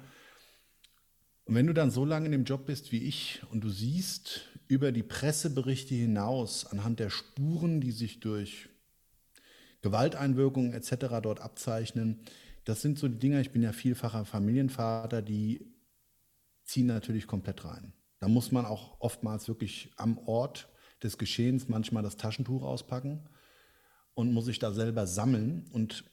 Und 1.47 1.55
wenn 1.55 1.67
du 1.67 1.73
dann 1.73 1.93
so 1.93 2.05
lange 2.05 2.27
in 2.27 2.33
dem 2.33 2.45
Job 2.45 2.67
bist 2.67 2.91
wie 2.93 3.05
ich 3.05 3.41
und 3.51 3.63
du 3.63 3.71
siehst 3.71 4.49
über 4.67 4.91
die 4.91 5.05
Presseberichte 5.05 5.95
hinaus 5.95 6.67
anhand 6.67 6.99
der 6.99 7.09
Spuren, 7.09 7.81
die 7.81 7.93
sich 7.93 8.19
durch 8.19 8.69
Gewalteinwirkungen 9.81 10.73
etc. 10.73 11.21
dort 11.23 11.41
abzeichnen, 11.41 12.21
das 12.65 12.83
sind 12.83 12.99
so 12.99 13.07
die 13.07 13.21
Dinge, 13.21 13.41
ich 13.41 13.53
bin 13.53 13.63
ja 13.63 13.73
vielfacher 13.73 14.25
Familienvater, 14.25 15.23
die 15.23 15.73
ziehen 16.65 16.87
natürlich 16.87 17.29
komplett 17.29 17.65
rein. 17.65 17.93
Da 18.19 18.27
muss 18.27 18.51
man 18.51 18.67
auch 18.67 19.01
oftmals 19.01 19.47
wirklich 19.47 19.93
am 19.97 20.19
Ort 20.19 20.69
des 21.01 21.17
Geschehens 21.17 21.69
manchmal 21.69 22.03
das 22.03 22.17
Taschentuch 22.17 22.65
auspacken 22.65 23.29
und 24.15 24.33
muss 24.33 24.47
sich 24.47 24.59
da 24.59 24.73
selber 24.73 25.07
sammeln. 25.07 25.67
Und 25.73 26.05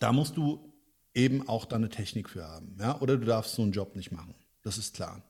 da 0.00 0.12
musst 0.12 0.36
du 0.36 0.71
eben 1.14 1.48
auch 1.48 1.64
da 1.64 1.76
eine 1.76 1.88
Technik 1.88 2.28
für 2.28 2.44
haben. 2.44 2.76
Ja? 2.80 3.00
Oder 3.00 3.16
du 3.16 3.26
darfst 3.26 3.54
so 3.54 3.62
einen 3.62 3.72
Job 3.72 3.96
nicht 3.96 4.12
machen. 4.12 4.34
Das 4.62 4.78
ist 4.78 4.94
klar. 4.94 5.22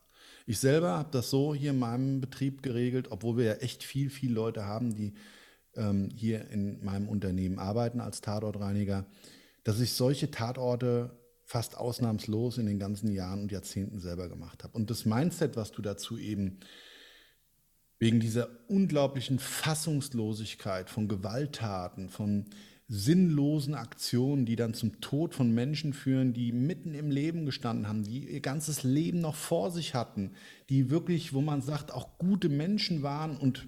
Ich 0.45 0.59
selber 0.59 0.97
habe 0.97 1.09
das 1.11 1.29
so 1.29 1.55
hier 1.55 1.71
in 1.71 1.79
meinem 1.79 2.21
Betrieb 2.21 2.61
geregelt, 2.63 3.07
obwohl 3.11 3.37
wir 3.37 3.45
ja 3.45 3.53
echt 3.53 3.83
viel, 3.83 4.09
viel 4.09 4.33
Leute 4.33 4.65
haben, 4.65 4.93
die 4.93 5.13
ähm, 5.75 6.09
hier 6.13 6.49
in 6.49 6.83
meinem 6.83 7.07
Unternehmen 7.07 7.59
arbeiten 7.59 8.01
als 8.01 8.21
Tatortreiniger, 8.21 9.05
dass 9.63 9.79
ich 9.79 9.93
solche 9.93 10.31
Tatorte 10.31 11.17
fast 11.45 11.77
ausnahmslos 11.77 12.57
in 12.57 12.65
den 12.65 12.79
ganzen 12.79 13.11
Jahren 13.11 13.43
und 13.43 13.51
Jahrzehnten 13.51 13.99
selber 13.99 14.27
gemacht 14.27 14.63
habe. 14.63 14.75
Und 14.75 14.89
das 14.89 15.05
Mindset, 15.05 15.55
was 15.55 15.71
du 15.71 15.81
dazu 15.81 16.17
eben 16.17 16.59
wegen 17.99 18.19
dieser 18.19 18.49
unglaublichen 18.67 19.39
Fassungslosigkeit 19.39 20.89
von 20.89 21.07
Gewalttaten, 21.07 22.09
von 22.09 22.45
sinnlosen 22.87 23.75
Aktionen, 23.75 24.45
die 24.45 24.55
dann 24.55 24.73
zum 24.73 24.99
Tod 24.99 25.33
von 25.33 25.51
Menschen 25.51 25.93
führen, 25.93 26.33
die 26.33 26.51
mitten 26.51 26.93
im 26.93 27.11
Leben 27.11 27.45
gestanden 27.45 27.87
haben, 27.87 28.03
die 28.03 28.29
ihr 28.29 28.41
ganzes 28.41 28.83
Leben 28.83 29.19
noch 29.19 29.35
vor 29.35 29.71
sich 29.71 29.95
hatten, 29.95 30.31
die 30.69 30.89
wirklich, 30.89 31.33
wo 31.33 31.41
man 31.41 31.61
sagt, 31.61 31.91
auch 31.91 32.17
gute 32.17 32.49
Menschen 32.49 33.01
waren 33.01 33.37
und 33.37 33.67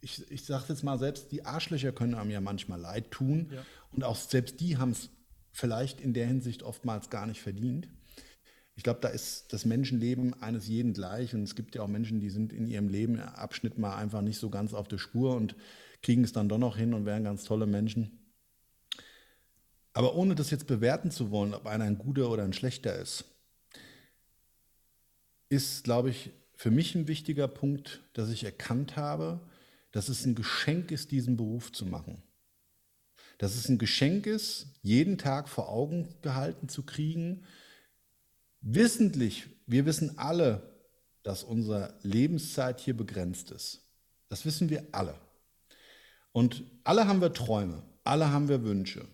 ich, 0.00 0.30
ich 0.30 0.44
sage 0.44 0.66
jetzt 0.68 0.82
mal, 0.82 0.98
selbst 0.98 1.32
die 1.32 1.44
Arschlöcher 1.44 1.92
können 1.92 2.14
einem 2.14 2.30
ja 2.30 2.40
manchmal 2.40 2.80
leid 2.80 3.10
tun 3.10 3.50
ja. 3.52 3.64
und 3.92 4.04
auch 4.04 4.16
selbst 4.16 4.60
die 4.60 4.76
haben 4.76 4.90
es 4.90 5.10
vielleicht 5.50 6.00
in 6.00 6.12
der 6.12 6.26
Hinsicht 6.26 6.62
oftmals 6.62 7.10
gar 7.10 7.26
nicht 7.26 7.40
verdient. 7.40 7.88
Ich 8.76 8.84
glaube, 8.84 9.00
da 9.00 9.08
ist 9.08 9.52
das 9.52 9.64
Menschenleben 9.64 10.40
eines 10.40 10.68
jeden 10.68 10.92
gleich 10.92 11.34
und 11.34 11.42
es 11.42 11.56
gibt 11.56 11.74
ja 11.74 11.82
auch 11.82 11.88
Menschen, 11.88 12.20
die 12.20 12.30
sind 12.30 12.52
in 12.52 12.68
ihrem 12.68 12.88
Leben 12.88 13.18
Abschnitt 13.18 13.76
mal 13.76 13.96
einfach 13.96 14.20
nicht 14.20 14.38
so 14.38 14.50
ganz 14.50 14.72
auf 14.72 14.86
der 14.86 14.98
Spur 14.98 15.34
und 15.34 15.56
kriegen 16.00 16.22
es 16.22 16.32
dann 16.32 16.48
doch 16.48 16.58
noch 16.58 16.76
hin 16.76 16.94
und 16.94 17.04
wären 17.04 17.24
ganz 17.24 17.42
tolle 17.42 17.66
Menschen. 17.66 18.17
Aber 19.98 20.14
ohne 20.14 20.36
das 20.36 20.50
jetzt 20.50 20.68
bewerten 20.68 21.10
zu 21.10 21.32
wollen, 21.32 21.54
ob 21.54 21.66
einer 21.66 21.82
ein 21.82 21.98
guter 21.98 22.30
oder 22.30 22.44
ein 22.44 22.52
schlechter 22.52 22.94
ist, 22.94 23.24
ist, 25.48 25.82
glaube 25.82 26.10
ich, 26.10 26.30
für 26.54 26.70
mich 26.70 26.94
ein 26.94 27.08
wichtiger 27.08 27.48
Punkt, 27.48 28.04
dass 28.12 28.30
ich 28.30 28.44
erkannt 28.44 28.94
habe, 28.94 29.40
dass 29.90 30.08
es 30.08 30.24
ein 30.24 30.36
Geschenk 30.36 30.92
ist, 30.92 31.10
diesen 31.10 31.36
Beruf 31.36 31.72
zu 31.72 31.84
machen. 31.84 32.22
Dass 33.38 33.56
es 33.56 33.68
ein 33.68 33.78
Geschenk 33.78 34.26
ist, 34.28 34.68
jeden 34.82 35.18
Tag 35.18 35.48
vor 35.48 35.68
Augen 35.68 36.14
gehalten 36.22 36.68
zu 36.68 36.84
kriegen, 36.84 37.44
wissentlich, 38.60 39.48
wir 39.66 39.84
wissen 39.84 40.16
alle, 40.16 40.76
dass 41.24 41.42
unsere 41.42 41.98
Lebenszeit 42.02 42.78
hier 42.78 42.96
begrenzt 42.96 43.50
ist. 43.50 43.82
Das 44.28 44.44
wissen 44.44 44.70
wir 44.70 44.86
alle. 44.92 45.16
Und 46.30 46.62
alle 46.84 47.08
haben 47.08 47.20
wir 47.20 47.32
Träume, 47.32 47.82
alle 48.04 48.30
haben 48.30 48.48
wir 48.48 48.62
Wünsche. 48.62 49.04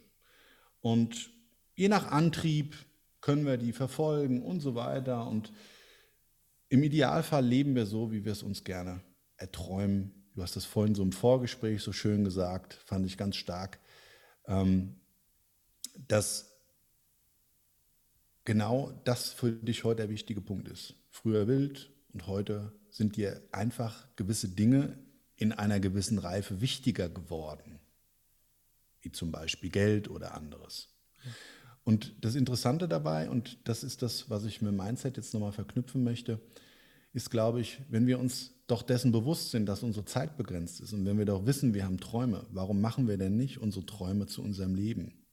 Und 0.85 1.31
je 1.77 1.88
nach 1.88 2.12
Antrieb 2.12 2.77
können 3.23 3.47
wir 3.47 3.57
die 3.57 3.73
verfolgen 3.73 4.42
und 4.42 4.61
so 4.61 4.75
weiter. 4.75 5.27
Und 5.27 5.51
im 6.68 6.83
Idealfall 6.83 7.42
leben 7.42 7.75
wir 7.75 7.87
so, 7.87 8.12
wie 8.12 8.27
wir 8.27 8.33
es 8.33 8.42
uns 8.42 8.64
gerne 8.64 9.01
erträumen. 9.38 10.27
Du 10.35 10.42
hast 10.42 10.57
das 10.57 10.66
vorhin 10.66 10.94
so 10.94 11.03
im 11.03 11.12
Vorgespräch 11.12 11.83
so 11.83 11.92
schön 11.92 12.23
gesagt, 12.23 12.75
fand 12.85 13.07
ich 13.07 13.16
ganz 13.16 13.37
stark, 13.37 13.81
ähm, 14.47 15.01
dass 16.07 16.53
genau 18.44 18.92
das 19.05 19.33
für 19.33 19.53
dich 19.53 19.85
heute 19.85 20.03
der 20.03 20.11
wichtige 20.11 20.42
Punkt 20.42 20.68
ist. 20.68 20.97
Früher 21.09 21.49
wild 21.49 21.94
und 22.12 22.27
heute 22.27 22.73
sind 22.90 23.16
dir 23.16 23.40
einfach 23.53 24.07
gewisse 24.16 24.51
Dinge 24.51 24.99
in 25.37 25.53
einer 25.53 25.81
gewissen 25.81 26.18
Reife 26.18 26.61
wichtiger 26.61 27.09
geworden 27.09 27.81
wie 29.05 29.12
zum 29.12 29.31
Beispiel 29.31 29.71
Geld 29.71 30.09
oder 30.09 30.35
anderes. 30.35 30.88
Und 31.85 32.14
das 32.25 32.35
Interessante 32.35 32.88
dabei, 32.88 33.29
und 33.29 33.59
das 33.64 33.85
ist 33.85 34.03
das, 34.03 34.31
was 34.31 34.45
ich 34.45 34.62
mit 34.62 34.73
Mindset 34.73 35.17
jetzt 35.17 35.35
nochmal 35.35 35.53
verknüpfen 35.53 36.03
möchte, 36.03 36.40
ist, 37.12 37.31
glaube 37.31 37.61
ich, 37.61 37.81
wenn 37.90 38.07
wir 38.07 38.19
uns 38.19 38.55
doch 38.67 38.83
dessen 38.83 39.12
bewusst 39.12 39.51
sind, 39.51 39.67
dass 39.67 39.83
unsere 39.83 40.07
Zeit 40.07 40.37
begrenzt 40.37 40.81
ist 40.81 40.93
und 40.93 41.05
wenn 41.05 41.19
wir 41.19 41.27
doch 41.27 41.47
wissen, 41.47 41.75
wir 41.75 41.85
haben 41.85 42.01
Träume, 42.01 42.47
warum 42.51 42.81
machen 42.81 43.07
wir 43.07 43.19
denn 43.19 43.37
nicht 43.37 43.59
unsere 43.59 43.85
Träume 43.85 44.27
zu 44.27 44.43
unserem 44.43 44.75
Leben? 44.75 45.27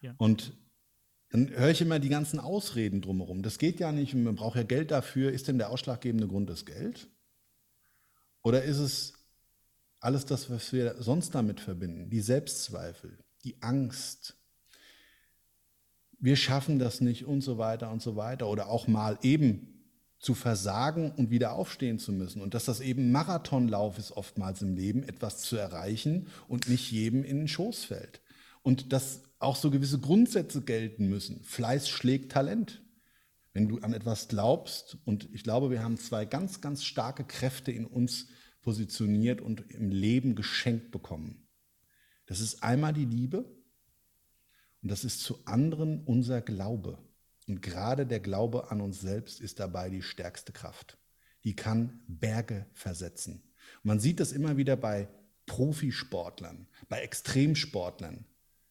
Ja. 0.00 0.14
Und 0.18 0.52
dann 1.30 1.50
höre 1.50 1.70
ich 1.70 1.80
immer 1.80 1.98
die 1.98 2.08
ganzen 2.08 2.38
Ausreden 2.38 3.00
drumherum. 3.00 3.42
Das 3.42 3.58
geht 3.58 3.80
ja 3.80 3.90
nicht, 3.90 4.14
man 4.14 4.36
braucht 4.36 4.56
ja 4.56 4.62
Geld 4.62 4.92
dafür. 4.92 5.32
Ist 5.32 5.48
denn 5.48 5.58
der 5.58 5.70
ausschlaggebende 5.70 6.28
Grund 6.28 6.48
das 6.48 6.64
Geld? 6.64 7.08
Oder 8.44 8.62
ist 8.62 8.78
es 8.78 9.14
alles 10.04 10.26
das, 10.26 10.50
was 10.50 10.72
wir 10.72 10.96
sonst 11.00 11.34
damit 11.34 11.60
verbinden, 11.60 12.10
die 12.10 12.20
Selbstzweifel, 12.20 13.18
die 13.44 13.60
Angst, 13.62 14.36
wir 16.24 16.36
schaffen 16.36 16.78
das 16.78 17.00
nicht 17.02 17.26
und 17.26 17.42
so 17.42 17.58
weiter 17.58 17.90
und 17.90 18.00
so 18.00 18.16
weiter. 18.16 18.48
Oder 18.48 18.68
auch 18.68 18.86
mal 18.88 19.18
eben 19.22 19.74
zu 20.18 20.34
versagen 20.34 21.10
und 21.12 21.30
wieder 21.30 21.52
aufstehen 21.52 21.98
zu 21.98 22.12
müssen. 22.12 22.40
Und 22.40 22.54
dass 22.54 22.64
das 22.64 22.80
eben 22.80 23.12
Marathonlauf 23.12 23.98
ist 23.98 24.12
oftmals 24.12 24.62
im 24.62 24.74
Leben, 24.74 25.02
etwas 25.02 25.42
zu 25.42 25.56
erreichen 25.56 26.28
und 26.48 26.66
nicht 26.66 26.90
jedem 26.90 27.24
in 27.24 27.38
den 27.38 27.48
Schoß 27.48 27.84
fällt. 27.84 28.22
Und 28.62 28.94
dass 28.94 29.20
auch 29.38 29.56
so 29.56 29.70
gewisse 29.70 29.98
Grundsätze 29.98 30.62
gelten 30.62 31.10
müssen. 31.10 31.42
Fleiß 31.44 31.90
schlägt 31.90 32.32
Talent. 32.32 32.82
Wenn 33.52 33.68
du 33.68 33.78
an 33.80 33.92
etwas 33.92 34.28
glaubst, 34.28 34.96
und 35.04 35.28
ich 35.34 35.42
glaube, 35.44 35.70
wir 35.70 35.84
haben 35.84 35.98
zwei 35.98 36.24
ganz, 36.24 36.62
ganz 36.62 36.84
starke 36.84 37.24
Kräfte 37.24 37.70
in 37.70 37.84
uns, 37.84 38.28
positioniert 38.64 39.42
und 39.42 39.70
im 39.70 39.90
Leben 39.90 40.34
geschenkt 40.34 40.90
bekommen. 40.90 41.46
Das 42.24 42.40
ist 42.40 42.62
einmal 42.62 42.94
die 42.94 43.04
Liebe 43.04 43.44
und 44.82 44.90
das 44.90 45.04
ist 45.04 45.20
zu 45.20 45.44
anderen 45.44 46.02
unser 46.04 46.40
Glaube. 46.40 46.98
Und 47.46 47.60
gerade 47.60 48.06
der 48.06 48.20
Glaube 48.20 48.70
an 48.70 48.80
uns 48.80 49.02
selbst 49.02 49.38
ist 49.40 49.60
dabei 49.60 49.90
die 49.90 50.00
stärkste 50.00 50.52
Kraft. 50.52 50.96
Die 51.44 51.54
kann 51.54 52.00
Berge 52.08 52.66
versetzen. 52.72 53.42
Man 53.82 54.00
sieht 54.00 54.18
das 54.18 54.32
immer 54.32 54.56
wieder 54.56 54.76
bei 54.76 55.08
Profisportlern, 55.44 56.66
bei 56.88 57.00
Extremsportlern. 57.00 58.24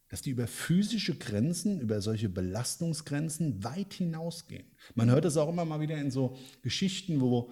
dass 0.09 0.21
die 0.21 0.29
über 0.29 0.45
physische 0.45 1.17
Grenzen, 1.17 1.79
über 1.79 1.99
solche 1.99 2.29
Belastungsgrenzen 2.29 3.63
weit 3.63 3.95
hinausgehen. 3.95 4.67
Man 4.93 5.09
hört 5.09 5.25
es 5.25 5.37
auch 5.37 5.49
immer 5.49 5.65
mal 5.65 5.79
wieder 5.79 5.97
in 5.97 6.11
so 6.11 6.37
Geschichten, 6.61 7.19
wo 7.19 7.51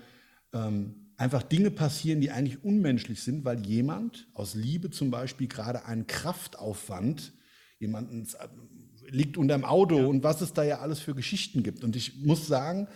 ähm, 0.53 1.00
einfach 1.21 1.43
Dinge 1.43 1.69
passieren, 1.69 2.19
die 2.19 2.31
eigentlich 2.31 2.63
unmenschlich 2.63 3.21
sind, 3.21 3.45
weil 3.45 3.63
jemand 3.63 4.27
aus 4.33 4.55
Liebe 4.55 4.89
zum 4.89 5.11
Beispiel 5.11 5.47
gerade 5.47 5.85
einen 5.85 6.07
Kraftaufwand, 6.07 7.33
jemanden 7.77 8.23
äh, 8.23 8.47
liegt 9.11 9.37
unterm 9.37 9.63
Auto 9.63 9.99
ja. 9.99 10.05
und 10.07 10.23
was 10.23 10.41
es 10.41 10.53
da 10.53 10.63
ja 10.63 10.79
alles 10.79 10.99
für 10.99 11.13
Geschichten 11.13 11.61
gibt. 11.61 11.83
Und 11.83 11.95
ich 11.95 12.23
muss 12.25 12.47
sagen, 12.47 12.87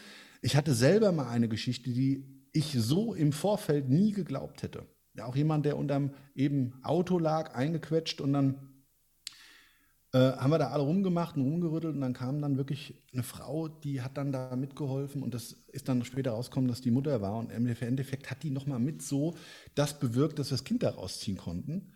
ich 0.42 0.56
hatte 0.56 0.74
selber 0.74 1.12
mal 1.12 1.30
eine 1.30 1.48
Geschichte, 1.48 1.92
die 1.92 2.26
ich 2.52 2.74
so 2.74 3.14
im 3.14 3.32
Vorfeld 3.32 3.90
nie 3.90 4.12
geglaubt 4.12 4.64
hätte. 4.64 4.88
Ja, 5.16 5.26
auch 5.26 5.36
jemand, 5.36 5.68
der 5.68 5.78
unterm 5.78 6.10
eben 6.34 6.74
Auto 6.82 7.20
lag, 7.20 7.54
eingequetscht 7.54 8.22
und 8.22 8.34
dann 8.34 8.75
äh, 10.16 10.38
haben 10.38 10.52
wir 10.52 10.60
da 10.60 10.70
alle 10.70 10.84
rumgemacht 10.84 11.36
und 11.36 11.44
rumgerüttelt 11.44 11.94
und 11.94 12.00
dann 12.00 12.14
kam 12.14 12.42
dann 12.42 12.56
wirklich 12.56 12.94
eine 13.12 13.22
Frau, 13.22 13.68
die 13.68 14.02
hat 14.02 14.16
dann 14.16 14.32
da 14.32 14.56
mitgeholfen 14.56 15.22
und 15.22 15.34
das 15.34 15.58
ist 15.74 15.90
dann 15.90 16.06
später 16.06 16.32
rausgekommen, 16.32 16.70
dass 16.70 16.80
die 16.80 16.92
Mutter 16.92 17.22
war 17.22 17.38
und 17.38 17.52
im 17.52 17.68
Endeffekt 17.68 18.32
hat 18.32 18.42
die 18.42 18.50
nochmal 18.50 18.80
mit 18.80 19.02
so 19.02 19.36
das 19.76 20.00
bewirkt, 20.00 20.40
dass 20.40 20.52
wir 20.52 20.58
das 20.58 20.64
Kind 20.64 20.84
da 20.84 20.92
rausziehen 20.92 21.36
konnten 21.36 21.92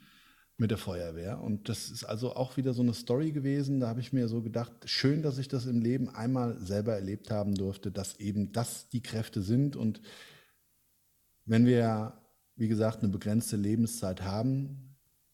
mit 0.57 0.69
der 0.69 0.77
Feuerwehr. 0.77 1.39
Und 1.41 1.69
das 1.69 1.89
ist 1.89 2.03
also 2.03 2.35
auch 2.35 2.57
wieder 2.57 2.73
so 2.73 2.81
eine 2.81 2.93
Story 2.93 3.31
gewesen. 3.31 3.79
Da 3.79 3.87
habe 3.87 4.01
ich 4.01 4.11
mir 4.11 4.27
so 4.27 4.41
gedacht, 4.41 4.73
schön, 4.83 5.21
dass 5.21 5.37
ich 5.37 5.47
das 5.47 5.65
im 5.65 5.79
Leben 5.79 6.09
einmal 6.09 6.57
selber 6.59 6.95
erlebt 6.95 7.31
haben 7.31 7.55
durfte, 7.55 7.89
dass 7.89 8.19
eben 8.19 8.51
das 8.51 8.89
die 8.89 9.01
Kräfte 9.01 9.41
sind. 9.41 9.77
Und 9.77 10.01
wenn 11.45 11.65
wir, 11.65 12.19
wie 12.57 12.67
gesagt, 12.67 13.01
eine 13.01 13.13
begrenzte 13.13 13.55
Lebenszeit 13.55 14.23
haben, 14.23 14.88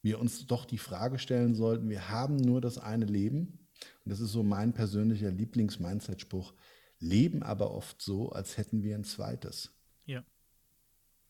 wir 0.05 0.19
uns 0.19 0.45
doch 0.45 0.65
die 0.65 0.77
Frage 0.77 1.17
stellen 1.17 1.55
sollten, 1.55 1.89
wir 1.89 2.09
haben 2.09 2.35
nur 2.35 2.61
das 2.61 2.77
eine 2.77 3.05
Leben. 3.05 3.67
Und 4.05 4.11
das 4.11 4.19
ist 4.19 4.31
so 4.31 4.43
mein 4.43 4.71
persönlicher 4.71 5.31
Lieblings-Mindset-Spruch. 5.31 6.53
Leben 6.99 7.41
aber 7.41 7.71
oft 7.71 8.03
so, 8.03 8.29
als 8.29 8.55
hätten 8.55 8.83
wir 8.83 8.95
ein 8.95 9.03
zweites. 9.03 9.75
Ja. 10.05 10.23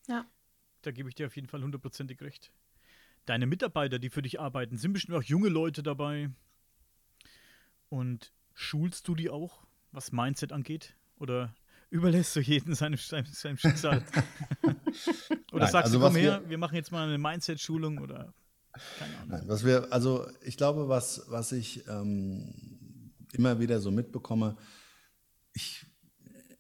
Ja. 0.10 0.30
Da 0.82 0.92
gebe 0.92 1.08
ich 1.08 1.16
dir 1.16 1.26
auf 1.26 1.36
jeden 1.38 1.48
Fall 1.48 1.64
hundertprozentig 1.64 2.22
recht. 2.22 2.52
Deine 3.26 3.48
Mitarbeiter, 3.48 3.98
die 3.98 4.10
für 4.10 4.22
dich 4.22 4.42
arbeiten, 4.42 4.78
sind 4.78 4.92
bestimmt 4.92 5.18
auch 5.18 5.24
junge 5.24 5.48
Leute 5.50 5.82
dabei. 5.82 6.30
Und 7.88 8.34
schulst 8.54 9.08
du 9.08 9.16
die 9.16 9.30
auch, 9.30 9.66
was 9.94 10.12
Mindset 10.12 10.52
angeht? 10.52 10.98
Oder 11.16 11.56
überlässt 11.90 12.36
du 12.36 12.42
jeden 12.42 12.76
seinem, 12.76 12.98
seinem, 12.98 13.26
seinem 13.26 13.58
Schicksal? 13.58 14.04
oder 15.54 15.64
Nein, 15.64 15.72
sagst 15.72 15.76
also 15.76 16.00
du, 16.00 16.04
komm 16.04 16.18
her, 16.18 16.42
wir, 16.44 16.50
wir 16.50 16.58
machen 16.58 16.76
jetzt 16.76 16.92
mal 16.92 17.08
eine 17.08 17.18
Mindset-Schulung 17.18 18.00
oder 18.00 18.34
Nein, 19.28 19.44
was 19.48 19.66
wir, 19.66 19.92
also 19.92 20.28
ich 20.44 20.58
glaube, 20.58 20.88
was, 20.90 21.24
was 21.28 21.52
ich 21.52 21.88
ähm, 21.88 22.54
immer 23.34 23.60
wieder 23.60 23.80
so 23.80 23.92
mitbekomme, 23.92 24.58
ich 25.54 25.86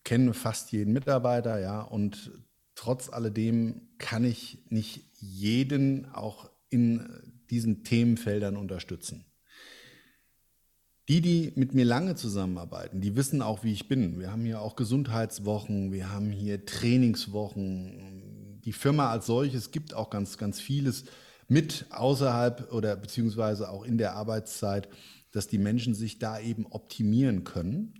kenne 0.03 0.33
fast 0.33 0.71
jeden 0.71 0.93
Mitarbeiter, 0.93 1.59
ja, 1.59 1.81
und 1.81 2.31
trotz 2.75 3.09
alledem 3.09 3.89
kann 3.97 4.23
ich 4.23 4.65
nicht 4.69 5.09
jeden 5.19 6.05
auch 6.13 6.49
in 6.69 7.07
diesen 7.49 7.83
Themenfeldern 7.83 8.57
unterstützen. 8.57 9.25
Die, 11.07 11.21
die 11.21 11.53
mit 11.55 11.75
mir 11.75 11.85
lange 11.85 12.15
zusammenarbeiten, 12.15 12.99
die 12.99 13.15
wissen 13.15 13.43
auch, 13.43 13.63
wie 13.63 13.73
ich 13.73 13.87
bin. 13.87 14.19
Wir 14.19 14.31
haben 14.31 14.43
hier 14.43 14.61
auch 14.61 14.75
Gesundheitswochen, 14.75 15.91
wir 15.91 16.11
haben 16.11 16.31
hier 16.31 16.65
Trainingswochen. 16.65 18.59
Die 18.65 18.73
Firma 18.73 19.11
als 19.11 19.27
solches 19.27 19.69
gibt 19.69 19.93
auch 19.93 20.09
ganz, 20.09 20.39
ganz 20.39 20.59
vieles 20.59 21.05
mit 21.47 21.85
außerhalb 21.89 22.71
oder 22.71 22.95
beziehungsweise 22.95 23.69
auch 23.69 23.83
in 23.83 23.97
der 23.97 24.13
Arbeitszeit, 24.13 24.89
dass 25.31 25.47
die 25.47 25.57
Menschen 25.57 25.93
sich 25.93 26.19
da 26.19 26.39
eben 26.39 26.65
optimieren 26.65 27.43
können. 27.43 27.93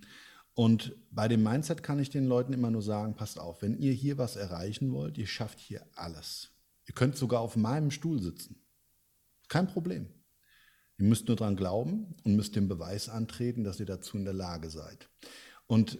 Und 0.54 0.96
bei 1.10 1.28
dem 1.28 1.42
Mindset 1.42 1.82
kann 1.82 1.98
ich 1.98 2.08
den 2.08 2.26
Leuten 2.26 2.54
immer 2.54 2.70
nur 2.70 2.82
sagen, 2.82 3.14
passt 3.14 3.38
auf, 3.38 3.60
wenn 3.60 3.76
ihr 3.78 3.92
hier 3.92 4.16
was 4.16 4.36
erreichen 4.36 4.90
wollt, 4.92 5.18
ihr 5.18 5.26
schafft 5.26 5.58
hier 5.58 5.86
alles. 5.94 6.50
Ihr 6.86 6.94
könnt 6.94 7.16
sogar 7.16 7.40
auf 7.40 7.56
meinem 7.56 7.90
Stuhl 7.90 8.20
sitzen. 8.22 8.62
Kein 9.48 9.66
Problem. 9.66 10.08
Ihr 10.98 11.04
müsst 11.04 11.28
nur 11.28 11.36
daran 11.36 11.56
glauben 11.56 12.14
und 12.24 12.36
müsst 12.36 12.56
den 12.56 12.68
Beweis 12.68 13.08
antreten, 13.08 13.64
dass 13.64 13.80
ihr 13.80 13.86
dazu 13.86 14.16
in 14.16 14.24
der 14.24 14.32
Lage 14.32 14.70
seid. 14.70 15.10
Und 15.66 15.98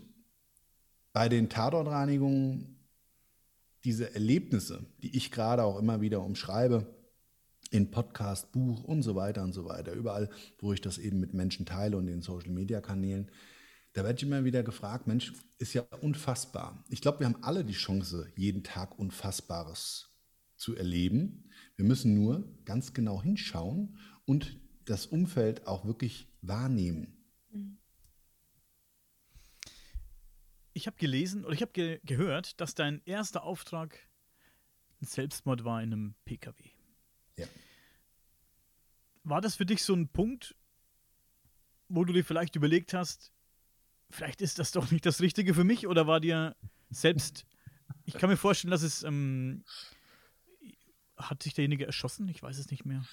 bei 1.13 1.29
den 1.29 1.51
Tatortreinigungen, 1.51 2.79
diese 3.85 4.15
Erlebnisse, 4.15 4.87
die 5.03 5.17
ich 5.17 5.31
gerade 5.31 5.65
auch 5.65 5.79
immer 5.79 6.01
wieder 6.01 6.23
umschreibe, 6.23 6.87
in 7.71 7.91
Podcast, 7.91 8.53
Buch 8.53 8.85
und 8.85 9.03
so 9.03 9.15
weiter 9.15 9.43
und 9.43 9.53
so 9.53 9.65
weiter. 9.65 9.93
Überall, 9.93 10.31
wo 10.59 10.73
ich 10.73 10.81
das 10.81 10.99
eben 10.99 11.21
mit 11.21 11.35
Menschen 11.35 11.67
teile 11.67 11.97
und 11.97 12.09
in 12.09 12.23
Social-Media-Kanälen. 12.23 13.31
Da 13.93 14.05
werde 14.05 14.17
ich 14.17 14.23
immer 14.23 14.45
wieder 14.45 14.63
gefragt, 14.63 15.07
Mensch, 15.07 15.33
ist 15.59 15.73
ja 15.73 15.83
unfassbar. 16.01 16.85
Ich 16.91 17.01
glaube, 17.01 17.21
wir 17.21 17.27
haben 17.27 17.43
alle 17.43 17.65
die 17.65 17.73
Chance, 17.73 18.31
jeden 18.37 18.63
Tag 18.63 18.99
Unfassbares 18.99 20.11
zu 20.57 20.77
erleben. 20.77 21.51
Wir 21.77 21.85
müssen 21.85 22.15
nur 22.15 22.47
ganz 22.65 22.93
genau 22.93 23.23
hinschauen 23.23 23.99
und 24.25 24.61
das 24.85 25.07
Umfeld 25.07 25.67
auch 25.67 25.85
wirklich 25.85 26.29
wahrnehmen. 26.43 27.13
Ich 30.73 30.87
habe 30.87 30.99
gelesen 30.99 31.45
oder 31.45 31.55
ich 31.55 31.63
habe 31.63 31.73
ge 31.73 32.01
gehört, 32.05 32.61
dass 32.61 32.75
dein 32.75 33.01
erster 33.07 33.45
Auftrag 33.45 33.99
ein 35.01 35.07
Selbstmord 35.07 35.65
war 35.65 35.83
in 35.83 35.93
einem 35.93 36.15
PKW. 36.27 36.76
War 39.27 39.41
das 39.41 39.57
für 39.57 39.67
dich 39.67 39.83
so 39.83 39.93
ein 39.93 40.07
Punkt, 40.07 40.55
wo 41.89 42.05
du 42.05 42.13
dir 42.13 42.25
vielleicht 42.25 42.55
überlegt 42.55 42.95
hast, 42.95 43.33
vielleicht 44.09 44.41
ist 44.41 44.61
das 44.61 44.71
doch 44.71 44.93
nicht 44.93 45.05
das 45.05 45.21
Richtige 45.21 45.53
für 45.53 45.65
mich? 45.65 45.89
Oder 45.89 46.07
war 46.07 46.21
dir 46.21 46.55
selbst, 46.91 47.45
ich 48.05 48.15
kann 48.15 48.31
mir 48.31 48.37
vorstellen, 48.37 48.71
dass 48.71 48.83
es, 48.83 49.03
ähm, 49.03 49.65
hat 51.17 51.43
sich 51.43 51.55
derjenige 51.55 51.87
erschossen? 51.87 52.29
Ich 52.29 52.41
weiß 52.41 52.57
es 52.57 52.71
nicht 52.71 52.85
mehr. 52.85 53.05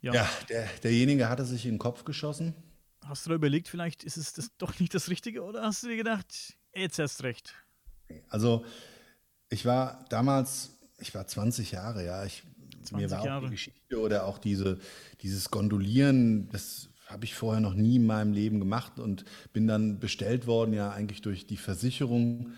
Ja, 0.00 0.14
ja 0.14 0.30
der, 0.48 0.68
derjenige 0.84 1.28
hatte 1.28 1.44
sich 1.44 1.64
in 1.64 1.72
den 1.72 1.78
Kopf 1.80 2.04
geschossen. 2.04 2.54
Hast 3.00 3.26
du 3.26 3.30
da 3.30 3.34
überlegt, 3.34 3.66
vielleicht 3.66 4.04
ist 4.04 4.16
es 4.16 4.32
das 4.34 4.56
doch 4.58 4.78
nicht 4.78 4.94
das 4.94 5.08
Richtige? 5.08 5.42
Oder 5.42 5.62
hast 5.62 5.82
du 5.82 5.88
dir 5.88 5.96
gedacht, 5.96 6.56
jetzt 6.72 7.00
erst 7.00 7.24
recht? 7.24 7.52
Also, 8.28 8.64
ich 9.48 9.64
war 9.64 10.04
damals, 10.08 10.78
ich 10.98 11.12
war 11.16 11.26
20 11.26 11.72
Jahre, 11.72 12.04
ja, 12.04 12.24
ich 12.24 12.44
mir 12.90 13.10
war 13.10 13.24
Jahre. 13.24 13.38
auch 13.38 13.48
die 13.48 13.50
Geschichte 13.50 14.00
oder 14.00 14.26
auch 14.26 14.38
diese, 14.38 14.78
dieses 15.20 15.50
Gondolieren, 15.50 16.48
das 16.50 16.88
habe 17.06 17.24
ich 17.24 17.34
vorher 17.34 17.60
noch 17.60 17.74
nie 17.74 17.96
in 17.96 18.06
meinem 18.06 18.32
Leben 18.32 18.58
gemacht 18.58 18.98
und 18.98 19.24
bin 19.52 19.66
dann 19.66 20.00
bestellt 20.00 20.46
worden, 20.46 20.72
ja 20.72 20.90
eigentlich 20.90 21.20
durch 21.20 21.46
die 21.46 21.56
Versicherung 21.56 22.52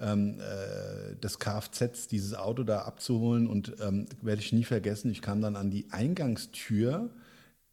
ähm, 0.00 0.40
äh, 0.40 1.16
des 1.16 1.38
Kfz, 1.38 2.08
dieses 2.08 2.34
Auto 2.34 2.64
da 2.64 2.82
abzuholen 2.82 3.46
und 3.46 3.76
ähm, 3.80 4.06
werde 4.22 4.40
ich 4.40 4.52
nie 4.52 4.64
vergessen, 4.64 5.10
ich 5.10 5.22
kam 5.22 5.40
dann 5.40 5.56
an 5.56 5.70
die 5.70 5.90
Eingangstür, 5.90 7.10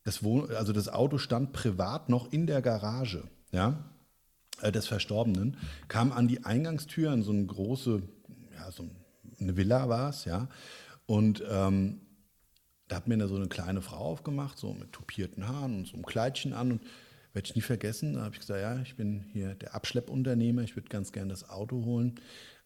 das 0.04 0.24
Wohn 0.24 0.52
also 0.52 0.74
das 0.74 0.90
Auto 0.90 1.18
stand 1.18 1.54
privat 1.54 2.10
noch 2.10 2.32
in 2.32 2.48
der 2.48 2.62
Garage, 2.62 3.24
ja, 3.52 3.86
äh, 4.62 4.72
des 4.72 4.88
Verstorbenen, 4.88 5.58
kam 5.88 6.12
an 6.12 6.28
die 6.28 6.44
Eingangstür 6.44 7.14
in 7.14 7.24
so 7.24 7.32
eine 7.32 7.46
große, 7.46 8.02
ja, 8.56 8.72
so 8.72 8.90
eine 9.40 9.58
Villa 9.58 9.88
war 9.90 10.10
es, 10.10 10.26
ja, 10.26 10.48
und 11.06 11.44
ähm, 11.50 12.02
da 12.88 12.98
hat 12.98 13.08
mir 13.08 13.18
da 13.18 13.28
so 13.28 13.36
eine 13.36 13.48
kleine 13.48 13.82
Frau 13.82 13.98
aufgemacht, 13.98 14.58
so 14.58 14.74
mit 14.74 14.92
tupierten 14.92 15.48
Haaren 15.48 15.80
und 15.80 15.88
so 15.88 15.94
einem 15.94 16.06
Kleidchen 16.06 16.54
an. 16.54 16.74
Und 16.74 16.82
werde 17.36 17.48
ich 17.48 17.56
nie 17.56 17.62
vergessen. 17.62 18.14
Da 18.14 18.22
habe 18.22 18.34
ich 18.34 18.40
gesagt, 18.40 18.62
ja, 18.62 18.80
ich 18.82 18.96
bin 18.96 19.26
hier 19.34 19.56
der 19.56 19.76
Abschleppunternehmer, 19.76 20.62
ich 20.62 20.76
würde 20.76 20.88
ganz 20.88 21.12
gerne 21.12 21.30
das 21.30 21.50
Auto 21.50 21.84
holen. 21.84 22.16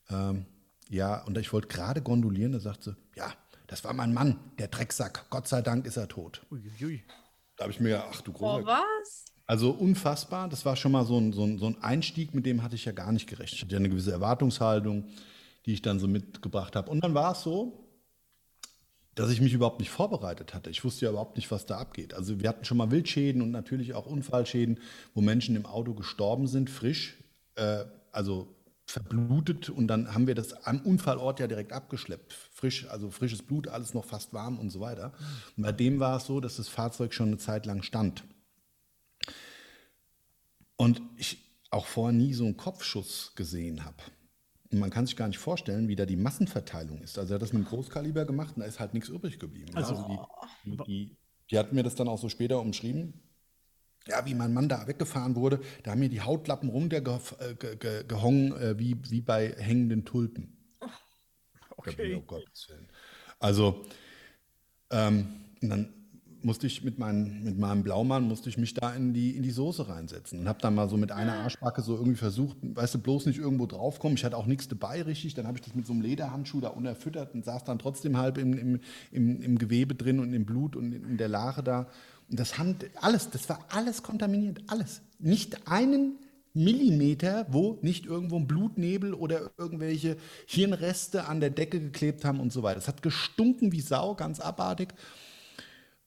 Ähm, 0.10 0.46
ja, 0.90 1.24
und 1.24 1.38
ich 1.38 1.52
wollte 1.52 1.68
gerade 1.68 2.02
gondolieren, 2.02 2.52
da 2.52 2.60
sagte 2.60 2.92
sie, 2.92 2.96
ja, 3.16 3.34
das 3.68 3.84
war 3.84 3.94
mein 3.94 4.14
Mann, 4.14 4.40
der 4.58 4.68
Drecksack. 4.68 5.30
Gott 5.30 5.48
sei 5.48 5.62
Dank 5.62 5.86
ist 5.86 5.98
er 5.98 6.08
tot. 6.08 6.46
Uiuiui. 6.52 7.04
Da 7.58 7.64
habe 7.64 7.74
ich 7.74 7.80
mir, 7.80 8.04
ach 8.04 8.22
du 8.22 8.32
großer. 8.32 8.64
Oh, 8.64 8.66
was? 8.66 9.26
Also 9.46 9.72
unfassbar. 9.72 10.48
Das 10.50 10.66
war 10.66 10.76
schon 10.76 10.92
mal 10.92 11.06
so 11.06 11.18
ein, 11.18 11.34
so, 11.34 11.44
ein, 11.44 11.58
so 11.58 11.66
ein 11.66 11.82
Einstieg, 11.82 12.34
mit 12.36 12.46
dem 12.46 12.62
hatte 12.64 12.76
ich 12.76 12.86
ja 12.86 12.92
gar 12.92 13.12
nicht 13.12 13.28
gerechnet. 13.28 13.54
Ich 13.54 13.62
hatte 13.64 13.74
ja 13.74 13.80
eine 13.80 13.90
gewisse 13.90 14.12
Erwartungshaltung, 14.12 15.08
die 15.66 15.74
ich 15.74 15.82
dann 15.82 16.00
so 16.00 16.08
mitgebracht 16.08 16.76
habe. 16.76 16.90
Und 16.90 17.04
dann 17.04 17.14
war 17.16 17.34
es 17.34 17.42
so, 17.42 17.89
dass 19.16 19.30
ich 19.32 19.42
mich 19.42 19.54
überhaupt 19.54 19.80
nicht 19.80 19.90
vorbereitet 19.90 20.54
hatte. 20.54 20.70
Ich 20.70 20.84
wusste 20.84 21.06
ja 21.06 21.12
überhaupt 21.12 21.36
nicht, 21.36 21.52
was 21.52 21.66
da 21.66 21.78
abgeht. 21.78 22.14
Also 22.14 22.40
wir 22.40 22.48
hatten 22.48 22.66
schon 22.66 22.78
mal 22.78 22.92
Wildschäden 22.92 23.42
und 23.42 23.52
natürlich 23.52 23.94
auch 23.94 24.06
Unfallschäden, 24.06 24.80
wo 25.14 25.22
Menschen 25.22 25.56
im 25.56 25.66
Auto 25.66 25.94
gestorben 25.94 26.48
sind, 26.48 26.70
frisch, 26.70 27.18
äh, 27.56 27.86
also 28.12 28.56
verblutet 28.86 29.70
und 29.70 29.88
dann 29.88 30.14
haben 30.14 30.26
wir 30.26 30.34
das 30.34 30.66
am 30.66 30.82
Unfallort 30.82 31.40
ja 31.40 31.48
direkt 31.48 31.74
abgeschleppt. 31.74 32.34
Frisch, 32.34 32.88
also 32.90 33.12
frisches 33.12 33.44
Blut, 33.44 33.68
alles 33.68 33.94
noch 33.94 34.06
fast 34.06 34.34
warm 34.34 34.58
und 34.58 34.72
so 34.72 34.80
weiter. 34.80 35.14
Und 35.56 35.64
bei 35.64 35.72
dem 35.72 36.00
war 36.00 36.18
es 36.18 36.26
so, 36.26 36.40
dass 36.40 36.58
das 36.58 36.70
Fahrzeug 36.70 37.14
schon 37.14 37.28
eine 37.28 37.38
Zeit 37.38 37.66
lang 37.66 37.84
stand. 37.84 38.24
Und 40.76 41.02
ich 41.18 41.38
auch 41.70 41.86
vorher 41.86 42.18
nie 42.18 42.34
so 42.34 42.46
einen 42.46 42.58
Kopfschuss 42.58 43.34
gesehen 43.36 43.86
habe. 43.86 43.98
Und 44.72 44.80
man 44.80 44.92
kann 44.92 45.06
sich 45.06 45.16
gar 45.16 45.28
nicht 45.28 45.40
vorstellen, 45.40 45.88
wie 45.88 45.96
da 45.96 46.06
die 46.06 46.16
Massenverteilung 46.16 47.02
ist. 47.02 47.18
Also 47.18 47.34
er 47.34 47.36
hat 47.36 47.42
das 47.42 47.54
mit 47.54 47.64
dem 47.64 47.68
Großkaliber 47.68 48.26
gemacht 48.26 48.56
und 48.56 48.62
da 48.62 48.68
ist 48.68 48.80
halt 48.80 48.94
nichts 48.94 49.10
übrig 49.10 49.40
geblieben. 49.40 49.72
Also, 49.76 49.96
also 49.96 50.08
die, 50.64 50.72
die, 50.72 50.78
die, 50.84 51.18
Die 51.50 51.58
hat 51.58 51.74
mir 51.74 51.82
das 51.84 51.96
dann 51.96 52.08
auch 52.08 52.20
so 52.20 52.30
später 52.30 52.60
umschrieben. 52.60 53.24
Ja, 54.08 54.26
wie 54.26 54.34
mein 54.34 54.54
Mann 54.54 54.70
da 54.70 54.88
weggefahren 54.88 55.36
wurde, 55.36 55.60
da 55.84 55.92
haben 55.92 56.00
mir 56.00 56.10
die 56.10 56.22
Hautlappen 56.22 56.70
runtergehongen, 56.70 58.54
äh, 58.54 58.72
äh, 58.72 58.80
wie, 58.80 58.98
wie 59.10 59.22
bei 59.22 59.54
hängenden 59.58 60.06
Tulpen. 60.06 60.56
Okay. 61.76 62.16
Oh 62.16 62.22
Gott. 62.22 62.46
Also, 63.40 63.86
ähm, 64.90 65.46
dann 65.62 65.99
musste 66.42 66.68
ich 66.68 66.84
mit, 66.84 67.00
mein, 67.00 67.44
mit 67.44 67.58
meinem 67.58 67.84
Blaumann, 67.84 68.28
musste 68.28 68.50
ich 68.50 68.58
mich 68.58 68.74
da 68.74 68.94
in 68.94 69.14
die, 69.14 69.36
in 69.36 69.44
die 69.44 69.52
Soße 69.52 69.90
reinsetzen 69.90 70.40
und 70.40 70.48
habe 70.48 70.60
dann 70.62 70.76
mal 70.76 70.90
so 70.90 70.98
mit 70.98 71.12
einer 71.12 71.34
Arschbacke 71.34 71.82
so 71.82 71.96
irgendwie 71.96 72.18
versucht, 72.18 72.58
weißt 72.62 72.96
du, 72.96 73.00
bloß 73.00 73.26
nicht 73.26 73.40
irgendwo 73.40 73.66
draufkommen. 73.66 74.18
Ich 74.18 74.24
hatte 74.24 74.38
auch 74.38 74.46
nichts 74.46 74.68
dabei 74.68 75.02
richtig, 75.02 75.34
dann 75.34 75.48
habe 75.48 75.58
ich 75.58 75.64
das 75.64 75.76
mit 75.76 75.86
so 75.86 75.94
einem 75.94 76.02
Lederhandschuh 76.02 76.62
da 76.62 76.70
unerfüttert 76.70 77.34
und 77.34 77.46
saß 77.46 77.64
dann 77.64 77.80
trotzdem 77.80 78.18
halb 78.18 78.38
im, 78.38 78.58
im, 78.58 78.80
im, 79.12 79.42
im 79.42 79.58
Gewebe 79.58 79.96
drin 79.96 80.20
und 80.20 80.34
im 80.34 80.46
Blut 80.46 80.76
und 80.76 80.94
in 80.94 81.18
der 81.18 81.28
Lache 81.28 81.64
da. 81.64 81.88
Und 82.30 82.40
das 82.40 82.58
Hand, 82.58 82.86
alles, 83.02 83.30
das 83.30 83.50
war 83.50 83.60
alles 83.70 84.04
kontaminiert, 84.04 84.62
alles. 84.68 85.02
Nicht 85.20 85.68
einen 85.68 86.20
Millimeter, 86.54 87.46
wo 87.50 87.80
nicht 87.82 88.06
irgendwo 88.06 88.38
ein 88.38 88.48
Blutnebel 88.48 89.14
oder 89.14 89.52
irgendwelche 89.58 90.18
Hirnreste 90.48 91.28
an 91.28 91.40
der 91.40 91.52
Decke 91.52 91.80
geklebt 91.80 92.26
haben 92.26 92.40
und 92.40 92.52
so 92.52 92.64
weiter. 92.64 92.80
Es 92.80 92.88
hat 92.88 93.02
gestunken 93.02 93.72
wie 93.72 93.82
Sau, 93.82 94.16
ganz 94.16 94.40
abartig. 94.40 94.94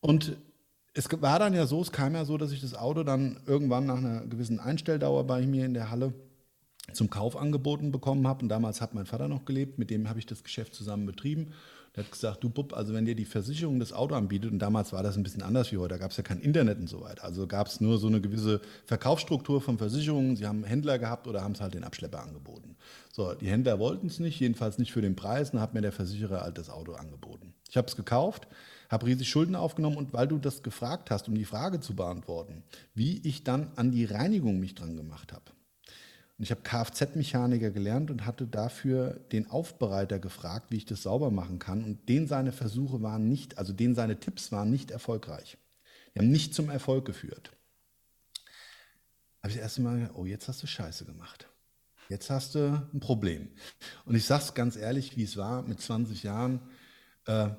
Und 0.03 0.37
es 0.95 1.09
war 1.23 1.39
dann 1.39 1.55
ja 1.55 1.67
so, 1.67 1.81
es 1.81 1.93
kam 1.93 2.15
ja 2.15 2.27
so, 2.27 2.37
dass 2.37 2.53
ich 2.53 2.61
das 2.61 2.75
Auto 2.75 3.03
dann 3.05 3.41
irgendwann 3.47 3.87
nach 3.87 3.97
einer 3.97 4.27
gewissen 4.27 4.61
Einstelldauer 4.61 5.25
bei 5.27 5.47
mir 5.47 5.65
in 5.65 5.73
der 5.73 5.91
Halle 5.91 6.13
zum 6.93 7.09
Kauf 7.09 7.37
angeboten 7.37 7.93
bekommen 7.93 8.27
habe. 8.27 8.43
Und 8.43 8.49
damals 8.49 8.81
hat 8.81 8.93
mein 8.93 9.07
Vater 9.07 9.29
noch 9.29 9.45
gelebt, 9.45 9.79
mit 9.79 9.89
dem 9.91 10.09
habe 10.09 10.19
ich 10.19 10.27
das 10.27 10.43
Geschäft 10.43 10.75
zusammen 10.75 11.07
betrieben. 11.07 11.53
Der 11.95 12.05
hat 12.05 12.11
gesagt, 12.11 12.43
du 12.43 12.51
Bub, 12.51 12.75
also 12.75 12.95
wenn 12.95 13.05
dir 13.05 13.15
die 13.15 13.27
Versicherung 13.27 13.79
das 13.79 13.93
Auto 13.93 14.15
anbietet, 14.15 14.51
und 14.51 14.59
damals 14.59 14.93
war 14.93 15.03
das 15.03 15.17
ein 15.17 15.23
bisschen 15.23 15.43
anders 15.43 15.71
wie 15.73 15.77
heute, 15.79 15.95
da 15.95 15.99
gab 15.99 16.11
es 16.11 16.17
ja 16.17 16.23
kein 16.23 16.41
Internet 16.41 16.79
und 16.79 16.89
so 16.89 17.03
weiter. 17.03 17.23
Also 17.23 17.47
gab 17.47 17.69
es 17.69 17.81
nur 17.81 17.99
so 17.99 18.07
eine 18.07 18.21
gewisse 18.21 18.61
Verkaufsstruktur 18.87 19.61
von 19.61 19.79
Versicherungen. 19.79 20.37
Sie 20.37 20.47
haben 20.47 20.65
Händler 20.65 20.99
gehabt 20.99 21.29
oder 21.29 21.45
haben 21.45 21.53
es 21.53 21.61
halt 21.61 21.75
den 21.75 21.85
Abschlepper 21.85 22.23
angeboten. 22.23 22.77
So, 23.13 23.35
die 23.35 23.47
Händler 23.47 23.79
wollten 23.79 24.09
es 24.09 24.19
nicht, 24.21 24.41
jedenfalls 24.41 24.79
nicht 24.79 24.93
für 24.93 25.03
den 25.03 25.17
Preis, 25.17 25.51
und 25.51 25.57
dann 25.57 25.63
hat 25.63 25.75
mir 25.75 25.83
der 25.83 25.93
Versicherer 25.93 26.41
halt 26.41 26.59
das 26.59 26.71
Auto 26.71 26.95
angeboten. 26.95 27.55
Ich 27.69 27.77
habe 27.77 27.87
es 27.87 27.95
gekauft, 27.95 28.49
habe 28.93 29.07
riesig 29.07 29.29
Schulden 29.29 29.57
aufgenommen 29.57 29.97
und 29.97 30.13
weil 30.13 30.29
du 30.29 30.39
das 30.39 30.63
gefragt 30.63 31.11
hast, 31.11 31.27
um 31.27 31.35
die 31.35 31.47
Frage 31.47 31.81
zu 31.81 31.97
beantworten, 31.97 32.63
wie 32.95 33.27
ich 33.27 33.43
dann 33.43 33.73
an 33.77 33.91
die 33.91 34.05
Reinigung 34.05 34.61
mich 34.61 34.75
dran 34.75 34.97
gemacht 34.97 35.33
habe. 35.33 35.51
Und 36.39 36.45
ich 36.45 36.51
habe 36.51 36.63
Kfz-Mechaniker 36.63 37.71
gelernt 37.71 38.11
und 38.11 38.27
hatte 38.27 38.47
dafür 38.47 39.21
den 39.33 39.51
Aufbereiter 39.51 40.19
gefragt, 40.19 40.67
wie 40.71 40.77
ich 40.77 40.85
das 40.85 41.03
sauber 41.03 41.31
machen 41.31 41.59
kann. 41.59 41.85
Und 41.85 42.09
den 42.09 42.27
seine 42.27 42.53
Versuche 42.53 43.01
waren 43.01 43.29
nicht, 43.29 43.59
also 43.59 43.73
den 43.73 43.95
seine 43.95 44.21
Tipps 44.21 44.53
waren 44.53 44.71
nicht 44.71 44.91
erfolgreich. 44.91 45.57
Die 46.15 46.19
haben 46.19 46.31
nicht 46.31 46.55
zum 46.55 46.69
Erfolg 46.69 47.05
geführt. 47.05 47.53
Habe 49.43 49.53
ich 49.53 49.59
erst 49.59 49.79
mal 49.79 49.99
gedacht, 49.99 50.17
oh, 50.17 50.27
jetzt 50.27 50.49
hast 50.49 50.63
du 50.63 50.67
Scheiße 50.67 51.05
gemacht. 51.05 51.49
Jetzt 52.09 52.29
hast 52.29 52.55
du 52.57 52.89
ein 52.93 53.01
Problem. 53.01 53.49
Und 54.05 54.17
ich 54.17 54.27
sage 54.27 54.43
es 54.43 54.55
ganz 54.55 54.77
ehrlich, 54.77 55.17
wie 55.17 55.25
es 55.25 55.37
war 55.37 55.63
mit 55.63 55.81
20 55.81 56.23
Jahren. 56.23 56.61
Äh, 57.27 57.51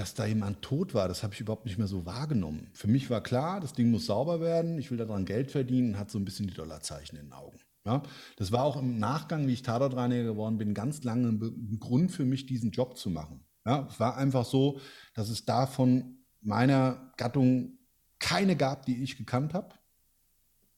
dass 0.00 0.14
da 0.14 0.24
jemand 0.24 0.62
tot 0.62 0.94
war, 0.94 1.08
das 1.08 1.22
habe 1.22 1.34
ich 1.34 1.40
überhaupt 1.40 1.66
nicht 1.66 1.76
mehr 1.76 1.86
so 1.86 2.06
wahrgenommen. 2.06 2.70
Für 2.72 2.88
mich 2.88 3.10
war 3.10 3.22
klar, 3.22 3.60
das 3.60 3.74
Ding 3.74 3.90
muss 3.90 4.06
sauber 4.06 4.40
werden, 4.40 4.78
ich 4.78 4.90
will 4.90 4.96
daran 4.96 5.26
Geld 5.26 5.50
verdienen, 5.50 5.98
hat 5.98 6.10
so 6.10 6.18
ein 6.18 6.24
bisschen 6.24 6.46
die 6.46 6.54
Dollarzeichen 6.54 7.18
in 7.18 7.26
den 7.26 7.32
Augen. 7.34 7.58
Ja, 7.84 8.02
das 8.36 8.50
war 8.50 8.64
auch 8.64 8.78
im 8.78 8.98
Nachgang, 8.98 9.46
wie 9.46 9.52
ich 9.52 9.60
Tatortreiniger 9.60 10.22
geworden 10.24 10.56
bin, 10.56 10.72
ganz 10.72 11.04
lange 11.04 11.28
ein 11.28 11.78
Grund 11.80 12.12
für 12.12 12.24
mich, 12.24 12.46
diesen 12.46 12.70
Job 12.70 12.96
zu 12.96 13.10
machen. 13.10 13.44
Ja, 13.66 13.86
es 13.90 14.00
war 14.00 14.16
einfach 14.16 14.46
so, 14.46 14.80
dass 15.12 15.28
es 15.28 15.44
da 15.44 15.66
von 15.66 16.24
meiner 16.40 17.12
Gattung 17.18 17.78
keine 18.20 18.56
gab, 18.56 18.86
die 18.86 19.02
ich 19.02 19.18
gekannt 19.18 19.52
habe. 19.52 19.74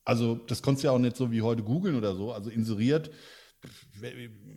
Also 0.05 0.35
das 0.35 0.63
konntest 0.63 0.83
du 0.83 0.89
ja 0.89 0.95
auch 0.95 0.99
nicht 0.99 1.17
so 1.17 1.31
wie 1.31 1.43
heute 1.43 1.63
googeln 1.63 1.95
oder 1.95 2.17
so. 2.17 2.33
Also 2.33 2.51
inseriert 2.51 3.13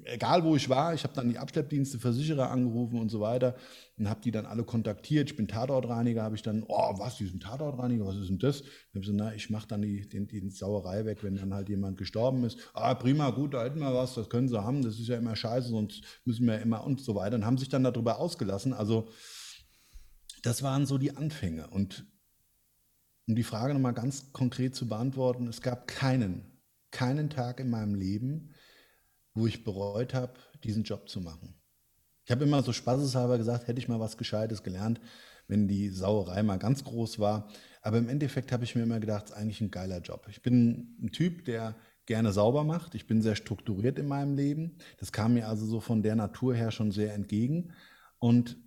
egal 0.05 0.43
wo 0.43 0.55
ich 0.55 0.69
war, 0.69 0.93
ich 0.93 1.03
habe 1.03 1.13
dann 1.13 1.29
die 1.29 1.37
Abschleppdienste, 1.37 1.99
Versicherer 1.99 2.49
angerufen 2.49 2.99
und 2.99 3.09
so 3.09 3.19
weiter 3.19 3.55
und 3.97 4.09
habe 4.09 4.21
die 4.21 4.31
dann 4.31 4.45
alle 4.45 4.63
kontaktiert. 4.63 5.29
Ich 5.29 5.35
bin 5.35 5.47
Tatortreiniger, 5.47 6.23
habe 6.23 6.35
ich 6.35 6.41
dann, 6.41 6.63
oh, 6.67 6.97
was, 6.97 7.17
die 7.17 7.27
sind 7.27 7.43
Tatortreiniger, 7.43 8.05
was 8.05 8.17
ist 8.17 8.29
denn 8.29 8.39
das? 8.39 8.61
Dann 8.61 8.69
habe 8.95 8.99
ich 8.99 9.05
so, 9.07 9.13
na, 9.13 9.33
ich 9.33 9.49
mache 9.49 9.67
dann 9.67 9.81
die, 9.81 10.07
die, 10.07 10.25
die 10.25 10.49
Sauerei 10.49 11.05
weg, 11.05 11.23
wenn 11.23 11.35
dann 11.35 11.53
halt 11.53 11.69
jemand 11.69 11.97
gestorben 11.97 12.43
ist. 12.43 12.57
Ah, 12.73 12.93
prima, 12.95 13.29
gut, 13.31 13.53
da 13.53 13.63
hätten 13.63 13.79
wir 13.79 13.93
was, 13.93 14.15
das 14.15 14.29
können 14.29 14.47
sie 14.47 14.61
haben, 14.61 14.81
das 14.81 14.99
ist 14.99 15.07
ja 15.07 15.17
immer 15.17 15.35
scheiße, 15.35 15.69
sonst 15.69 16.03
müssen 16.25 16.45
wir 16.47 16.59
immer 16.59 16.83
und 16.83 17.01
so 17.01 17.15
weiter. 17.15 17.35
Und 17.35 17.45
haben 17.45 17.57
sich 17.57 17.69
dann 17.69 17.83
darüber 17.83 18.19
ausgelassen. 18.19 18.73
Also 18.73 19.09
das 20.43 20.61
waren 20.63 20.85
so 20.85 20.97
die 20.97 21.15
Anfänge. 21.15 21.67
Und 21.67 22.05
um 23.27 23.35
die 23.35 23.43
Frage 23.43 23.73
nochmal 23.73 23.93
ganz 23.93 24.31
konkret 24.31 24.75
zu 24.75 24.87
beantworten, 24.87 25.47
es 25.47 25.61
gab 25.61 25.87
keinen, 25.87 26.59
keinen 26.91 27.29
Tag 27.29 27.59
in 27.59 27.69
meinem 27.69 27.95
Leben, 27.95 28.51
wo 29.35 29.45
ich 29.45 29.63
bereut 29.63 30.13
habe, 30.13 30.33
diesen 30.63 30.83
Job 30.83 31.07
zu 31.07 31.21
machen. 31.21 31.53
Ich 32.25 32.31
habe 32.31 32.45
immer 32.45 32.63
so 32.63 32.73
spaßeshalber 32.73 33.37
gesagt, 33.37 33.67
hätte 33.67 33.79
ich 33.79 33.87
mal 33.87 33.99
was 33.99 34.17
Gescheites 34.17 34.63
gelernt, 34.63 34.99
wenn 35.47 35.67
die 35.67 35.89
Sauerei 35.89 36.41
mal 36.41 36.57
ganz 36.57 36.83
groß 36.83 37.19
war. 37.19 37.49
Aber 37.83 37.99
im 37.99 38.09
Endeffekt 38.09 38.51
habe 38.51 38.63
ich 38.63 38.73
mir 38.73 38.81
immer 38.81 38.99
gedacht, 38.99 39.25
es 39.25 39.31
ist 39.31 39.37
eigentlich 39.37 39.61
ein 39.61 39.69
geiler 39.69 39.99
Job. 39.99 40.25
Ich 40.31 40.41
bin 40.41 40.97
ein 40.99 41.11
Typ, 41.11 41.45
der 41.45 41.75
gerne 42.07 42.31
sauber 42.31 42.63
macht. 42.63 42.95
Ich 42.95 43.05
bin 43.05 43.21
sehr 43.21 43.35
strukturiert 43.35 43.99
in 43.99 44.07
meinem 44.07 44.35
Leben. 44.35 44.77
Das 44.97 45.11
kam 45.11 45.35
mir 45.35 45.47
also 45.47 45.67
so 45.67 45.79
von 45.79 46.01
der 46.01 46.15
Natur 46.15 46.55
her 46.55 46.71
schon 46.71 46.91
sehr 46.91 47.13
entgegen. 47.13 47.73
Und 48.17 48.57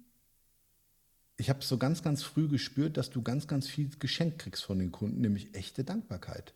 ich 1.36 1.50
habe 1.50 1.64
so 1.64 1.78
ganz, 1.78 2.02
ganz 2.02 2.22
früh 2.22 2.48
gespürt, 2.48 2.96
dass 2.96 3.10
du 3.10 3.22
ganz, 3.22 3.48
ganz 3.48 3.66
viel 3.66 3.90
geschenkt 3.98 4.38
kriegst 4.40 4.64
von 4.64 4.78
den 4.78 4.92
Kunden, 4.92 5.20
nämlich 5.20 5.54
echte 5.54 5.82
Dankbarkeit. 5.82 6.54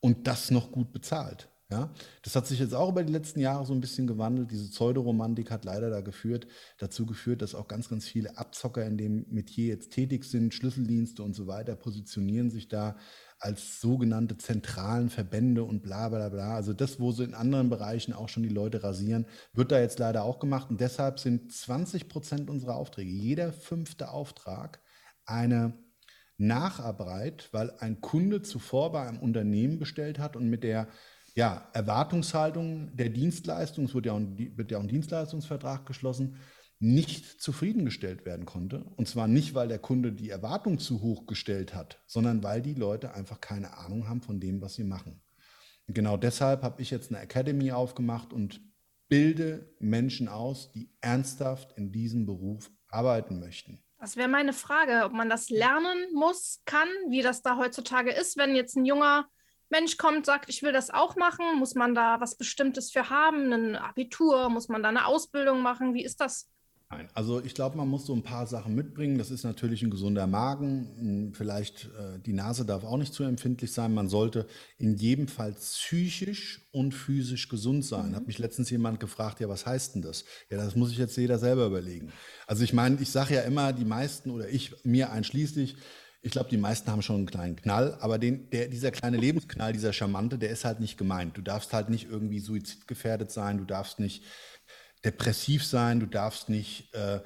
Und 0.00 0.26
das 0.26 0.50
noch 0.50 0.72
gut 0.72 0.92
bezahlt. 0.92 1.49
Ja, 1.72 1.88
das 2.22 2.34
hat 2.34 2.48
sich 2.48 2.58
jetzt 2.58 2.74
auch 2.74 2.88
über 2.88 3.04
die 3.04 3.12
letzten 3.12 3.38
Jahre 3.38 3.64
so 3.64 3.72
ein 3.72 3.80
bisschen 3.80 4.08
gewandelt. 4.08 4.50
Diese 4.50 4.68
Pseudoromantik 4.70 5.52
hat 5.52 5.64
leider 5.64 5.88
da 5.88 6.00
geführt, 6.00 6.48
dazu 6.78 7.06
geführt, 7.06 7.42
dass 7.42 7.54
auch 7.54 7.68
ganz, 7.68 7.88
ganz 7.88 8.08
viele 8.08 8.36
Abzocker 8.38 8.84
in 8.84 8.98
dem 8.98 9.24
Metier 9.30 9.68
jetzt 9.68 9.92
tätig 9.92 10.24
sind, 10.24 10.52
Schlüsseldienste 10.52 11.22
und 11.22 11.34
so 11.34 11.46
weiter, 11.46 11.76
positionieren 11.76 12.50
sich 12.50 12.66
da 12.66 12.96
als 13.38 13.80
sogenannte 13.80 14.36
zentralen 14.36 15.10
Verbände 15.10 15.62
und 15.62 15.82
bla 15.82 16.08
bla 16.08 16.28
bla. 16.28 16.56
Also 16.56 16.72
das, 16.72 16.98
wo 16.98 17.12
sie 17.12 17.22
in 17.22 17.34
anderen 17.34 17.70
Bereichen 17.70 18.12
auch 18.14 18.28
schon 18.28 18.42
die 18.42 18.48
Leute 18.48 18.82
rasieren, 18.82 19.26
wird 19.52 19.70
da 19.70 19.80
jetzt 19.80 20.00
leider 20.00 20.24
auch 20.24 20.40
gemacht. 20.40 20.70
Und 20.70 20.80
deshalb 20.80 21.20
sind 21.20 21.52
20 21.52 22.08
Prozent 22.08 22.50
unserer 22.50 22.74
Aufträge, 22.74 23.12
jeder 23.12 23.52
fünfte 23.52 24.10
Auftrag, 24.10 24.80
eine 25.24 25.78
Nacharbeit, 26.36 27.48
weil 27.52 27.70
ein 27.78 28.00
Kunde 28.00 28.42
zuvor 28.42 28.92
bei 28.92 29.06
einem 29.06 29.18
Unternehmen 29.18 29.78
bestellt 29.78 30.18
hat 30.18 30.36
und 30.36 30.48
mit 30.48 30.64
der 30.64 30.88
ja, 31.34 31.68
Erwartungshaltung 31.72 32.96
der 32.96 33.08
Dienstleistung, 33.08 33.84
es 33.84 33.94
wird 33.94 34.06
ja, 34.06 34.14
ein, 34.14 34.56
wird 34.56 34.70
ja 34.70 34.78
ein 34.78 34.88
Dienstleistungsvertrag 34.88 35.86
geschlossen, 35.86 36.36
nicht 36.78 37.40
zufriedengestellt 37.40 38.24
werden 38.24 38.46
konnte. 38.46 38.84
Und 38.96 39.06
zwar 39.06 39.28
nicht, 39.28 39.54
weil 39.54 39.68
der 39.68 39.78
Kunde 39.78 40.12
die 40.12 40.30
Erwartung 40.30 40.78
zu 40.78 41.02
hoch 41.02 41.26
gestellt 41.26 41.74
hat, 41.74 42.02
sondern 42.06 42.42
weil 42.42 42.62
die 42.62 42.74
Leute 42.74 43.14
einfach 43.14 43.40
keine 43.40 43.76
Ahnung 43.76 44.08
haben 44.08 44.22
von 44.22 44.40
dem, 44.40 44.62
was 44.62 44.74
sie 44.74 44.84
machen. 44.84 45.22
Und 45.86 45.94
genau 45.94 46.16
deshalb 46.16 46.62
habe 46.62 46.80
ich 46.80 46.90
jetzt 46.90 47.10
eine 47.10 47.20
Academy 47.20 47.72
aufgemacht 47.72 48.32
und 48.32 48.62
bilde 49.08 49.74
Menschen 49.78 50.28
aus, 50.28 50.72
die 50.72 50.90
ernsthaft 51.00 51.76
in 51.76 51.92
diesem 51.92 52.24
Beruf 52.26 52.70
arbeiten 52.88 53.40
möchten. 53.40 53.82
Das 53.98 54.16
wäre 54.16 54.28
meine 54.28 54.54
Frage, 54.54 55.04
ob 55.04 55.12
man 55.12 55.28
das 55.28 55.50
lernen 55.50 56.14
muss, 56.14 56.62
kann, 56.64 56.88
wie 57.10 57.20
das 57.20 57.42
da 57.42 57.58
heutzutage 57.58 58.12
ist, 58.12 58.38
wenn 58.38 58.54
jetzt 58.56 58.76
ein 58.76 58.86
junger 58.86 59.28
Mensch 59.70 59.96
kommt, 59.96 60.26
sagt, 60.26 60.48
ich 60.48 60.62
will 60.62 60.72
das 60.72 60.90
auch 60.90 61.16
machen, 61.16 61.58
muss 61.58 61.74
man 61.74 61.94
da 61.94 62.20
was 62.20 62.34
Bestimmtes 62.36 62.90
für 62.90 63.08
haben, 63.08 63.52
ein 63.52 63.76
Abitur, 63.76 64.48
muss 64.50 64.68
man 64.68 64.82
da 64.82 64.88
eine 64.88 65.06
Ausbildung 65.06 65.62
machen? 65.62 65.94
Wie 65.94 66.04
ist 66.04 66.20
das? 66.20 66.48
Nein, 66.92 67.08
also 67.14 67.40
ich 67.40 67.54
glaube, 67.54 67.76
man 67.76 67.86
muss 67.86 68.06
so 68.06 68.12
ein 68.12 68.24
paar 68.24 68.48
Sachen 68.48 68.74
mitbringen. 68.74 69.16
Das 69.16 69.30
ist 69.30 69.44
natürlich 69.44 69.82
ein 69.82 69.90
gesunder 69.90 70.26
Magen. 70.26 71.32
Vielleicht 71.36 71.84
äh, 71.84 72.18
die 72.18 72.32
Nase 72.32 72.64
darf 72.64 72.82
auch 72.82 72.96
nicht 72.96 73.14
zu 73.14 73.22
empfindlich 73.22 73.72
sein. 73.72 73.94
Man 73.94 74.08
sollte 74.08 74.48
in 74.76 74.96
jedem 74.96 75.28
Fall 75.28 75.52
psychisch 75.52 76.68
und 76.72 76.92
physisch 76.92 77.48
gesund 77.48 77.84
sein. 77.84 78.10
Mhm. 78.10 78.16
Hat 78.16 78.26
mich 78.26 78.38
letztens 78.38 78.70
jemand 78.70 78.98
gefragt, 78.98 79.38
ja, 79.38 79.48
was 79.48 79.66
heißt 79.66 79.94
denn 79.94 80.02
das? 80.02 80.24
Ja, 80.50 80.56
das 80.56 80.74
muss 80.74 80.90
ich 80.90 80.98
jetzt 80.98 81.16
jeder 81.16 81.38
selber 81.38 81.66
überlegen. 81.66 82.12
Also 82.48 82.64
ich 82.64 82.72
meine, 82.72 83.00
ich 83.00 83.10
sage 83.12 83.36
ja 83.36 83.42
immer, 83.42 83.72
die 83.72 83.84
meisten 83.84 84.30
oder 84.30 84.48
ich 84.48 84.74
mir 84.84 85.12
einschließlich, 85.12 85.76
ich 86.22 86.32
glaube, 86.32 86.50
die 86.50 86.58
meisten 86.58 86.90
haben 86.90 87.02
schon 87.02 87.16
einen 87.16 87.26
kleinen 87.26 87.56
Knall, 87.56 87.96
aber 88.00 88.18
den, 88.18 88.50
der, 88.50 88.68
dieser 88.68 88.90
kleine 88.90 89.16
Lebensknall, 89.16 89.72
dieser 89.72 89.92
charmante, 89.92 90.38
der 90.38 90.50
ist 90.50 90.64
halt 90.64 90.80
nicht 90.80 90.98
gemeint. 90.98 91.36
Du 91.36 91.42
darfst 91.42 91.72
halt 91.72 91.88
nicht 91.88 92.10
irgendwie 92.10 92.40
suizidgefährdet 92.40 93.30
sein, 93.30 93.58
du 93.58 93.64
darfst 93.64 94.00
nicht 94.00 94.24
depressiv 95.04 95.64
sein, 95.64 96.00
du 96.00 96.06
darfst 96.06 96.50
nicht 96.50 96.94
äh, 96.94 97.20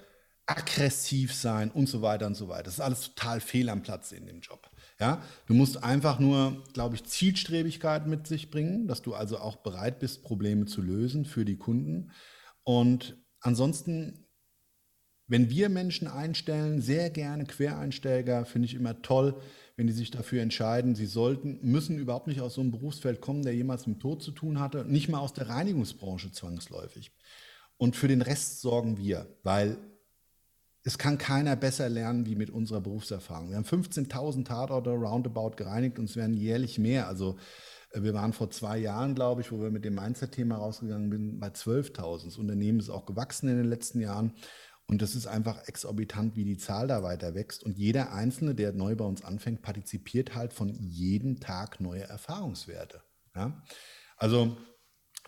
aggressiv 0.46 1.34
sein 1.34 1.70
und 1.70 1.88
so 1.88 2.02
weiter 2.02 2.26
und 2.26 2.36
so 2.36 2.48
weiter. 2.48 2.64
Das 2.64 2.74
ist 2.74 2.80
alles 2.80 3.14
total 3.14 3.40
fehl 3.40 3.68
am 3.68 3.82
Platz 3.82 4.12
in 4.12 4.26
dem 4.26 4.40
Job. 4.40 4.70
Ja, 5.00 5.22
du 5.46 5.54
musst 5.54 5.82
einfach 5.82 6.20
nur, 6.20 6.62
glaube 6.72 6.94
ich, 6.94 7.04
Zielstrebigkeit 7.04 8.06
mit 8.06 8.28
sich 8.28 8.50
bringen, 8.50 8.86
dass 8.86 9.02
du 9.02 9.14
also 9.14 9.38
auch 9.38 9.56
bereit 9.56 9.98
bist, 9.98 10.22
Probleme 10.22 10.66
zu 10.66 10.82
lösen 10.82 11.24
für 11.24 11.44
die 11.44 11.56
Kunden. 11.56 12.12
Und 12.62 13.16
ansonsten 13.40 14.23
wenn 15.34 15.50
wir 15.50 15.68
Menschen 15.68 16.06
einstellen, 16.06 16.80
sehr 16.80 17.10
gerne 17.10 17.44
Quereinsteiger, 17.44 18.44
finde 18.44 18.66
ich 18.66 18.74
immer 18.76 19.02
toll, 19.02 19.34
wenn 19.74 19.88
die 19.88 19.92
sich 19.92 20.12
dafür 20.12 20.40
entscheiden, 20.42 20.94
sie 20.94 21.06
sollten, 21.06 21.58
müssen 21.60 21.98
überhaupt 21.98 22.28
nicht 22.28 22.40
aus 22.40 22.54
so 22.54 22.60
einem 22.60 22.70
Berufsfeld 22.70 23.20
kommen, 23.20 23.42
der 23.42 23.52
jemals 23.52 23.88
mit 23.88 23.98
Tod 23.98 24.22
zu 24.22 24.30
tun 24.30 24.60
hatte, 24.60 24.84
nicht 24.84 25.08
mal 25.08 25.18
aus 25.18 25.32
der 25.32 25.48
Reinigungsbranche 25.48 26.30
zwangsläufig. 26.30 27.10
Und 27.78 27.96
für 27.96 28.06
den 28.06 28.22
Rest 28.22 28.60
sorgen 28.60 28.96
wir, 28.96 29.26
weil 29.42 29.76
es 30.84 30.98
kann 30.98 31.18
keiner 31.18 31.56
besser 31.56 31.88
lernen 31.88 32.26
wie 32.26 32.36
mit 32.36 32.50
unserer 32.50 32.80
Berufserfahrung. 32.80 33.48
Wir 33.48 33.56
haben 33.56 33.64
15.000 33.64 34.44
Tatorte 34.44 34.90
roundabout 34.90 35.56
gereinigt 35.56 35.98
und 35.98 36.08
es 36.08 36.14
werden 36.14 36.36
jährlich 36.36 36.78
mehr. 36.78 37.08
Also 37.08 37.38
äh, 37.90 38.04
wir 38.04 38.14
waren 38.14 38.34
vor 38.34 38.50
zwei 38.50 38.78
Jahren, 38.78 39.16
glaube 39.16 39.40
ich, 39.40 39.50
wo 39.50 39.60
wir 39.60 39.72
mit 39.72 39.84
dem 39.84 39.96
Mindset-Thema 39.96 40.58
rausgegangen 40.58 41.10
sind, 41.10 41.40
bei 41.40 41.48
12.000. 41.48 42.26
Das 42.26 42.38
Unternehmen 42.38 42.78
ist 42.78 42.90
auch 42.90 43.04
gewachsen 43.04 43.48
in 43.48 43.56
den 43.56 43.66
letzten 43.66 43.98
Jahren. 43.98 44.32
Und 44.86 45.00
das 45.00 45.14
ist 45.14 45.26
einfach 45.26 45.66
exorbitant, 45.66 46.36
wie 46.36 46.44
die 46.44 46.58
Zahl 46.58 46.88
da 46.88 47.02
weiter 47.02 47.34
wächst. 47.34 47.64
Und 47.64 47.78
jeder 47.78 48.12
Einzelne, 48.12 48.54
der 48.54 48.72
neu 48.72 48.94
bei 48.94 49.04
uns 49.04 49.24
anfängt, 49.24 49.62
partizipiert 49.62 50.34
halt 50.34 50.52
von 50.52 50.68
jedem 50.74 51.40
Tag 51.40 51.80
neue 51.80 52.02
Erfahrungswerte. 52.02 53.02
Ja? 53.34 53.62
Also 54.16 54.56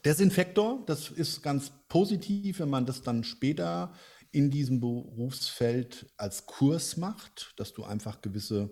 Desinfektor, 0.05 0.85
das 0.87 1.11
ist 1.11 1.43
ganz 1.43 1.73
positiv, 1.89 2.61
wenn 2.61 2.71
man 2.71 2.87
das 2.87 3.03
dann 3.03 3.25
später 3.25 3.93
in 4.31 4.51
diesem 4.51 4.81
Berufsfeld 4.81 6.13
als 6.19 6.45
Kurs 6.45 6.99
macht, 6.99 7.55
dass 7.57 7.73
du 7.73 7.85
einfach 7.85 8.21
gewisse 8.21 8.71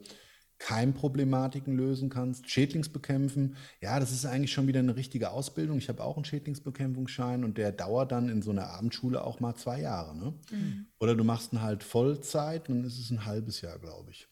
Keimproblematiken 0.65 1.77
lösen 1.77 2.09
kannst, 2.09 2.49
Schädlingsbekämpfen. 2.49 3.55
Ja, 3.83 4.01
das 4.01 4.13
ist 4.13 4.25
eigentlich 4.25 4.55
schon 4.55 4.67
wieder 4.67 4.79
eine 4.79 4.97
richtige 4.97 5.31
Ausbildung. 5.31 5.77
Ich 5.77 5.91
habe 5.91 6.03
auch 6.03 6.17
einen 6.17 6.25
Schädlingsbekämpfungsschein 6.25 7.45
und 7.45 7.59
der 7.59 7.71
dauert 7.71 8.13
dann 8.13 8.31
in 8.31 8.41
so 8.41 8.51
einer 8.51 8.69
Abendschule 8.69 9.23
auch 9.25 9.41
mal 9.41 9.55
zwei 9.57 9.83
Jahre. 9.83 10.17
Ne? 10.17 10.33
Mhm. 10.51 10.87
Oder 10.99 11.17
du 11.17 11.23
machst 11.23 11.53
ihn 11.53 11.61
halt 11.61 11.85
Vollzeit, 11.85 12.71
dann 12.71 12.83
ist 12.83 12.99
es 12.99 13.11
ein 13.11 13.27
halbes 13.27 13.61
Jahr, 13.61 13.79
glaube 13.79 14.11
ich. 14.11 14.27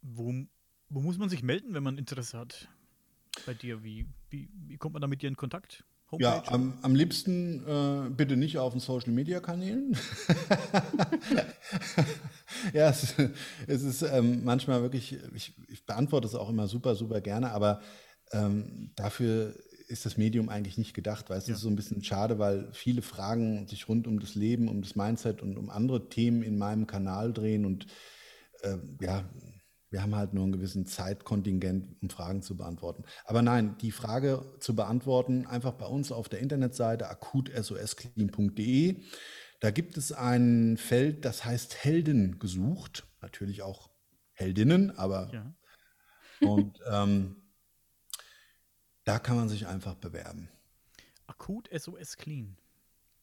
Wo, 0.00 0.32
wo 0.88 1.00
muss 1.00 1.18
man 1.18 1.28
sich 1.28 1.42
melden, 1.42 1.74
wenn 1.74 1.82
man 1.82 1.98
Interesse 1.98 2.38
hat? 2.38 2.66
Bei 3.44 3.52
dir, 3.52 3.84
wie, 3.84 4.06
wie, 4.30 4.48
wie 4.66 4.78
kommt 4.78 4.94
man 4.94 5.02
da 5.02 5.08
mit 5.08 5.20
dir 5.20 5.28
in 5.28 5.36
Kontakt? 5.36 5.84
Homepage? 6.10 6.24
Ja, 6.24 6.42
am, 6.46 6.74
am 6.82 6.94
liebsten 6.94 7.64
äh, 7.66 8.10
bitte 8.10 8.36
nicht 8.36 8.58
auf 8.58 8.72
den 8.72 8.80
Social 8.80 9.12
Media 9.12 9.40
Kanälen. 9.40 9.92
ja, 12.72 12.90
es, 12.90 13.14
es 13.66 13.82
ist 13.82 14.02
ähm, 14.02 14.44
manchmal 14.44 14.82
wirklich, 14.82 15.18
ich, 15.34 15.54
ich, 15.68 15.86
beantworte 15.86 16.26
es 16.26 16.34
auch 16.34 16.48
immer 16.48 16.68
super, 16.68 16.94
super 16.94 17.20
gerne, 17.20 17.52
aber 17.52 17.80
ähm, 18.32 18.92
dafür 18.96 19.54
ist 19.88 20.06
das 20.06 20.16
Medium 20.16 20.48
eigentlich 20.48 20.78
nicht 20.78 20.94
gedacht, 20.94 21.30
weil 21.30 21.38
es 21.38 21.48
ja. 21.48 21.54
ist 21.54 21.60
so 21.60 21.68
ein 21.68 21.76
bisschen 21.76 22.02
schade, 22.02 22.38
weil 22.38 22.68
viele 22.72 23.02
Fragen 23.02 23.66
sich 23.66 23.88
rund 23.88 24.06
um 24.06 24.20
das 24.20 24.34
Leben, 24.34 24.68
um 24.68 24.82
das 24.82 24.94
Mindset 24.94 25.42
und 25.42 25.58
um 25.58 25.68
andere 25.68 26.08
Themen 26.08 26.42
in 26.42 26.58
meinem 26.58 26.86
Kanal 26.86 27.32
drehen 27.32 27.64
und 27.64 27.86
äh, 28.62 28.76
ja, 29.00 29.24
wir 29.90 30.02
haben 30.02 30.14
halt 30.14 30.32
nur 30.34 30.44
einen 30.44 30.52
gewissen 30.52 30.86
Zeitkontingent, 30.86 31.96
um 32.00 32.10
Fragen 32.10 32.42
zu 32.42 32.56
beantworten. 32.56 33.04
Aber 33.24 33.42
nein, 33.42 33.76
die 33.78 33.90
Frage 33.90 34.54
zu 34.60 34.76
beantworten, 34.76 35.46
einfach 35.46 35.72
bei 35.72 35.86
uns 35.86 36.12
auf 36.12 36.28
der 36.28 36.38
Internetseite 36.38 37.08
akutsoschclean.de. 37.08 39.02
Da 39.58 39.70
gibt 39.70 39.96
es 39.96 40.12
ein 40.12 40.76
Feld, 40.76 41.24
das 41.24 41.44
heißt 41.44 41.84
Helden 41.84 42.38
gesucht. 42.38 43.06
Natürlich 43.20 43.62
auch 43.62 43.90
Heldinnen, 44.32 44.96
aber. 44.96 45.30
Ja. 45.32 45.54
Und 46.40 46.78
ähm, 46.90 47.36
da 49.04 49.18
kann 49.18 49.36
man 49.36 49.48
sich 49.48 49.66
einfach 49.66 49.96
bewerben. 49.96 50.48
Akut 51.26 51.68
SOS 51.76 52.16
Clean. 52.16 52.56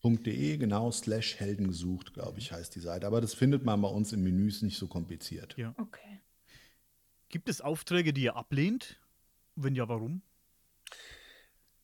.de, 0.04 0.58
genau, 0.58 0.90
slash 0.92 1.36
Helden 1.36 1.68
gesucht, 1.68 2.14
glaube 2.14 2.40
ich, 2.40 2.54
heißt 2.54 2.74
die 2.76 2.80
Seite. 2.80 3.08
Aber 3.08 3.20
das 3.20 3.34
findet 3.34 3.66
man 3.66 3.82
bei 3.82 3.90
uns 3.90 4.14
im 4.14 4.24
Menü, 4.24 4.48
ist 4.48 4.62
nicht 4.62 4.78
so 4.78 4.88
kompliziert. 4.88 5.58
Ja. 5.58 5.74
Okay. 5.78 6.07
Gibt 7.30 7.50
es 7.50 7.62
Aufträge, 7.62 8.14
die 8.14 8.24
ihr 8.24 8.36
ablehnt? 8.36 9.00
Wenn 9.56 9.76
ja, 9.76 9.88
warum? 9.90 10.22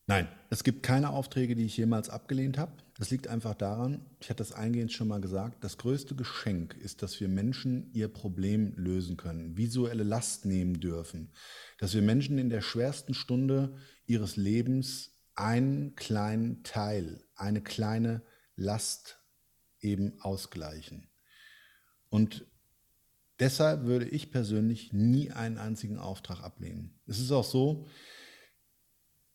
Nein, 0.06 0.28
es 0.50 0.64
gibt 0.64 0.84
keine 0.84 1.10
Aufträge, 1.10 1.56
die 1.56 1.66
ich 1.66 1.78
jemals 1.78 2.10
abgelehnt 2.10 2.58
habe. 2.58 2.74
Das 2.98 3.10
liegt 3.10 3.28
einfach 3.28 3.56
daran, 3.56 4.06
ich 4.20 4.30
hatte 4.30 4.44
das 4.44 4.52
eingehend 4.52 4.92
schon 4.92 5.08
mal 5.08 5.22
gesagt, 5.22 5.64
das 5.64 5.78
größte 5.78 6.16
Geschenk 6.16 6.76
ist, 6.76 7.02
dass 7.02 7.20
wir 7.20 7.28
Menschen 7.28 7.92
ihr 7.94 8.08
Problem 8.08 8.74
lösen 8.76 9.18
können, 9.18 9.58
visuelle 9.58 10.04
Last 10.04 10.46
nehmen 10.46 10.80
dürfen, 10.80 11.32
dass 11.80 11.94
wir 11.94 12.02
Menschen 12.02 12.38
in 12.38 12.50
der 12.50 12.62
schwersten 12.62 13.14
Stunde 13.14 13.78
ihres 14.06 14.36
Lebens 14.36 15.12
einen 15.36 15.96
kleinen 15.96 16.64
Teil, 16.64 17.24
eine 17.36 17.62
kleine 17.62 18.22
Last 18.56 19.20
eben 19.80 20.22
ausgleichen. 20.22 21.10
Und 22.10 22.46
Deshalb 23.40 23.84
würde 23.84 24.08
ich 24.08 24.32
persönlich 24.32 24.94
nie 24.94 25.32
einen 25.32 25.58
einzigen 25.58 25.98
Auftrag 25.98 26.42
ablehnen. 26.44 27.00
Es 27.08 27.20
ist 27.20 27.32
auch 27.32 27.44
so, 27.44 27.88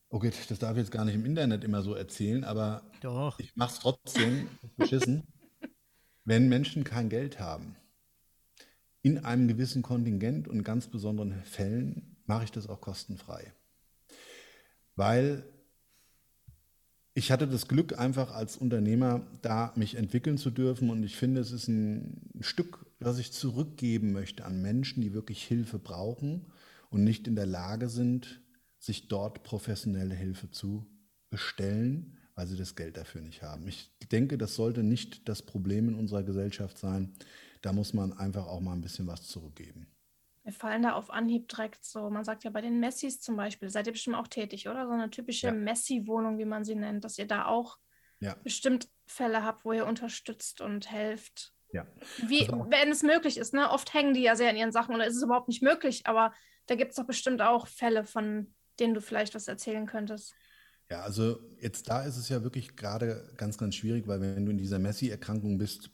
okay, 0.09 0.31
das 0.47 0.59
darf 0.59 0.71
ich 0.71 0.83
jetzt 0.83 0.91
gar 0.91 1.05
nicht 1.05 1.15
im 1.15 1.25
Internet 1.25 1.63
immer 1.63 1.81
so 1.81 1.93
erzählen, 1.93 2.43
aber 2.43 2.89
Doch. 3.01 3.39
ich 3.39 3.55
mache 3.55 3.73
es 3.73 3.79
trotzdem 3.79 4.47
beschissen. 4.77 5.23
Wenn 6.25 6.47
Menschen 6.47 6.83
kein 6.83 7.09
Geld 7.09 7.39
haben, 7.39 7.75
in 9.01 9.25
einem 9.25 9.47
gewissen 9.47 9.81
Kontingent 9.81 10.47
und 10.47 10.63
ganz 10.63 10.87
besonderen 10.87 11.43
Fällen 11.43 12.17
mache 12.25 12.43
ich 12.43 12.51
das 12.51 12.67
auch 12.67 12.81
kostenfrei. 12.81 13.53
Weil 14.95 15.43
ich 17.13 17.31
hatte 17.31 17.47
das 17.47 17.67
Glück, 17.67 17.97
einfach 17.97 18.31
als 18.31 18.57
Unternehmer 18.57 19.25
da 19.41 19.73
mich 19.75 19.95
entwickeln 19.95 20.37
zu 20.37 20.51
dürfen 20.51 20.89
und 20.89 21.03
ich 21.03 21.15
finde, 21.15 21.41
es 21.41 21.51
ist 21.51 21.67
ein 21.67 22.29
Stück 22.41 22.85
was 22.99 23.19
ich 23.19 23.31
zurückgeben 23.31 24.11
möchte 24.11 24.45
an 24.45 24.61
Menschen, 24.61 25.01
die 25.01 25.13
wirklich 25.13 25.43
Hilfe 25.43 25.79
brauchen 25.79 26.51
und 26.89 27.03
nicht 27.03 27.27
in 27.27 27.35
der 27.35 27.45
Lage 27.45 27.89
sind, 27.89 28.41
sich 28.77 29.07
dort 29.07 29.43
professionelle 29.43 30.15
Hilfe 30.15 30.49
zu 30.51 30.85
bestellen, 31.29 32.17
weil 32.35 32.47
sie 32.47 32.57
das 32.57 32.75
Geld 32.75 32.97
dafür 32.97 33.21
nicht 33.21 33.41
haben. 33.41 33.67
Ich 33.67 33.91
denke, 34.11 34.37
das 34.37 34.55
sollte 34.55 34.83
nicht 34.83 35.27
das 35.27 35.41
Problem 35.41 35.89
in 35.89 35.95
unserer 35.95 36.23
Gesellschaft 36.23 36.77
sein. 36.77 37.13
Da 37.61 37.73
muss 37.73 37.93
man 37.93 38.13
einfach 38.13 38.47
auch 38.47 38.61
mal 38.61 38.73
ein 38.73 38.81
bisschen 38.81 39.07
was 39.07 39.27
zurückgeben. 39.27 39.87
Wir 40.43 40.53
fallen 40.53 40.81
da 40.81 40.93
auf 40.93 41.11
Anhieb 41.11 41.47
direkt 41.49 41.83
so, 41.83 42.09
man 42.09 42.23
sagt 42.23 42.43
ja 42.43 42.49
bei 42.49 42.61
den 42.61 42.79
Messis 42.79 43.19
zum 43.19 43.35
Beispiel, 43.35 43.69
seid 43.69 43.87
ihr 43.87 43.93
bestimmt 43.93 44.15
auch 44.15 44.27
tätig, 44.27 44.67
oder? 44.67 44.87
So 44.87 44.93
eine 44.93 45.09
typische 45.09 45.47
ja. 45.47 45.53
Messi-Wohnung, 45.53 46.37
wie 46.39 46.45
man 46.45 46.63
sie 46.63 46.75
nennt, 46.75 47.03
dass 47.03 47.19
ihr 47.19 47.27
da 47.27 47.45
auch 47.45 47.77
ja. 48.19 48.35
bestimmt 48.43 48.89
Fälle 49.05 49.43
habt, 49.43 49.65
wo 49.65 49.73
ihr 49.73 49.85
unterstützt 49.85 50.61
und 50.61 50.89
helft. 50.89 51.53
Ja. 51.71 51.85
Wie, 52.27 52.49
also 52.49 52.65
wenn 52.69 52.91
es 52.91 53.03
möglich 53.03 53.37
ist, 53.37 53.53
ne? 53.53 53.69
Oft 53.69 53.93
hängen 53.93 54.13
die 54.13 54.21
ja 54.21 54.35
sehr 54.35 54.49
in 54.49 54.57
ihren 54.57 54.71
Sachen 54.71 54.95
oder 54.95 55.05
ist 55.05 55.15
es 55.15 55.23
überhaupt 55.23 55.47
nicht 55.47 55.61
möglich, 55.61 56.01
aber 56.05 56.33
da 56.65 56.75
gibt 56.75 56.91
es 56.91 56.97
doch 56.97 57.05
bestimmt 57.05 57.41
auch 57.41 57.67
Fälle, 57.67 58.05
von 58.05 58.53
denen 58.79 58.93
du 58.93 59.01
vielleicht 59.01 59.35
was 59.35 59.47
erzählen 59.47 59.85
könntest. 59.85 60.33
Ja, 60.89 61.01
also 61.01 61.39
jetzt 61.59 61.89
da 61.89 62.03
ist 62.03 62.17
es 62.17 62.29
ja 62.29 62.43
wirklich 62.43 62.75
gerade 62.75 63.31
ganz, 63.37 63.57
ganz 63.57 63.75
schwierig, 63.75 64.07
weil 64.07 64.21
wenn 64.21 64.45
du 64.45 64.51
in 64.51 64.57
dieser 64.57 64.79
Messi-Erkrankung 64.79 65.57
bist, 65.57 65.91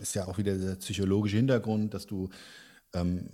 ist 0.00 0.14
ja 0.14 0.26
auch 0.26 0.38
wieder 0.38 0.56
der 0.58 0.74
psychologische 0.76 1.36
Hintergrund, 1.36 1.94
dass 1.94 2.06
du 2.06 2.28
ähm, 2.94 3.28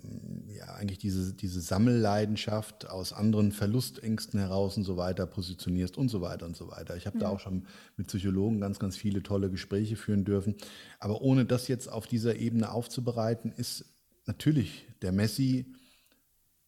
ja, 0.49 0.75
eigentlich 0.75 0.99
diese, 0.99 1.33
diese 1.35 1.61
Sammelleidenschaft 1.61 2.89
aus 2.89 3.13
anderen 3.13 3.53
Verlustängsten 3.53 4.41
heraus 4.41 4.77
und 4.77 4.85
so 4.85 4.97
weiter 4.97 5.27
positionierst 5.27 5.97
und 5.97 6.09
so 6.09 6.21
weiter 6.21 6.47
und 6.47 6.57
so 6.57 6.69
weiter. 6.69 6.97
Ich 6.97 7.07
habe 7.07 7.17
mhm. 7.17 7.21
da 7.21 7.29
auch 7.29 7.41
schon 7.41 7.67
mit 7.97 8.09
Psychologen 8.09 8.61
ganz, 8.61 8.79
ganz 8.79 8.97
viele 8.97 9.23
tolle 9.23 9.51
Gespräche 9.51 9.97
führen 9.97 10.25
dürfen. 10.25 10.57
Aber 10.99 11.21
ohne 11.23 11.45
das 11.45 11.69
jetzt 11.69 11.89
auf 11.89 12.07
dieser 12.07 12.37
Ebene 12.37 12.73
aufzubereiten, 12.73 13.53
ist 13.53 13.85
natürlich 14.27 14.87
der 15.03 15.13
Messi 15.13 15.67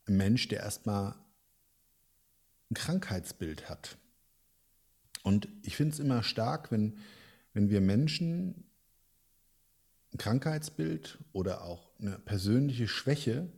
ein 0.06 0.16
Mensch, 0.16 0.48
der 0.48 0.60
erstmal 0.60 1.14
ein 2.70 2.74
Krankheitsbild 2.74 3.68
hat. 3.68 3.96
Und 5.22 5.48
ich 5.62 5.76
finde 5.76 5.92
es 5.92 6.00
immer 6.00 6.22
stark, 6.22 6.72
wenn, 6.72 6.98
wenn 7.52 7.70
wir 7.70 7.80
Menschen 7.80 8.64
ein 10.12 10.18
Krankheitsbild 10.18 11.18
oder 11.32 11.64
auch 11.64 11.90
eine 11.98 12.18
persönliche 12.18 12.88
Schwäche 12.88 13.50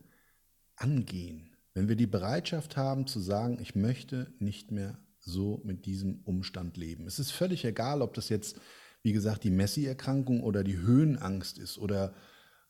angehen. 0.75 1.55
Wenn 1.73 1.89
wir 1.89 1.95
die 1.95 2.07
Bereitschaft 2.07 2.77
haben 2.77 3.07
zu 3.07 3.19
sagen, 3.19 3.59
ich 3.61 3.75
möchte 3.75 4.33
nicht 4.39 4.71
mehr 4.71 4.97
so 5.19 5.61
mit 5.65 5.85
diesem 5.85 6.21
Umstand 6.23 6.77
leben. 6.77 7.07
Es 7.07 7.19
ist 7.19 7.31
völlig 7.31 7.65
egal, 7.65 8.01
ob 8.01 8.13
das 8.13 8.29
jetzt, 8.29 8.59
wie 9.01 9.11
gesagt, 9.11 9.43
die 9.43 9.49
Messi-Erkrankung 9.49 10.43
oder 10.43 10.63
die 10.63 10.77
Höhenangst 10.77 11.57
ist 11.57 11.77
oder 11.77 12.13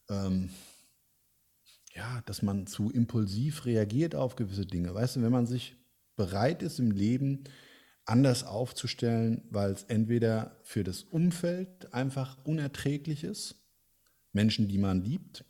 ähm, 0.09 0.49
ja, 1.93 2.21
dass 2.25 2.41
man 2.41 2.65
zu 2.67 2.89
impulsiv 2.91 3.65
reagiert 3.65 4.15
auf 4.15 4.35
gewisse 4.35 4.65
Dinge. 4.65 4.93
Weißt 4.93 5.17
du, 5.17 5.21
wenn 5.21 5.31
man 5.31 5.45
sich 5.45 5.75
bereit 6.15 6.63
ist 6.63 6.79
im 6.79 6.91
Leben 6.91 7.43
anders 8.05 8.43
aufzustellen, 8.43 9.43
weil 9.49 9.71
es 9.71 9.83
entweder 9.83 10.59
für 10.63 10.83
das 10.83 11.03
Umfeld 11.03 11.93
einfach 11.93 12.37
unerträglich 12.45 13.23
ist 13.23 13.64
Menschen, 14.35 14.67
die 14.67 14.77
man 14.77 15.03
liebt. 15.03 15.45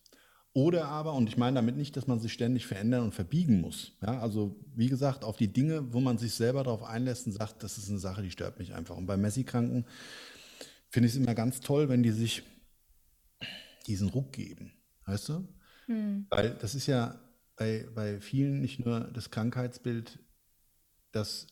Oder 0.54 0.88
aber, 0.88 1.14
und 1.14 1.28
ich 1.28 1.36
meine 1.36 1.56
damit 1.56 1.76
nicht, 1.76 1.98
dass 1.98 2.08
man 2.08 2.22
sich 2.22 2.32
ständig 2.32 2.66
verändern 2.66 3.04
und 3.04 3.14
verbiegen 3.14 3.60
muss. 3.60 3.92
Ja, 4.02 4.22
also 4.22 4.56
wie 4.74 4.88
gesagt, 4.88 5.26
auf 5.26 5.36
die 5.36 5.52
Dinge, 5.52 5.92
wo 5.92 6.00
man 6.00 6.18
sich 6.18 6.34
selber 6.34 6.64
darauf 6.64 6.84
einlässt 6.84 7.28
und 7.28 7.34
sagt, 7.34 7.62
das 7.62 7.78
ist 7.78 7.90
eine 7.90 8.00
Sache, 8.00 8.22
die 8.22 8.32
stört 8.32 8.58
mich 8.58 8.74
einfach. 8.74 8.96
Und 8.96 9.06
bei 9.06 9.18
Messi-Kranken 9.18 9.86
finde 10.90 11.08
ich 11.08 11.14
es 11.14 11.20
immer 11.20 11.36
ganz 11.36 11.60
toll, 11.60 11.90
wenn 11.90 12.04
die 12.04 12.12
sich 12.12 12.44
diesen 13.86 14.08
Ruck 14.08 14.32
geben. 14.32 14.72
Weißt 15.06 15.28
du? 15.28 15.48
Mhm. 15.88 16.28
Weil 16.30 16.56
das 16.56 16.74
ist 16.74 16.88
ja 16.88 17.20
bei, 17.58 17.88
bei 17.94 18.22
vielen 18.22 18.62
nicht 18.62 18.80
nur 18.80 19.02
das 19.02 19.32
Krankheitsbild, 19.32 20.20
das 21.12 21.48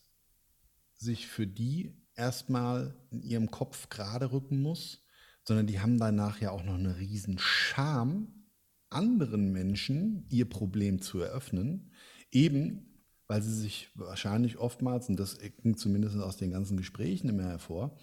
sich 0.96 1.28
für 1.28 1.46
die 1.46 1.94
erstmal 2.16 2.96
in 3.12 3.22
ihrem 3.22 3.52
Kopf 3.52 3.90
gerade 3.90 4.32
rücken 4.32 4.62
muss, 4.62 5.03
sondern 5.44 5.68
die 5.68 5.80
haben 5.80 5.98
danach 5.98 6.40
ja 6.40 6.52
auch 6.52 6.64
noch 6.64 6.76
eine 6.76 6.98
riesen 6.98 7.38
Scham, 7.40 8.46
anderen 8.90 9.52
Menschen 9.52 10.26
ihr 10.30 10.48
Problem 10.48 11.02
zu 11.02 11.20
eröffnen, 11.20 11.92
eben 12.32 12.94
weil 13.28 13.42
sie 13.42 13.54
sich 13.54 13.90
wahrscheinlich 13.96 14.58
oftmals, 14.58 15.10
und 15.10 15.20
das 15.20 15.40
ging 15.40 15.78
zumindest 15.78 16.18
aus 16.18 16.38
den 16.38 16.52
ganzen 16.52 16.78
Gesprächen 16.78 17.30
immer 17.30 17.44
hervor, 17.44 17.98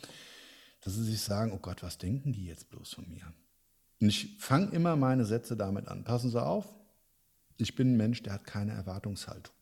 dass 0.80 0.94
sie 0.94 1.04
sich 1.04 1.20
sagen, 1.20 1.52
oh 1.52 1.58
Gott, 1.58 1.82
was 1.82 1.98
denken 1.98 2.32
die 2.32 2.46
jetzt 2.46 2.70
bloß 2.70 2.94
von 2.94 3.08
mir? 3.08 3.32
Und 4.00 4.08
ich 4.08 4.36
fange 4.38 4.70
immer 4.72 4.96
meine 4.96 5.26
Sätze 5.26 5.56
damit 5.56 5.88
an. 5.88 6.04
Passen 6.04 6.30
Sie 6.30 6.42
auf, 6.42 6.66
ich 7.58 7.74
bin 7.74 7.92
ein 7.92 7.96
Mensch, 7.96 8.22
der 8.22 8.32
hat 8.32 8.44
keine 8.44 8.72
Erwartungshaltung. 8.72 9.54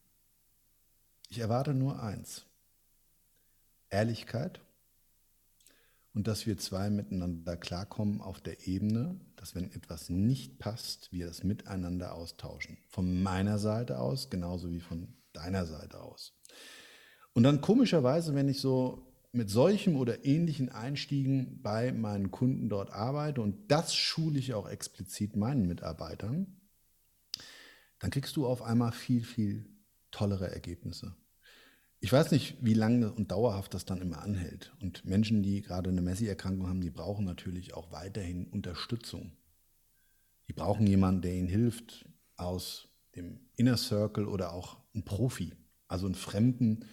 Ich 1.28 1.40
erwarte 1.40 1.74
nur 1.74 2.00
eins. 2.02 2.46
Ehrlichkeit 3.90 4.60
und 6.14 6.26
dass 6.26 6.46
wir 6.46 6.58
zwei 6.58 6.90
miteinander 6.90 7.56
klarkommen 7.56 8.20
auf 8.20 8.40
der 8.40 8.66
Ebene, 8.66 9.20
dass 9.36 9.54
wenn 9.54 9.70
etwas 9.72 10.10
nicht 10.10 10.58
passt, 10.58 11.12
wir 11.12 11.26
das 11.26 11.44
miteinander 11.44 12.14
austauschen. 12.14 12.78
Von 12.88 13.22
meiner 13.22 13.58
Seite 13.58 14.00
aus 14.00 14.30
genauso 14.30 14.70
wie 14.70 14.80
von 14.80 15.14
deiner 15.32 15.66
Seite 15.66 16.00
aus. 16.00 16.34
Und 17.34 17.42
dann 17.44 17.60
komischerweise, 17.60 18.34
wenn 18.34 18.48
ich 18.48 18.60
so 18.60 19.08
mit 19.32 19.50
solchen 19.50 19.96
oder 19.96 20.24
ähnlichen 20.24 20.70
Einstiegen 20.70 21.60
bei 21.62 21.92
meinen 21.92 22.30
Kunden 22.30 22.68
dort 22.68 22.90
arbeite 22.92 23.42
und 23.42 23.70
das 23.70 23.94
schule 23.94 24.38
ich 24.38 24.54
auch 24.54 24.68
explizit 24.68 25.36
meinen 25.36 25.66
Mitarbeitern, 25.66 26.58
dann 27.98 28.10
kriegst 28.10 28.36
du 28.36 28.46
auf 28.46 28.62
einmal 28.62 28.92
viel, 28.92 29.22
viel 29.22 29.66
tollere 30.10 30.50
Ergebnisse. 30.50 31.14
Ich 32.00 32.12
weiß 32.12 32.30
nicht, 32.30 32.56
wie 32.60 32.74
lange 32.74 33.12
und 33.12 33.32
dauerhaft 33.32 33.74
das 33.74 33.84
dann 33.84 34.00
immer 34.00 34.22
anhält. 34.22 34.72
Und 34.80 35.04
Menschen, 35.04 35.42
die 35.42 35.62
gerade 35.62 35.90
eine 35.90 36.00
Messi-Erkrankung 36.00 36.68
haben, 36.68 36.80
die 36.80 36.90
brauchen 36.90 37.24
natürlich 37.24 37.74
auch 37.74 37.90
weiterhin 37.90 38.46
Unterstützung. 38.46 39.32
Die 40.48 40.52
brauchen 40.52 40.86
jemanden, 40.86 41.22
der 41.22 41.34
ihnen 41.34 41.48
hilft 41.48 42.08
aus 42.36 42.88
dem 43.16 43.40
Inner 43.56 43.76
Circle 43.76 44.26
oder 44.26 44.52
auch 44.52 44.78
ein 44.94 45.04
Profi. 45.04 45.54
Also 45.88 46.06
einen 46.06 46.14
Fremden 46.14 46.84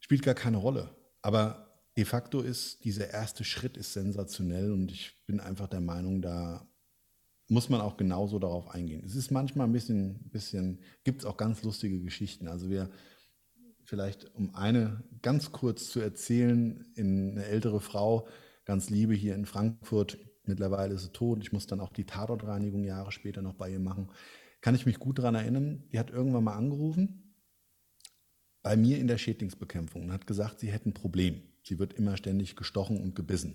spielt 0.00 0.22
gar 0.22 0.34
keine 0.34 0.58
Rolle. 0.58 0.94
Aber 1.22 1.80
de 1.96 2.04
facto 2.04 2.42
ist 2.42 2.84
dieser 2.84 3.10
erste 3.10 3.44
Schritt 3.44 3.78
ist 3.78 3.94
sensationell 3.94 4.70
und 4.70 4.92
ich 4.92 5.16
bin 5.26 5.40
einfach 5.40 5.68
der 5.68 5.80
Meinung, 5.80 6.20
da 6.20 6.68
muss 7.48 7.68
man 7.68 7.80
auch 7.80 7.96
genauso 7.96 8.38
darauf 8.38 8.68
eingehen. 8.68 9.02
Es 9.04 9.14
ist 9.14 9.30
manchmal 9.30 9.66
ein 9.66 9.72
bisschen, 9.72 10.28
bisschen 10.30 10.80
gibt 11.04 11.20
es 11.20 11.26
auch 11.26 11.36
ganz 11.36 11.62
lustige 11.62 12.00
Geschichten. 12.00 12.48
Also 12.48 12.68
wir 12.68 12.90
vielleicht 13.84 14.34
um 14.34 14.54
eine 14.54 15.02
ganz 15.22 15.52
kurz 15.52 15.90
zu 15.90 16.00
erzählen, 16.00 16.84
in 16.94 17.32
eine 17.32 17.44
ältere 17.44 17.80
Frau, 17.80 18.28
ganz 18.64 18.90
liebe 18.90 19.14
hier 19.14 19.34
in 19.34 19.46
Frankfurt, 19.46 20.18
mittlerweile 20.44 20.94
ist 20.94 21.02
sie 21.02 21.12
tot, 21.12 21.40
ich 21.42 21.52
muss 21.52 21.66
dann 21.66 21.80
auch 21.80 21.92
die 21.92 22.06
Tatortreinigung 22.06 22.84
Jahre 22.84 23.12
später 23.12 23.42
noch 23.42 23.54
bei 23.54 23.70
ihr 23.70 23.80
machen, 23.80 24.10
kann 24.60 24.74
ich 24.74 24.86
mich 24.86 24.98
gut 24.98 25.18
daran 25.18 25.34
erinnern, 25.34 25.84
die 25.92 25.98
hat 25.98 26.10
irgendwann 26.10 26.44
mal 26.44 26.56
angerufen, 26.56 27.34
bei 28.62 28.76
mir 28.76 28.98
in 28.98 29.06
der 29.06 29.18
Schädlingsbekämpfung 29.18 30.04
und 30.04 30.12
hat 30.12 30.26
gesagt, 30.26 30.60
sie 30.60 30.72
hätten 30.72 30.90
ein 30.90 30.94
Problem. 30.94 31.42
Sie 31.62 31.78
wird 31.78 31.92
immer 31.92 32.16
ständig 32.16 32.56
gestochen 32.56 33.00
und 33.00 33.14
gebissen. 33.14 33.54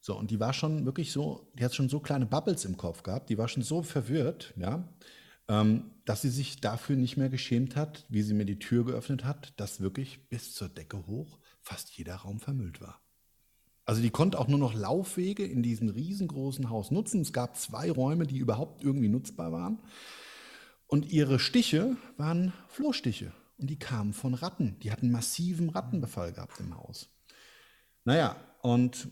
So, 0.00 0.16
und 0.16 0.30
die 0.30 0.40
war 0.40 0.52
schon 0.52 0.86
wirklich 0.86 1.12
so, 1.12 1.52
die 1.58 1.64
hat 1.64 1.74
schon 1.74 1.88
so 1.88 2.00
kleine 2.00 2.24
Bubbles 2.24 2.64
im 2.64 2.76
Kopf 2.76 3.02
gehabt, 3.02 3.28
die 3.28 3.36
war 3.36 3.48
schon 3.48 3.62
so 3.62 3.82
verwirrt, 3.82 4.54
ja, 4.56 4.88
dass 6.04 6.22
sie 6.22 6.28
sich 6.28 6.60
dafür 6.60 6.94
nicht 6.96 7.16
mehr 7.16 7.28
geschämt 7.28 7.74
hat, 7.74 8.06
wie 8.08 8.22
sie 8.22 8.34
mir 8.34 8.44
die 8.44 8.60
Tür 8.60 8.84
geöffnet 8.84 9.24
hat, 9.24 9.52
dass 9.58 9.80
wirklich 9.80 10.28
bis 10.28 10.54
zur 10.54 10.68
Decke 10.68 11.06
hoch 11.06 11.38
fast 11.60 11.90
jeder 11.90 12.16
Raum 12.16 12.38
vermüllt 12.38 12.80
war. 12.80 13.00
Also 13.84 14.02
die 14.02 14.10
konnte 14.10 14.38
auch 14.38 14.46
nur 14.46 14.58
noch 14.58 14.74
Laufwege 14.74 15.44
in 15.44 15.64
diesem 15.64 15.88
riesengroßen 15.88 16.70
Haus 16.70 16.92
nutzen. 16.92 17.22
Es 17.22 17.32
gab 17.32 17.56
zwei 17.56 17.90
Räume, 17.90 18.26
die 18.26 18.38
überhaupt 18.38 18.84
irgendwie 18.84 19.08
nutzbar 19.08 19.50
waren. 19.50 19.80
Und 20.86 21.10
ihre 21.10 21.40
Stiche 21.40 21.96
waren 22.16 22.52
Flohstiche. 22.68 23.32
Und 23.58 23.68
die 23.68 23.78
kamen 23.78 24.12
von 24.12 24.34
Ratten. 24.34 24.78
Die 24.80 24.92
hatten 24.92 25.10
massiven 25.10 25.70
Rattenbefall 25.70 26.32
gehabt 26.32 26.60
im 26.60 26.76
Haus. 26.76 27.08
Naja, 28.04 28.36
und 28.62 29.08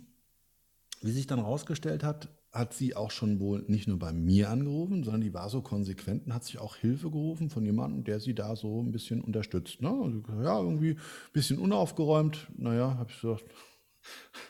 wie 1.03 1.11
sich 1.11 1.27
dann 1.27 1.41
herausgestellt 1.41 2.05
hat, 2.05 2.29
hat 2.53 2.73
sie 2.73 2.97
auch 2.97 3.11
schon 3.11 3.41
wohl 3.41 3.65
nicht 3.69 3.89
nur 3.89 3.99
bei 3.99 4.13
mir 4.13 4.51
angerufen, 4.51 5.05
sondern 5.05 5.21
die 5.21 5.35
war 5.35 5.51
so 5.51 5.61
konsequent 5.61 6.27
und 6.27 6.35
hat 6.35 6.45
sich 6.45 6.59
auch 6.59 6.77
Hilfe 6.77 7.11
gerufen 7.11 7.51
von 7.51 7.65
jemandem, 7.65 8.05
der 8.05 8.21
sie 8.21 8.35
da 8.35 8.57
so 8.57 8.83
ein 8.83 8.91
bisschen 8.91 9.21
unterstützt. 9.21 9.83
Ne? 9.83 9.91
Also, 9.91 10.23
ja, 10.43 10.59
irgendwie 10.59 10.93
ein 10.93 10.99
bisschen 11.33 11.59
unaufgeräumt. 11.59 12.49
Naja, 12.57 12.97
habe 12.97 13.11
ich 13.11 13.21
gesagt, 13.21 13.45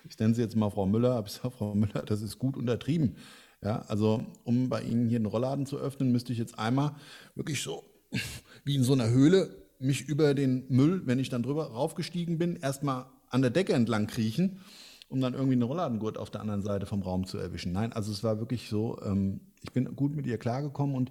ich 0.08 0.18
nenne 0.18 0.34
sie 0.34 0.42
jetzt 0.42 0.54
mal 0.54 0.70
Frau 0.70 0.86
Müller, 0.86 1.14
habe 1.14 1.26
ich 1.26 1.34
gesagt, 1.34 1.56
Frau 1.56 1.74
Müller, 1.74 2.02
das 2.02 2.22
ist 2.22 2.38
gut 2.38 2.56
untertrieben. 2.56 3.16
Ja, 3.62 3.84
also 3.88 4.24
um 4.44 4.68
bei 4.68 4.82
Ihnen 4.82 5.08
hier 5.08 5.16
einen 5.16 5.26
Rollladen 5.26 5.66
zu 5.66 5.78
öffnen, 5.78 6.12
müsste 6.12 6.32
ich 6.32 6.38
jetzt 6.38 6.56
einmal 6.56 6.94
wirklich 7.34 7.60
so 7.60 7.82
wie 8.64 8.76
in 8.76 8.84
so 8.84 8.92
einer 8.92 9.10
Höhle 9.10 9.66
mich 9.80 10.08
über 10.08 10.34
den 10.34 10.64
Müll, 10.68 11.02
wenn 11.06 11.18
ich 11.18 11.28
dann 11.28 11.42
drüber 11.42 11.72
raufgestiegen 11.72 12.38
bin, 12.38 12.56
erstmal 12.56 13.06
an 13.28 13.42
der 13.42 13.50
Decke 13.50 13.72
entlang 13.72 14.06
kriechen 14.06 14.60
um 15.08 15.20
dann 15.20 15.34
irgendwie 15.34 15.54
einen 15.54 15.62
Rolladengurt 15.62 16.18
auf 16.18 16.30
der 16.30 16.40
anderen 16.40 16.62
Seite 16.62 16.86
vom 16.86 17.02
Raum 17.02 17.26
zu 17.26 17.38
erwischen. 17.38 17.72
Nein, 17.72 17.92
also 17.92 18.12
es 18.12 18.22
war 18.22 18.38
wirklich 18.38 18.68
so, 18.68 19.00
ähm, 19.02 19.40
ich 19.62 19.72
bin 19.72 19.96
gut 19.96 20.14
mit 20.14 20.26
ihr 20.26 20.38
klargekommen 20.38 20.94
und 20.94 21.10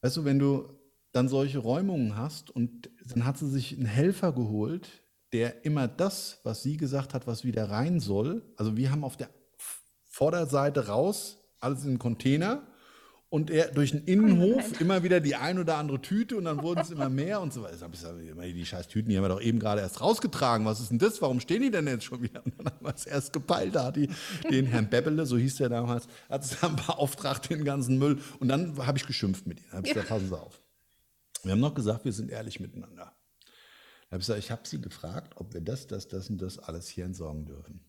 weißt 0.00 0.16
du, 0.16 0.24
wenn 0.24 0.38
du 0.38 0.68
dann 1.12 1.28
solche 1.28 1.58
Räumungen 1.58 2.16
hast 2.16 2.50
und 2.50 2.90
dann 3.08 3.24
hat 3.24 3.38
sie 3.38 3.48
sich 3.48 3.76
einen 3.76 3.86
Helfer 3.86 4.32
geholt, 4.32 4.88
der 5.32 5.64
immer 5.64 5.86
das, 5.86 6.40
was 6.44 6.62
sie 6.62 6.76
gesagt 6.76 7.14
hat, 7.14 7.26
was 7.26 7.44
wieder 7.44 7.70
rein 7.70 8.00
soll, 8.00 8.42
also 8.56 8.76
wir 8.76 8.90
haben 8.90 9.04
auf 9.04 9.16
der 9.16 9.28
Vorderseite 10.04 10.88
raus 10.88 11.38
alles 11.60 11.84
in 11.84 11.90
den 11.90 11.98
Container 11.98 12.66
und 13.30 13.48
er 13.48 13.68
durch 13.68 13.92
den 13.92 14.04
Innenhof 14.04 14.80
immer 14.80 15.04
wieder 15.04 15.20
die 15.20 15.36
ein 15.36 15.58
oder 15.60 15.76
andere 15.76 16.02
Tüte 16.02 16.36
und 16.36 16.44
dann 16.44 16.62
wurden 16.62 16.80
es 16.80 16.90
immer 16.90 17.08
mehr 17.08 17.40
und 17.40 17.52
so 17.52 17.62
weiter. 17.62 17.88
Die 17.88 18.66
scheiß 18.66 18.88
Tüten, 18.88 19.08
die 19.08 19.16
haben 19.16 19.22
wir 19.22 19.28
doch 19.28 19.40
eben 19.40 19.60
gerade 19.60 19.80
erst 19.80 20.00
rausgetragen. 20.00 20.66
Was 20.66 20.80
ist 20.80 20.90
denn 20.90 20.98
das? 20.98 21.22
Warum 21.22 21.38
stehen 21.38 21.62
die 21.62 21.70
denn 21.70 21.86
jetzt 21.86 22.04
schon 22.04 22.22
wieder? 22.22 22.44
Und 22.44 22.54
dann 22.58 22.66
haben 22.66 22.84
wir 22.84 22.94
es 22.94 23.06
erst 23.06 23.32
gepeilt. 23.32 23.76
Da 23.76 23.84
hat 23.84 23.96
die 23.96 24.10
den 24.50 24.66
Herrn 24.66 24.90
Bebbele, 24.90 25.26
so 25.26 25.38
hieß 25.38 25.56
der 25.56 25.68
damals, 25.68 26.08
hat 26.28 26.42
es 26.42 26.58
dann 26.60 26.74
beauftragt, 26.74 27.48
den 27.48 27.64
ganzen 27.64 27.98
Müll. 27.98 28.18
Und 28.40 28.48
dann 28.48 28.84
habe 28.84 28.98
ich 28.98 29.06
geschimpft 29.06 29.46
mit 29.46 29.60
ihm. 29.60 29.64
Dann 29.70 29.78
habe 29.78 29.86
ich 29.86 29.94
gesagt, 29.94 30.08
passen 30.08 30.28
Sie 30.28 30.38
auf. 30.38 30.60
Wir 31.44 31.52
haben 31.52 31.60
noch 31.60 31.74
gesagt, 31.74 32.04
wir 32.04 32.12
sind 32.12 32.30
ehrlich 32.30 32.58
miteinander. 32.58 33.14
Da 34.10 34.14
habe 34.14 34.20
ich 34.20 34.26
gesagt, 34.26 34.40
ich 34.40 34.50
habe 34.50 34.62
Sie 34.66 34.80
gefragt, 34.80 35.34
ob 35.36 35.54
wir 35.54 35.60
das, 35.60 35.86
das, 35.86 36.08
das 36.08 36.28
und 36.30 36.42
das 36.42 36.58
alles 36.58 36.88
hier 36.88 37.04
entsorgen 37.04 37.46
dürfen. 37.46 37.84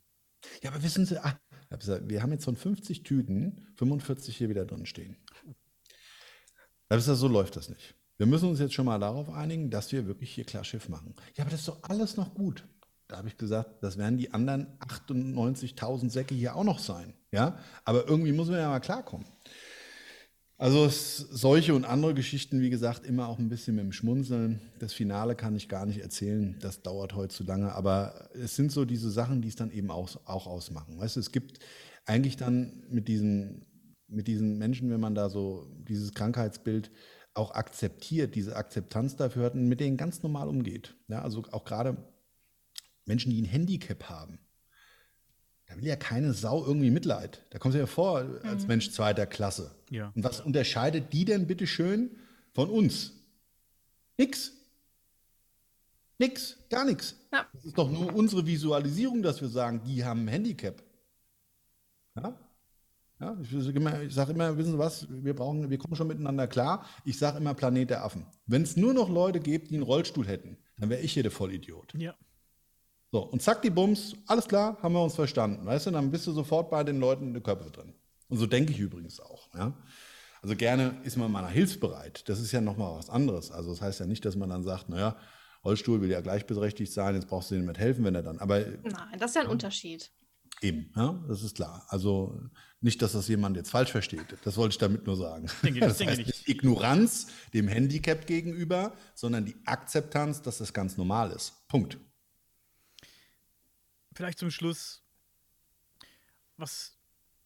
Ja, 0.62 0.70
aber 0.70 0.84
wissen 0.84 1.06
Sie, 1.06 1.18
ah, 1.18 1.40
habe 1.72 1.80
gesagt, 1.80 2.10
wir 2.10 2.22
haben 2.22 2.32
jetzt 2.32 2.46
von 2.46 2.56
50 2.56 3.04
Tüten 3.04 3.68
45 3.76 4.36
hier 4.36 4.50
wieder 4.50 4.66
drin 4.66 4.86
stehen. 4.86 5.18
Da 6.90 6.98
gesagt, 6.98 7.18
so 7.18 7.28
läuft 7.28 7.56
das 7.56 7.70
nicht. 7.70 7.96
Wir 8.18 8.28
müssen 8.28 8.50
uns 8.50 8.60
jetzt 8.60 8.74
schon 8.74 8.86
mal 8.86 9.00
darauf 9.00 9.30
einigen, 9.30 9.70
dass 9.70 9.92
wir 9.92 10.06
wirklich 10.06 10.32
hier 10.32 10.44
klar 10.44 10.64
Schiff 10.64 10.90
machen. 10.90 11.16
Ja, 11.36 11.44
aber 11.44 11.52
das 11.52 11.62
ist 11.62 11.70
doch 11.70 11.82
alles 11.84 12.18
noch 12.18 12.36
gut. 12.36 12.68
Da 13.08 13.18
habe 13.18 13.28
ich 13.28 13.38
gesagt, 13.38 13.84
das 13.84 13.98
werden 13.98 14.18
die 14.18 14.34
anderen 14.34 14.68
98.000 14.80 16.10
Säcke 16.10 16.36
hier 16.36 16.56
auch 16.56 16.64
noch 16.64 16.80
sein. 16.80 17.14
Ja, 17.32 17.58
aber 17.84 18.08
irgendwie 18.08 18.32
muss 18.32 18.48
man 18.48 18.60
ja 18.60 18.70
mal 18.70 18.80
klarkommen. 18.80 19.26
Also 20.62 20.90
solche 20.90 21.74
und 21.74 21.86
andere 21.86 22.14
Geschichten, 22.14 22.62
wie 22.62 22.70
gesagt, 22.70 23.04
immer 23.04 23.28
auch 23.30 23.40
ein 23.40 23.50
bisschen 23.50 23.78
mit 23.78 23.84
dem 23.84 23.92
Schmunzeln. 23.92 24.62
Das 24.78 24.94
Finale 24.94 25.34
kann 25.34 25.56
ich 25.56 25.68
gar 25.68 25.88
nicht 25.88 26.02
erzählen, 26.02 26.56
das 26.60 26.84
dauert 26.84 27.16
heute 27.16 27.34
zu 27.34 27.44
lange, 27.44 27.74
aber 27.74 28.30
es 28.36 28.58
sind 28.58 28.72
so 28.72 28.86
diese 28.86 29.10
Sachen, 29.10 29.42
die 29.42 29.48
es 29.48 29.56
dann 29.56 29.72
eben 29.72 29.90
auch, 29.90 30.18
auch 30.26 30.46
ausmachen. 30.46 31.00
Weißt 31.00 31.16
du, 31.16 31.20
es 31.20 31.32
gibt 31.32 31.58
eigentlich 32.06 32.38
dann 32.38 32.84
mit 32.92 33.08
diesen, 33.08 33.66
mit 34.08 34.28
diesen 34.28 34.60
Menschen, 34.60 34.92
wenn 34.92 35.00
man 35.00 35.16
da 35.16 35.32
so 35.32 35.66
dieses 35.90 36.14
Krankheitsbild 36.14 36.92
auch 37.34 37.56
akzeptiert, 37.56 38.36
diese 38.36 38.56
Akzeptanz 38.56 39.16
dafür 39.16 39.46
hat 39.46 39.56
und 39.56 39.68
mit 39.68 39.80
denen 39.80 39.98
ganz 39.98 40.22
normal 40.22 40.48
umgeht. 40.48 40.96
Ja, 41.08 41.24
also 41.24 41.44
auch 41.54 41.66
gerade 41.66 41.98
Menschen, 43.06 43.32
die 43.32 43.42
ein 43.42 43.46
Handicap 43.46 44.12
haben. 44.12 44.38
Da 45.72 45.78
will 45.78 45.88
ja 45.88 45.96
keine 45.96 46.34
Sau 46.34 46.66
irgendwie 46.66 46.92
Mitleid. 46.92 47.46
Da 47.50 47.60
kommt 47.60 47.74
sie 47.74 47.80
ja 47.80 47.86
vor 47.86 48.26
als 48.44 48.64
mhm. 48.64 48.68
Mensch 48.68 48.92
zweiter 48.92 49.26
Klasse. 49.26 49.72
Ja. 49.90 50.12
Und 50.16 50.24
was 50.24 50.42
unterscheidet 50.42 51.14
die 51.14 51.24
denn 51.24 51.48
bitte 51.48 51.66
schön 51.66 52.12
von 52.54 52.70
uns? 52.70 53.14
Nix. 54.18 54.52
Nix, 56.20 56.58
gar 56.70 56.86
nichts. 56.86 57.16
Ja. 57.32 57.48
Das 57.54 57.66
ist 57.66 57.78
doch 57.78 57.90
nur 57.90 58.14
unsere 58.14 58.46
Visualisierung, 58.46 59.24
dass 59.24 59.42
wir 59.42 59.48
sagen, 59.48 59.82
die 59.86 60.04
haben 60.04 60.26
ein 60.26 60.28
Handicap. 60.28 60.84
Ja? 62.16 62.38
Ja, 63.22 63.38
ich, 63.42 63.54
ich 63.54 64.14
sage 64.14 64.34
immer, 64.34 64.58
wissen 64.58 64.74
Sie 64.74 64.78
was, 64.78 65.08
wir 65.10 65.36
brauchen, 65.36 65.70
wir 65.70 65.78
kommen 65.78 65.96
schon 65.96 66.08
miteinander 66.08 66.48
klar. 66.48 66.86
Ich 67.06 67.18
sage 67.18 67.38
immer 67.38 67.54
Planet 67.54 67.92
der 67.92 68.04
Affen. 68.04 68.26
Wenn 68.46 68.64
es 68.64 68.76
nur 68.76 68.94
noch 68.94 69.10
Leute 69.10 69.40
gibt, 69.40 69.70
die 69.70 69.76
einen 69.76 69.84
Rollstuhl 69.84 70.28
hätten, 70.28 70.58
dann 70.78 70.90
wäre 70.90 71.02
ich 71.02 71.14
hier 71.14 71.24
der 71.24 71.32
Vollidiot. 71.32 71.94
Ja. 71.98 72.14
So, 73.12 73.20
und 73.20 73.42
zack, 73.42 73.62
die 73.62 73.70
Bums, 73.70 74.16
alles 74.26 74.48
klar, 74.48 74.78
haben 74.82 74.94
wir 74.94 75.04
uns 75.04 75.16
verstanden. 75.16 75.66
Weißt 75.66 75.88
du, 75.88 75.92
dann 75.92 76.12
bist 76.12 76.28
du 76.28 76.32
sofort 76.32 76.70
bei 76.70 76.84
den 76.84 77.00
Leuten 77.00 77.28
in 77.28 77.34
den 77.34 77.44
Köpfe 77.44 77.70
drin. 77.70 77.94
Und 78.30 78.38
so 78.38 78.46
denke 78.46 78.72
ich 78.72 78.80
übrigens 78.80 79.20
auch. 79.20 79.50
Ja? 79.54 79.74
Also 80.42 80.56
gerne 80.56 80.98
ist 81.04 81.18
man 81.18 81.30
mal 81.30 81.48
hilfsbereit. 81.50 82.28
Das 82.30 82.40
ist 82.40 82.54
ja 82.54 82.62
nochmal 82.62 82.98
was 82.98 83.10
anderes. 83.10 83.52
Also 83.52 83.72
das 83.72 83.82
heißt 83.82 84.00
ja 84.00 84.06
nicht, 84.06 84.24
dass 84.24 84.38
man 84.38 84.50
dann 84.50 84.64
sagt, 84.64 84.88
naja, 84.88 85.18
Rollstuhl 85.66 86.02
will 86.02 86.10
ja 86.10 86.22
gleichberechtigt 86.22 86.92
sein, 86.92 87.16
jetzt 87.16 87.28
brauchst 87.28 87.52
du 87.52 87.56
dem 87.56 87.66
mit 87.66 87.78
helfen, 87.78 88.06
wenn 88.06 88.16
er 88.16 88.24
dann. 88.24 88.40
Aber 88.40 88.60
Nein, 88.60 89.20
das 89.20 89.32
ist 89.32 89.36
ja 89.36 89.42
ein 89.42 89.48
Unterschied. 89.48 90.10
Eben, 90.62 90.92
ja, 90.96 91.24
das 91.28 91.44
ist 91.44 91.56
klar. 91.56 91.86
Also 91.90 92.40
nicht, 92.80 93.02
dass 93.02 93.12
das 93.12 93.28
jemand 93.28 93.58
jetzt 93.58 93.70
falsch 93.70 93.92
versteht. 93.92 94.38
Das 94.44 94.58
wollte 94.58 94.74
ich 94.74 94.78
damit 94.78 95.06
nur 95.06 95.18
sagen. 95.18 95.48
Denke, 95.64 95.82
das 95.82 95.98
denke 95.98 96.14
heißt 96.14 96.26
nicht 96.26 96.48
Ignoranz 96.48 97.28
dem 97.54 97.68
Handicap 97.68 98.26
gegenüber, 98.26 98.94
sondern 99.16 99.46
die 99.46 99.56
Akzeptanz, 99.66 100.42
dass 100.42 100.60
das 100.60 100.74
ganz 100.74 100.98
normal 100.98 101.32
ist. 101.32 101.68
Punkt. 101.68 101.98
Vielleicht 104.14 104.40
zum 104.40 104.52
Schluss. 104.52 105.04
Was, 106.58 106.98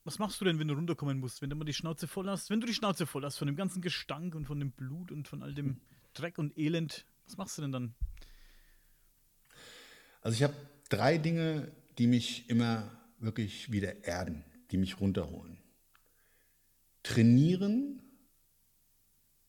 was 0.04 0.20
machst 0.20 0.42
du 0.42 0.46
denn, 0.46 0.60
wenn 0.60 0.68
du 0.68 0.74
runterkommen 0.74 1.20
musst, 1.20 1.42
wenn 1.42 1.50
du 1.50 1.56
mal 1.56 1.66
die 1.66 1.74
Schnauze 1.74 2.08
voll 2.08 2.30
hast? 2.30 2.50
Wenn 2.50 2.60
du 2.60 2.68
die 2.68 2.74
Schnauze 2.74 3.06
voll 3.06 3.24
hast 3.24 3.38
von 3.38 3.48
dem 3.48 3.56
ganzen 3.56 3.82
Gestank 3.82 4.36
und 4.36 4.46
von 4.46 4.60
dem 4.60 4.72
Blut 4.72 5.12
und 5.12 5.28
von 5.28 5.44
all 5.44 5.54
dem 5.54 5.80
Dreck 6.14 6.38
und 6.38 6.58
Elend, 6.58 7.06
was 7.26 7.38
machst 7.38 7.58
du 7.58 7.62
denn 7.62 7.72
dann? 7.72 7.96
Also 10.22 10.36
ich 10.36 10.44
habe 10.44 10.56
drei 10.90 11.18
Dinge, 11.18 11.72
die 11.98 12.08
mich 12.08 12.50
immer 12.50 12.90
wirklich 13.20 13.72
wieder 13.72 14.04
erden, 14.04 14.44
die 14.72 14.78
mich 14.78 15.00
runterholen. 15.00 15.58
Trainieren, 17.04 18.02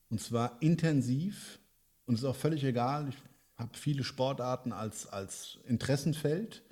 und 0.09 0.21
zwar 0.21 0.61
intensiv, 0.61 1.59
und 2.05 2.13
es 2.13 2.21
ist 2.21 2.25
auch 2.25 2.35
völlig 2.35 2.63
egal, 2.63 3.09
ich 3.09 3.17
habe 3.55 3.75
viele 3.75 4.03
Sportarten 4.03 4.71
als, 4.71 5.07
als 5.07 5.57
Interessenfeld, 5.65 6.63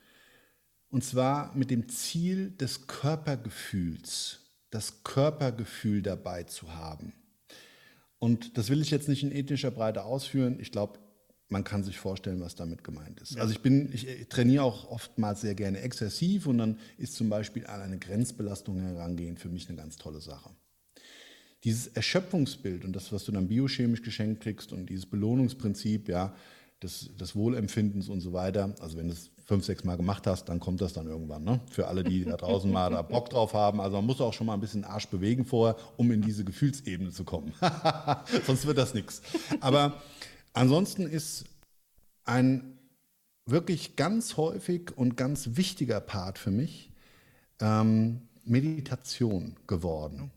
und 0.89 1.03
zwar 1.03 1.55
mit 1.55 1.71
dem 1.71 1.89
Ziel 1.89 2.51
des 2.51 2.87
Körpergefühls, 2.87 4.39
das 4.69 5.03
Körpergefühl 5.03 6.01
dabei 6.01 6.43
zu 6.43 6.73
haben. 6.73 7.13
Und 8.19 8.57
das 8.57 8.69
will 8.69 8.81
ich 8.81 8.91
jetzt 8.91 9.09
nicht 9.09 9.23
in 9.23 9.31
ethnischer 9.31 9.71
Breite 9.71 10.03
ausführen. 10.03 10.57
Ich 10.59 10.71
glaube, 10.71 10.99
man 11.49 11.63
kann 11.63 11.83
sich 11.83 11.99
vorstellen, 11.99 12.41
was 12.41 12.55
damit 12.55 12.83
gemeint 12.83 13.19
ist. 13.19 13.35
Ja. 13.35 13.41
Also 13.41 13.53
ich 13.53 13.61
bin, 13.61 13.91
ich 13.93 14.27
trainiere 14.29 14.63
auch 14.63 14.89
oftmals 14.89 15.41
sehr 15.41 15.55
gerne 15.55 15.79
exzessiv 15.81 16.47
und 16.47 16.57
dann 16.57 16.79
ist 16.97 17.13
zum 17.15 17.29
Beispiel 17.29 17.67
an 17.67 17.81
eine 17.81 17.99
Grenzbelastung 17.99 18.79
herangehen 18.79 19.37
für 19.37 19.49
mich 19.49 19.69
eine 19.69 19.77
ganz 19.77 19.97
tolle 19.97 20.21
Sache. 20.21 20.49
Dieses 21.63 21.87
Erschöpfungsbild 21.87 22.85
und 22.85 22.95
das, 22.95 23.11
was 23.11 23.25
du 23.25 23.31
dann 23.31 23.47
biochemisch 23.47 24.01
geschenkt 24.01 24.41
kriegst 24.41 24.71
und 24.71 24.89
dieses 24.89 25.05
Belohnungsprinzip, 25.05 26.09
ja, 26.09 26.35
des, 26.81 27.09
des 27.15 27.35
Wohlempfindens 27.35 28.09
und 28.09 28.21
so 28.21 28.33
weiter, 28.33 28.75
also 28.79 28.97
wenn 28.97 29.09
es 29.09 29.31
fünf, 29.45 29.63
sechs 29.63 29.83
Mal 29.83 29.95
gemacht 29.95 30.27
hast, 30.27 30.49
dann 30.49 30.59
kommt 30.59 30.81
das 30.81 30.93
dann 30.93 31.07
irgendwann. 31.07 31.43
Ne? 31.43 31.59
Für 31.69 31.87
alle, 31.87 32.03
die 32.03 32.25
da 32.25 32.35
draußen 32.35 32.71
mal 32.71 32.89
da 32.91 33.01
Bock 33.01 33.29
drauf 33.29 33.53
haben. 33.53 33.79
Also 33.79 33.97
man 33.97 34.05
muss 34.05 34.19
auch 34.19 34.33
schon 34.33 34.47
mal 34.47 34.55
ein 34.55 34.59
bisschen 34.59 34.83
Arsch 34.83 35.07
bewegen 35.07 35.45
vorher, 35.45 35.75
um 35.97 36.11
in 36.11 36.21
diese 36.21 36.43
Gefühlsebene 36.43 37.11
zu 37.11 37.23
kommen. 37.23 37.53
Sonst 38.45 38.65
wird 38.65 38.77
das 38.77 38.93
nichts. 38.93 39.21
Aber 39.61 40.01
Ansonsten 40.55 41.05
ist 41.05 41.43
ein 42.23 42.79
wirklich 43.45 43.97
ganz 43.97 44.37
häufig 44.37 44.97
und 44.97 45.17
ganz 45.17 45.57
wichtiger 45.57 45.99
Part 45.99 46.39
für 46.39 46.49
mich 46.49 46.93
ähm, 47.59 48.21
Meditation 48.45 49.57
geworden. 49.67 50.31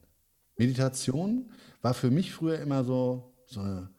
Meditation 0.57 1.53
war 1.83 1.95
für 1.95 2.11
mich 2.11 2.33
früher 2.33 2.59
immer 2.59 2.83
so, 2.83 3.33
so 3.47 3.61
eine 3.61 3.91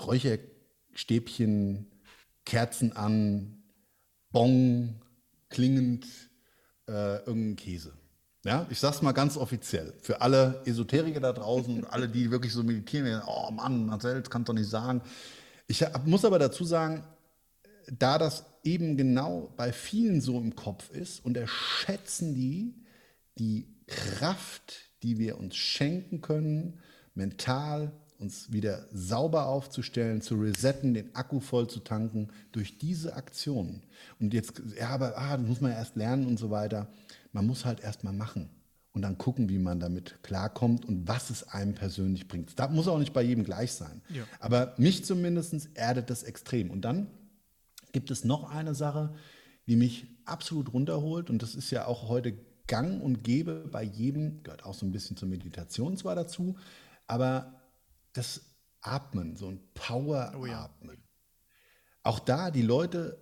Räucherstäbchen, 0.00 1.88
Kerzen 2.46 2.96
an, 2.96 3.61
Bong, 4.32 4.94
klingend, 5.48 6.06
äh, 6.88 7.18
irgendein 7.24 7.56
Käse. 7.56 7.92
Ja, 8.44 8.66
ich 8.70 8.80
sag's 8.80 9.02
mal 9.02 9.12
ganz 9.12 9.36
offiziell. 9.36 9.94
Für 10.00 10.20
alle 10.20 10.62
Esoteriker 10.64 11.20
da 11.20 11.32
draußen, 11.32 11.84
alle, 11.90 12.08
die 12.08 12.30
wirklich 12.30 12.52
so 12.52 12.62
meditieren, 12.62 13.22
oh 13.26 13.50
Mann, 13.50 13.86
Marcel, 13.86 14.20
das 14.20 14.30
kannst 14.30 14.48
du 14.48 14.52
nicht 14.52 14.68
sagen. 14.68 15.02
Ich 15.68 15.84
muss 16.04 16.24
aber 16.24 16.38
dazu 16.38 16.64
sagen, 16.64 17.04
da 17.86 18.18
das 18.18 18.44
eben 18.64 18.96
genau 18.96 19.52
bei 19.56 19.72
vielen 19.72 20.20
so 20.20 20.38
im 20.38 20.56
Kopf 20.56 20.90
ist, 20.90 21.24
unterschätzen 21.24 22.34
die 22.34 22.74
die 23.38 23.66
Kraft, 23.86 24.74
die 25.02 25.18
wir 25.18 25.38
uns 25.38 25.56
schenken 25.56 26.20
können, 26.20 26.80
mental 27.14 27.92
uns 28.22 28.52
wieder 28.52 28.86
sauber 28.92 29.46
aufzustellen, 29.46 30.22
zu 30.22 30.36
resetten, 30.36 30.94
den 30.94 31.14
Akku 31.14 31.40
voll 31.40 31.68
zu 31.68 31.80
tanken 31.80 32.28
durch 32.52 32.78
diese 32.78 33.14
Aktionen. 33.14 33.82
Und 34.20 34.32
jetzt, 34.32 34.62
ja, 34.78 34.88
aber 34.90 35.18
ah, 35.18 35.36
das 35.36 35.46
muss 35.46 35.60
man 35.60 35.72
erst 35.72 35.96
lernen 35.96 36.26
und 36.26 36.38
so 36.38 36.50
weiter. 36.50 36.88
Man 37.32 37.46
muss 37.46 37.64
halt 37.64 37.80
erst 37.80 38.04
mal 38.04 38.12
machen 38.12 38.48
und 38.92 39.02
dann 39.02 39.18
gucken, 39.18 39.48
wie 39.48 39.58
man 39.58 39.80
damit 39.80 40.22
klarkommt 40.22 40.84
und 40.84 41.08
was 41.08 41.30
es 41.30 41.48
einem 41.48 41.74
persönlich 41.74 42.28
bringt. 42.28 42.58
Das 42.58 42.70
muss 42.70 42.88
auch 42.88 42.98
nicht 42.98 43.12
bei 43.12 43.22
jedem 43.22 43.44
gleich 43.44 43.72
sein. 43.72 44.02
Ja. 44.08 44.24
Aber 44.38 44.74
mich 44.76 45.04
zumindest 45.04 45.70
erdet 45.74 46.08
das 46.08 46.22
extrem. 46.22 46.70
Und 46.70 46.82
dann 46.82 47.08
gibt 47.92 48.10
es 48.10 48.24
noch 48.24 48.50
eine 48.50 48.74
Sache, 48.74 49.14
die 49.66 49.76
mich 49.76 50.06
absolut 50.24 50.72
runterholt. 50.72 51.30
Und 51.30 51.42
das 51.42 51.54
ist 51.54 51.70
ja 51.70 51.86
auch 51.86 52.08
heute 52.08 52.34
gang 52.66 53.02
und 53.02 53.24
gäbe 53.24 53.68
bei 53.70 53.82
jedem, 53.82 54.42
gehört 54.42 54.64
auch 54.64 54.74
so 54.74 54.86
ein 54.86 54.92
bisschen 54.92 55.16
zur 55.16 55.28
Meditation 55.28 55.96
zwar 55.96 56.14
dazu, 56.14 56.56
aber 57.06 57.61
das 58.12 58.42
Atmen, 58.80 59.36
so 59.36 59.48
ein 59.48 59.60
Power-Atmen. 59.74 60.38
Oh 60.40 60.46
ja. 60.46 60.98
Auch 62.02 62.18
da, 62.18 62.50
die 62.50 62.62
Leute 62.62 63.18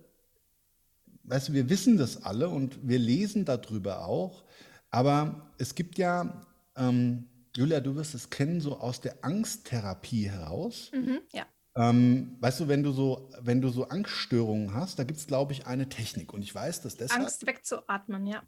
weißt 1.23 1.49
du, 1.49 1.53
wir 1.53 1.69
wissen 1.69 1.97
das 1.97 2.23
alle 2.23 2.49
und 2.49 2.87
wir 2.87 2.99
lesen 2.99 3.45
darüber 3.45 4.05
auch, 4.05 4.43
aber 4.89 5.51
es 5.57 5.75
gibt 5.75 5.97
ja, 5.97 6.45
ähm, 6.75 7.27
Julia, 7.55 7.79
du 7.79 7.95
wirst 7.95 8.13
es 8.13 8.29
kennen, 8.29 8.61
so 8.61 8.77
aus 8.79 9.01
der 9.01 9.23
Angsttherapie 9.23 10.29
heraus. 10.29 10.91
Mhm, 10.93 11.19
ja. 11.33 11.45
Ähm, 11.75 12.35
weißt 12.41 12.61
du, 12.61 12.67
wenn 12.67 12.83
du 12.83 12.91
so, 12.91 13.29
wenn 13.39 13.61
du 13.61 13.69
so 13.69 13.87
Angststörungen 13.87 14.73
hast, 14.73 14.99
da 14.99 15.05
gibt 15.05 15.19
es, 15.19 15.27
glaube 15.27 15.53
ich, 15.53 15.67
eine 15.67 15.87
Technik. 15.87 16.33
Und 16.33 16.41
ich 16.41 16.53
weiß, 16.53 16.81
dass 16.81 16.97
deshalb. 16.97 17.21
Angst 17.21 17.45
wegzuatmen, 17.45 18.27
ja. 18.27 18.43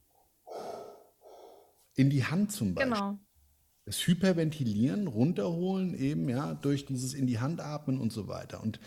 In 1.96 2.10
die 2.10 2.26
Hand 2.26 2.52
zum 2.52 2.76
Beispiel. 2.76 2.94
Genau. 2.94 3.18
Das 3.86 4.08
Hyperventilieren, 4.08 5.08
runterholen, 5.08 5.94
eben, 5.94 6.30
ja, 6.30 6.54
durch 6.54 6.86
dieses 6.86 7.14
in 7.14 7.28
die 7.28 7.40
Hand 7.40 7.60
atmen 7.60 8.00
und 8.00 8.14
so 8.14 8.28
weiter. 8.28 8.62
Und 8.62 8.80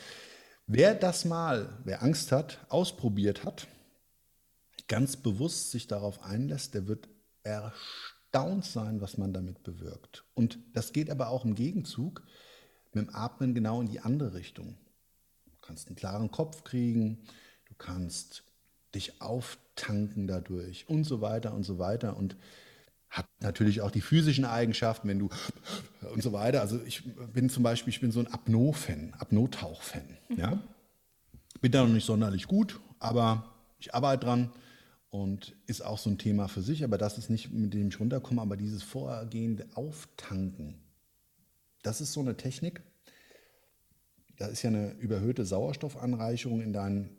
wer 0.66 0.94
das 0.94 1.24
mal, 1.24 1.78
wer 1.84 2.02
Angst 2.02 2.32
hat, 2.32 2.64
ausprobiert 2.68 3.44
hat, 3.44 3.66
ganz 4.88 5.16
bewusst 5.16 5.70
sich 5.70 5.86
darauf 5.86 6.22
einlässt, 6.22 6.74
der 6.74 6.86
wird 6.86 7.08
erstaunt 7.42 8.64
sein, 8.64 9.00
was 9.00 9.18
man 9.18 9.32
damit 9.32 9.62
bewirkt. 9.62 10.24
Und 10.34 10.58
das 10.72 10.92
geht 10.92 11.10
aber 11.10 11.28
auch 11.28 11.44
im 11.44 11.54
Gegenzug 11.54 12.22
mit 12.92 13.06
dem 13.06 13.14
Atmen 13.14 13.54
genau 13.54 13.80
in 13.80 13.88
die 13.88 14.00
andere 14.00 14.34
Richtung. 14.34 14.76
Du 15.46 15.66
kannst 15.66 15.88
einen 15.88 15.96
klaren 15.96 16.30
Kopf 16.30 16.64
kriegen, 16.64 17.24
du 17.66 17.74
kannst 17.76 18.44
dich 18.94 19.20
auftanken 19.20 20.26
dadurch 20.26 20.88
und 20.88 21.04
so 21.04 21.20
weiter 21.20 21.52
und 21.52 21.64
so 21.64 21.78
weiter 21.78 22.16
und 22.16 22.36
hat 23.10 23.26
natürlich 23.40 23.80
auch 23.80 23.90
die 23.90 24.00
physischen 24.00 24.44
Eigenschaften, 24.44 25.08
wenn 25.08 25.18
du 25.18 25.28
und 26.12 26.22
so 26.22 26.32
weiter. 26.32 26.60
Also 26.60 26.80
ich 26.84 27.02
bin 27.32 27.48
zum 27.48 27.62
Beispiel, 27.62 27.92
ich 27.92 28.00
bin 28.00 28.10
so 28.10 28.20
ein 28.20 28.26
Apnoe-Fan, 28.26 29.14
Apnoe-Tauch-Fan. 29.18 30.18
Mhm. 30.28 30.36
Ja? 30.36 30.62
Bin 31.60 31.72
da 31.72 31.84
noch 31.84 31.92
nicht 31.92 32.06
sonderlich 32.06 32.46
gut, 32.46 32.80
aber 32.98 33.52
ich 33.78 33.94
arbeite 33.94 34.26
dran 34.26 34.52
und 35.10 35.56
ist 35.66 35.82
auch 35.82 35.98
so 35.98 36.10
ein 36.10 36.18
Thema 36.18 36.48
für 36.48 36.62
sich, 36.62 36.84
aber 36.84 36.98
das 36.98 37.16
ist 37.18 37.30
nicht, 37.30 37.52
mit 37.52 37.72
dem 37.72 37.88
ich 37.88 38.00
runterkomme, 38.00 38.42
aber 38.42 38.56
dieses 38.56 38.82
vorhergehende 38.82 39.66
Auftanken, 39.74 40.74
das 41.82 42.00
ist 42.00 42.12
so 42.12 42.20
eine 42.20 42.36
Technik. 42.36 42.82
Da 44.38 44.48
ist 44.48 44.62
ja 44.62 44.68
eine 44.68 44.92
überhöhte 44.98 45.46
Sauerstoffanreicherung 45.46 46.60
in 46.60 46.72
deinen 46.72 47.16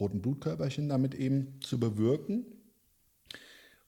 roten 0.00 0.20
Blutkörperchen 0.22 0.88
damit 0.88 1.14
eben 1.14 1.60
zu 1.60 1.78
bewirken. 1.78 2.46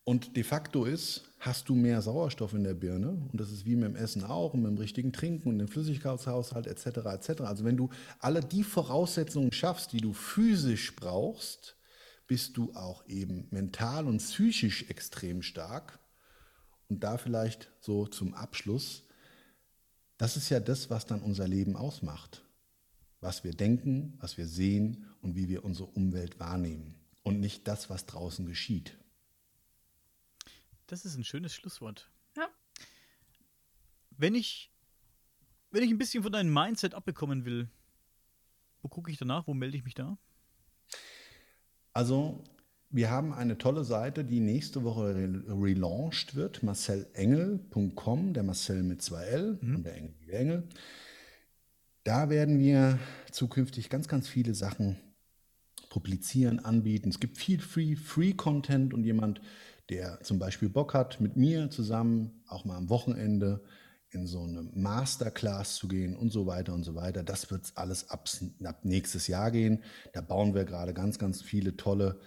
Und 0.05 0.37
de 0.37 0.43
facto 0.43 0.85
ist, 0.85 1.23
hast 1.39 1.69
du 1.69 1.75
mehr 1.75 2.03
Sauerstoff 2.03 2.55
in 2.55 2.65
der 2.65 2.75
Birne, 2.75 3.11
und 3.11 3.41
das 3.41 3.53
ist 3.53 3.67
wie 3.67 3.77
mit 3.77 3.85
dem 3.85 3.97
Essen 3.97 4.25
auch, 4.25 4.53
und 4.53 4.63
mit 4.63 4.71
dem 4.71 4.79
richtigen 4.79 5.13
Trinken 5.13 5.49
und 5.49 5.59
dem 5.59 5.69
Flüssigkeitshaushalt 5.69 6.67
etc. 6.67 6.87
etc. 7.07 7.43
Also 7.43 7.65
wenn 7.65 7.77
du 7.77 7.89
alle 8.19 8.41
die 8.41 8.65
Voraussetzungen 8.65 9.53
schaffst, 9.53 9.93
die 9.93 10.01
du 10.01 10.13
physisch 10.13 10.97
brauchst, 10.97 11.77
bist 12.27 12.57
du 12.57 12.73
auch 12.75 13.07
eben 13.07 13.47
mental 13.51 14.07
und 14.07 14.19
psychisch 14.19 14.89
extrem 14.89 15.43
stark. 15.43 15.99
Und 16.89 17.05
da 17.05 17.17
vielleicht 17.17 17.71
so 17.81 18.07
zum 18.07 18.35
Abschluss, 18.35 19.05
das 20.19 20.37
ist 20.37 20.49
ja 20.49 20.61
das, 20.61 20.91
was 20.91 21.07
dann 21.07 21.23
unser 21.23 21.47
Leben 21.47 21.77
ausmacht. 21.77 22.45
Was 23.21 23.45
wir 23.45 23.53
denken, 23.53 24.17
was 24.21 24.37
wir 24.37 24.47
sehen 24.47 25.07
und 25.21 25.37
wie 25.37 25.49
wir 25.49 25.65
unsere 25.65 25.89
Umwelt 25.89 26.41
wahrnehmen. 26.41 26.95
Und 27.23 27.39
nicht 27.39 27.69
das, 27.69 27.89
was 27.89 28.07
draußen 28.07 28.47
geschieht. 28.47 28.97
Das 30.93 31.07
ist 31.07 31.17
ein 31.17 31.25
schönes 31.25 31.55
Schlusswort. 31.55 32.11
Ja. 32.37 32.51
Wenn 34.11 34.35
ich, 34.35 34.71
wenn 35.71 35.83
ich 35.83 35.91
ein 35.91 35.97
bisschen 35.97 36.23
von 36.23 36.31
deinem 36.31 36.53
Mindset 36.53 36.93
abbekommen 36.93 37.47
will, 37.47 37.71
wo 38.83 38.89
gucke 38.89 39.11
ich 39.11 39.17
danach? 39.17 39.47
Wo 39.47 39.55
melde 39.55 39.79
ich 39.79 39.85
mich 39.85 39.95
da? 39.95 40.19
Also, 41.95 42.45
wir 42.91 43.09
haben 43.09 43.33
eine 43.33 43.57
tolle 43.57 43.85
Seite, 43.85 44.23
die 44.23 44.41
nächste 44.41 44.85
Woche 44.85 45.15
re 45.15 45.43
relaunched 45.49 46.35
wird, 46.35 46.63
marcelengel.com, 46.63 48.35
der 48.35 48.43
Marcel 48.43 48.83
mit 48.83 49.01
zwei 49.01 49.25
L 49.25 49.59
mhm. 49.63 49.77
und 49.77 49.85
der 49.85 49.95
Engel 49.95 50.15
wie 50.21 50.31
Engel. 50.33 50.69
Da 52.05 52.29
werden 52.29 52.59
wir 52.59 52.99
zukünftig 53.31 53.89
ganz, 53.89 54.09
ganz 54.09 54.29
viele 54.29 54.55
Sachen 54.55 54.99
publizieren, 55.89 56.59
anbieten. 56.59 57.09
Es 57.09 57.19
gibt 57.19 57.39
viel 57.39 57.61
Free, 57.61 57.97
Free 57.97 58.35
Content 58.35 58.93
und 58.93 59.05
jemand, 59.05 59.41
der 59.91 60.21
zum 60.23 60.39
Beispiel 60.39 60.69
Bock 60.69 60.95
hat, 60.95 61.21
mit 61.21 61.37
mir 61.37 61.71
zusammen 61.71 62.43
auch 62.47 62.65
mal 62.65 62.77
am 62.77 62.89
Wochenende 62.89 63.63
in 64.13 64.27
so 64.27 64.43
eine 64.43 64.63
Masterclass 64.63 65.77
zu 65.77 65.89
gehen 65.89 66.15
und 66.17 66.31
so 66.31 66.47
weiter 66.47 66.75
und 66.75 66.85
so 66.85 66.95
weiter. 66.95 67.23
Das 67.23 67.51
wird 67.51 67.73
alles 67.77 68.11
ab, 68.11 68.29
ab 68.65 68.85
nächstes 68.85 69.27
Jahr 69.27 69.51
gehen. 69.51 69.83
Da 70.13 70.21
bauen 70.21 70.55
wir 70.55 70.65
gerade 70.65 70.93
ganz, 70.93 71.19
ganz 71.19 71.41
viele 71.41 71.77
tolle 71.77 72.21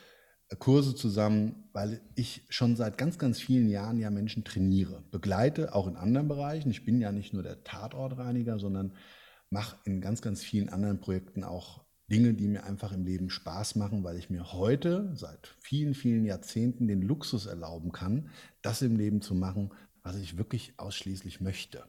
äh, 0.50 0.56
Kurse 0.56 0.96
zusammen, 0.96 1.70
weil 1.74 2.02
ich 2.16 2.46
schon 2.50 2.76
seit 2.76 2.98
ganz, 2.98 3.20
ganz 3.20 3.40
vielen 3.40 3.70
Jahren 3.70 4.00
ja 4.00 4.10
Menschen 4.10 4.44
trainiere, 4.44 5.04
begleite, 5.12 5.76
auch 5.76 5.88
in 5.88 5.96
anderen 5.96 6.28
Bereichen. 6.28 6.72
Ich 6.72 6.86
bin 6.86 7.00
ja 7.00 7.12
nicht 7.12 7.34
nur 7.34 7.44
der 7.44 7.64
Tatortreiniger, 7.64 8.58
sondern 8.58 8.94
mache 9.52 9.78
in 9.86 10.02
ganz, 10.02 10.22
ganz 10.22 10.44
vielen 10.44 10.70
anderen 10.70 11.00
Projekten 11.00 11.44
auch 11.44 11.85
Dinge, 12.10 12.34
die 12.34 12.48
mir 12.48 12.66
einfach 12.66 12.92
im 12.92 13.04
Leben 13.04 13.30
Spaß 13.30 13.76
machen, 13.76 14.04
weil 14.04 14.18
ich 14.18 14.30
mir 14.30 14.54
heute 14.54 15.12
seit 15.16 15.56
vielen, 15.60 15.96
vielen 15.96 16.26
Jahrzehnten 16.26 16.88
den 16.88 17.02
Luxus 17.02 17.48
erlauben 17.48 17.92
kann, 17.92 18.30
das 18.62 18.82
im 18.82 18.96
Leben 18.96 19.22
zu 19.22 19.34
machen, 19.34 19.72
was 20.04 20.16
ich 20.18 20.38
wirklich 20.38 20.74
ausschließlich 20.78 21.42
möchte. 21.42 21.84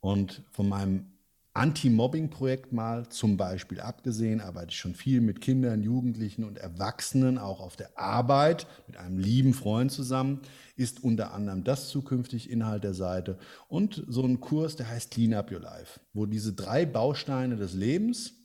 Und 0.00 0.44
von 0.50 0.68
meinem 0.68 1.12
Anti-Mobbing-Projekt 1.58 2.72
mal 2.72 3.08
zum 3.08 3.36
Beispiel 3.36 3.80
abgesehen, 3.80 4.40
arbeite 4.40 4.70
ich 4.70 4.78
schon 4.78 4.94
viel 4.94 5.20
mit 5.20 5.40
Kindern, 5.40 5.82
Jugendlichen 5.82 6.44
und 6.44 6.56
Erwachsenen, 6.56 7.36
auch 7.36 7.60
auf 7.60 7.74
der 7.74 7.98
Arbeit 7.98 8.68
mit 8.86 8.96
einem 8.96 9.18
lieben 9.18 9.54
Freund 9.54 9.90
zusammen, 9.90 10.40
ist 10.76 11.02
unter 11.02 11.34
anderem 11.34 11.64
das 11.64 11.88
zukünftig 11.88 12.48
Inhalt 12.48 12.84
der 12.84 12.94
Seite 12.94 13.38
und 13.66 14.04
so 14.06 14.24
ein 14.24 14.38
Kurs, 14.38 14.76
der 14.76 14.88
heißt 14.88 15.10
Clean 15.10 15.34
Up 15.34 15.50
Your 15.50 15.60
Life, 15.60 15.98
wo 16.12 16.26
diese 16.26 16.52
drei 16.52 16.86
Bausteine 16.86 17.56
des 17.56 17.74
Lebens 17.74 18.37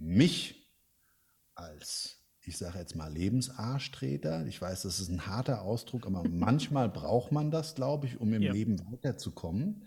mich 0.00 0.60
als 1.54 2.20
ich 2.42 2.56
sage 2.56 2.78
jetzt 2.78 2.96
mal 2.96 3.12
Lebensarschtreter. 3.12 4.46
Ich 4.46 4.60
weiß, 4.60 4.82
das 4.82 4.98
ist 4.98 5.08
ein 5.08 5.26
harter 5.26 5.62
Ausdruck, 5.62 6.06
aber 6.06 6.26
manchmal 6.28 6.88
braucht 6.88 7.32
man 7.32 7.50
das, 7.50 7.74
glaube 7.74 8.06
ich, 8.06 8.20
um 8.20 8.32
im 8.32 8.42
ja. 8.42 8.52
Leben 8.52 8.80
weiterzukommen. 8.90 9.86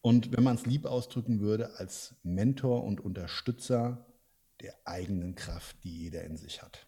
Und 0.00 0.36
wenn 0.36 0.44
man 0.44 0.56
es 0.56 0.66
lieb 0.66 0.84
ausdrücken 0.84 1.40
würde, 1.40 1.78
als 1.78 2.16
Mentor 2.22 2.84
und 2.84 3.00
Unterstützer 3.00 4.06
der 4.60 4.74
eigenen 4.84 5.34
Kraft, 5.34 5.82
die 5.84 5.96
jeder 5.96 6.24
in 6.24 6.36
sich 6.36 6.62
hat. 6.62 6.86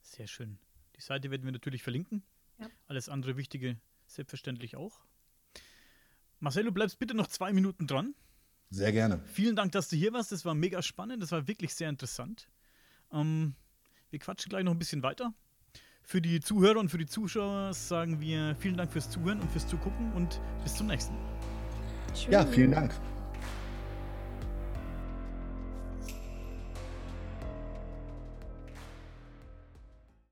Sehr 0.00 0.26
schön. 0.26 0.58
Die 0.96 1.00
Seite 1.00 1.30
werden 1.30 1.44
wir 1.44 1.52
natürlich 1.52 1.82
verlinken. 1.82 2.22
Ja. 2.58 2.68
Alles 2.86 3.08
andere 3.08 3.36
Wichtige 3.36 3.78
selbstverständlich 4.06 4.76
auch. 4.76 5.00
Marcel, 6.38 6.64
du 6.64 6.72
bleibst 6.72 6.98
bitte 6.98 7.14
noch 7.14 7.26
zwei 7.26 7.52
Minuten 7.52 7.86
dran. 7.86 8.14
Sehr 8.70 8.92
gerne. 8.92 9.20
Vielen 9.26 9.56
Dank, 9.56 9.72
dass 9.72 9.88
du 9.88 9.96
hier 9.96 10.12
warst. 10.12 10.32
Das 10.32 10.44
war 10.44 10.54
mega 10.54 10.82
spannend. 10.82 11.22
Das 11.22 11.32
war 11.32 11.46
wirklich 11.46 11.74
sehr 11.74 11.88
interessant. 11.88 12.48
Ähm, 13.12 13.54
wir 14.10 14.18
quatschen 14.18 14.50
gleich 14.50 14.64
noch 14.64 14.72
ein 14.72 14.78
bisschen 14.78 15.02
weiter. 15.02 15.32
Für 16.02 16.20
die 16.20 16.40
Zuhörer 16.40 16.78
und 16.78 16.88
für 16.88 16.98
die 16.98 17.06
Zuschauer 17.06 17.74
sagen 17.74 18.20
wir 18.20 18.54
vielen 18.56 18.76
Dank 18.76 18.92
fürs 18.92 19.10
Zuhören 19.10 19.40
und 19.40 19.50
fürs 19.50 19.66
Zugucken 19.66 20.12
und 20.12 20.40
bis 20.62 20.74
zum 20.76 20.86
nächsten 20.86 21.14
Mal. 21.14 21.32
Ja, 22.30 22.46
vielen 22.46 22.70
Dank. 22.70 22.94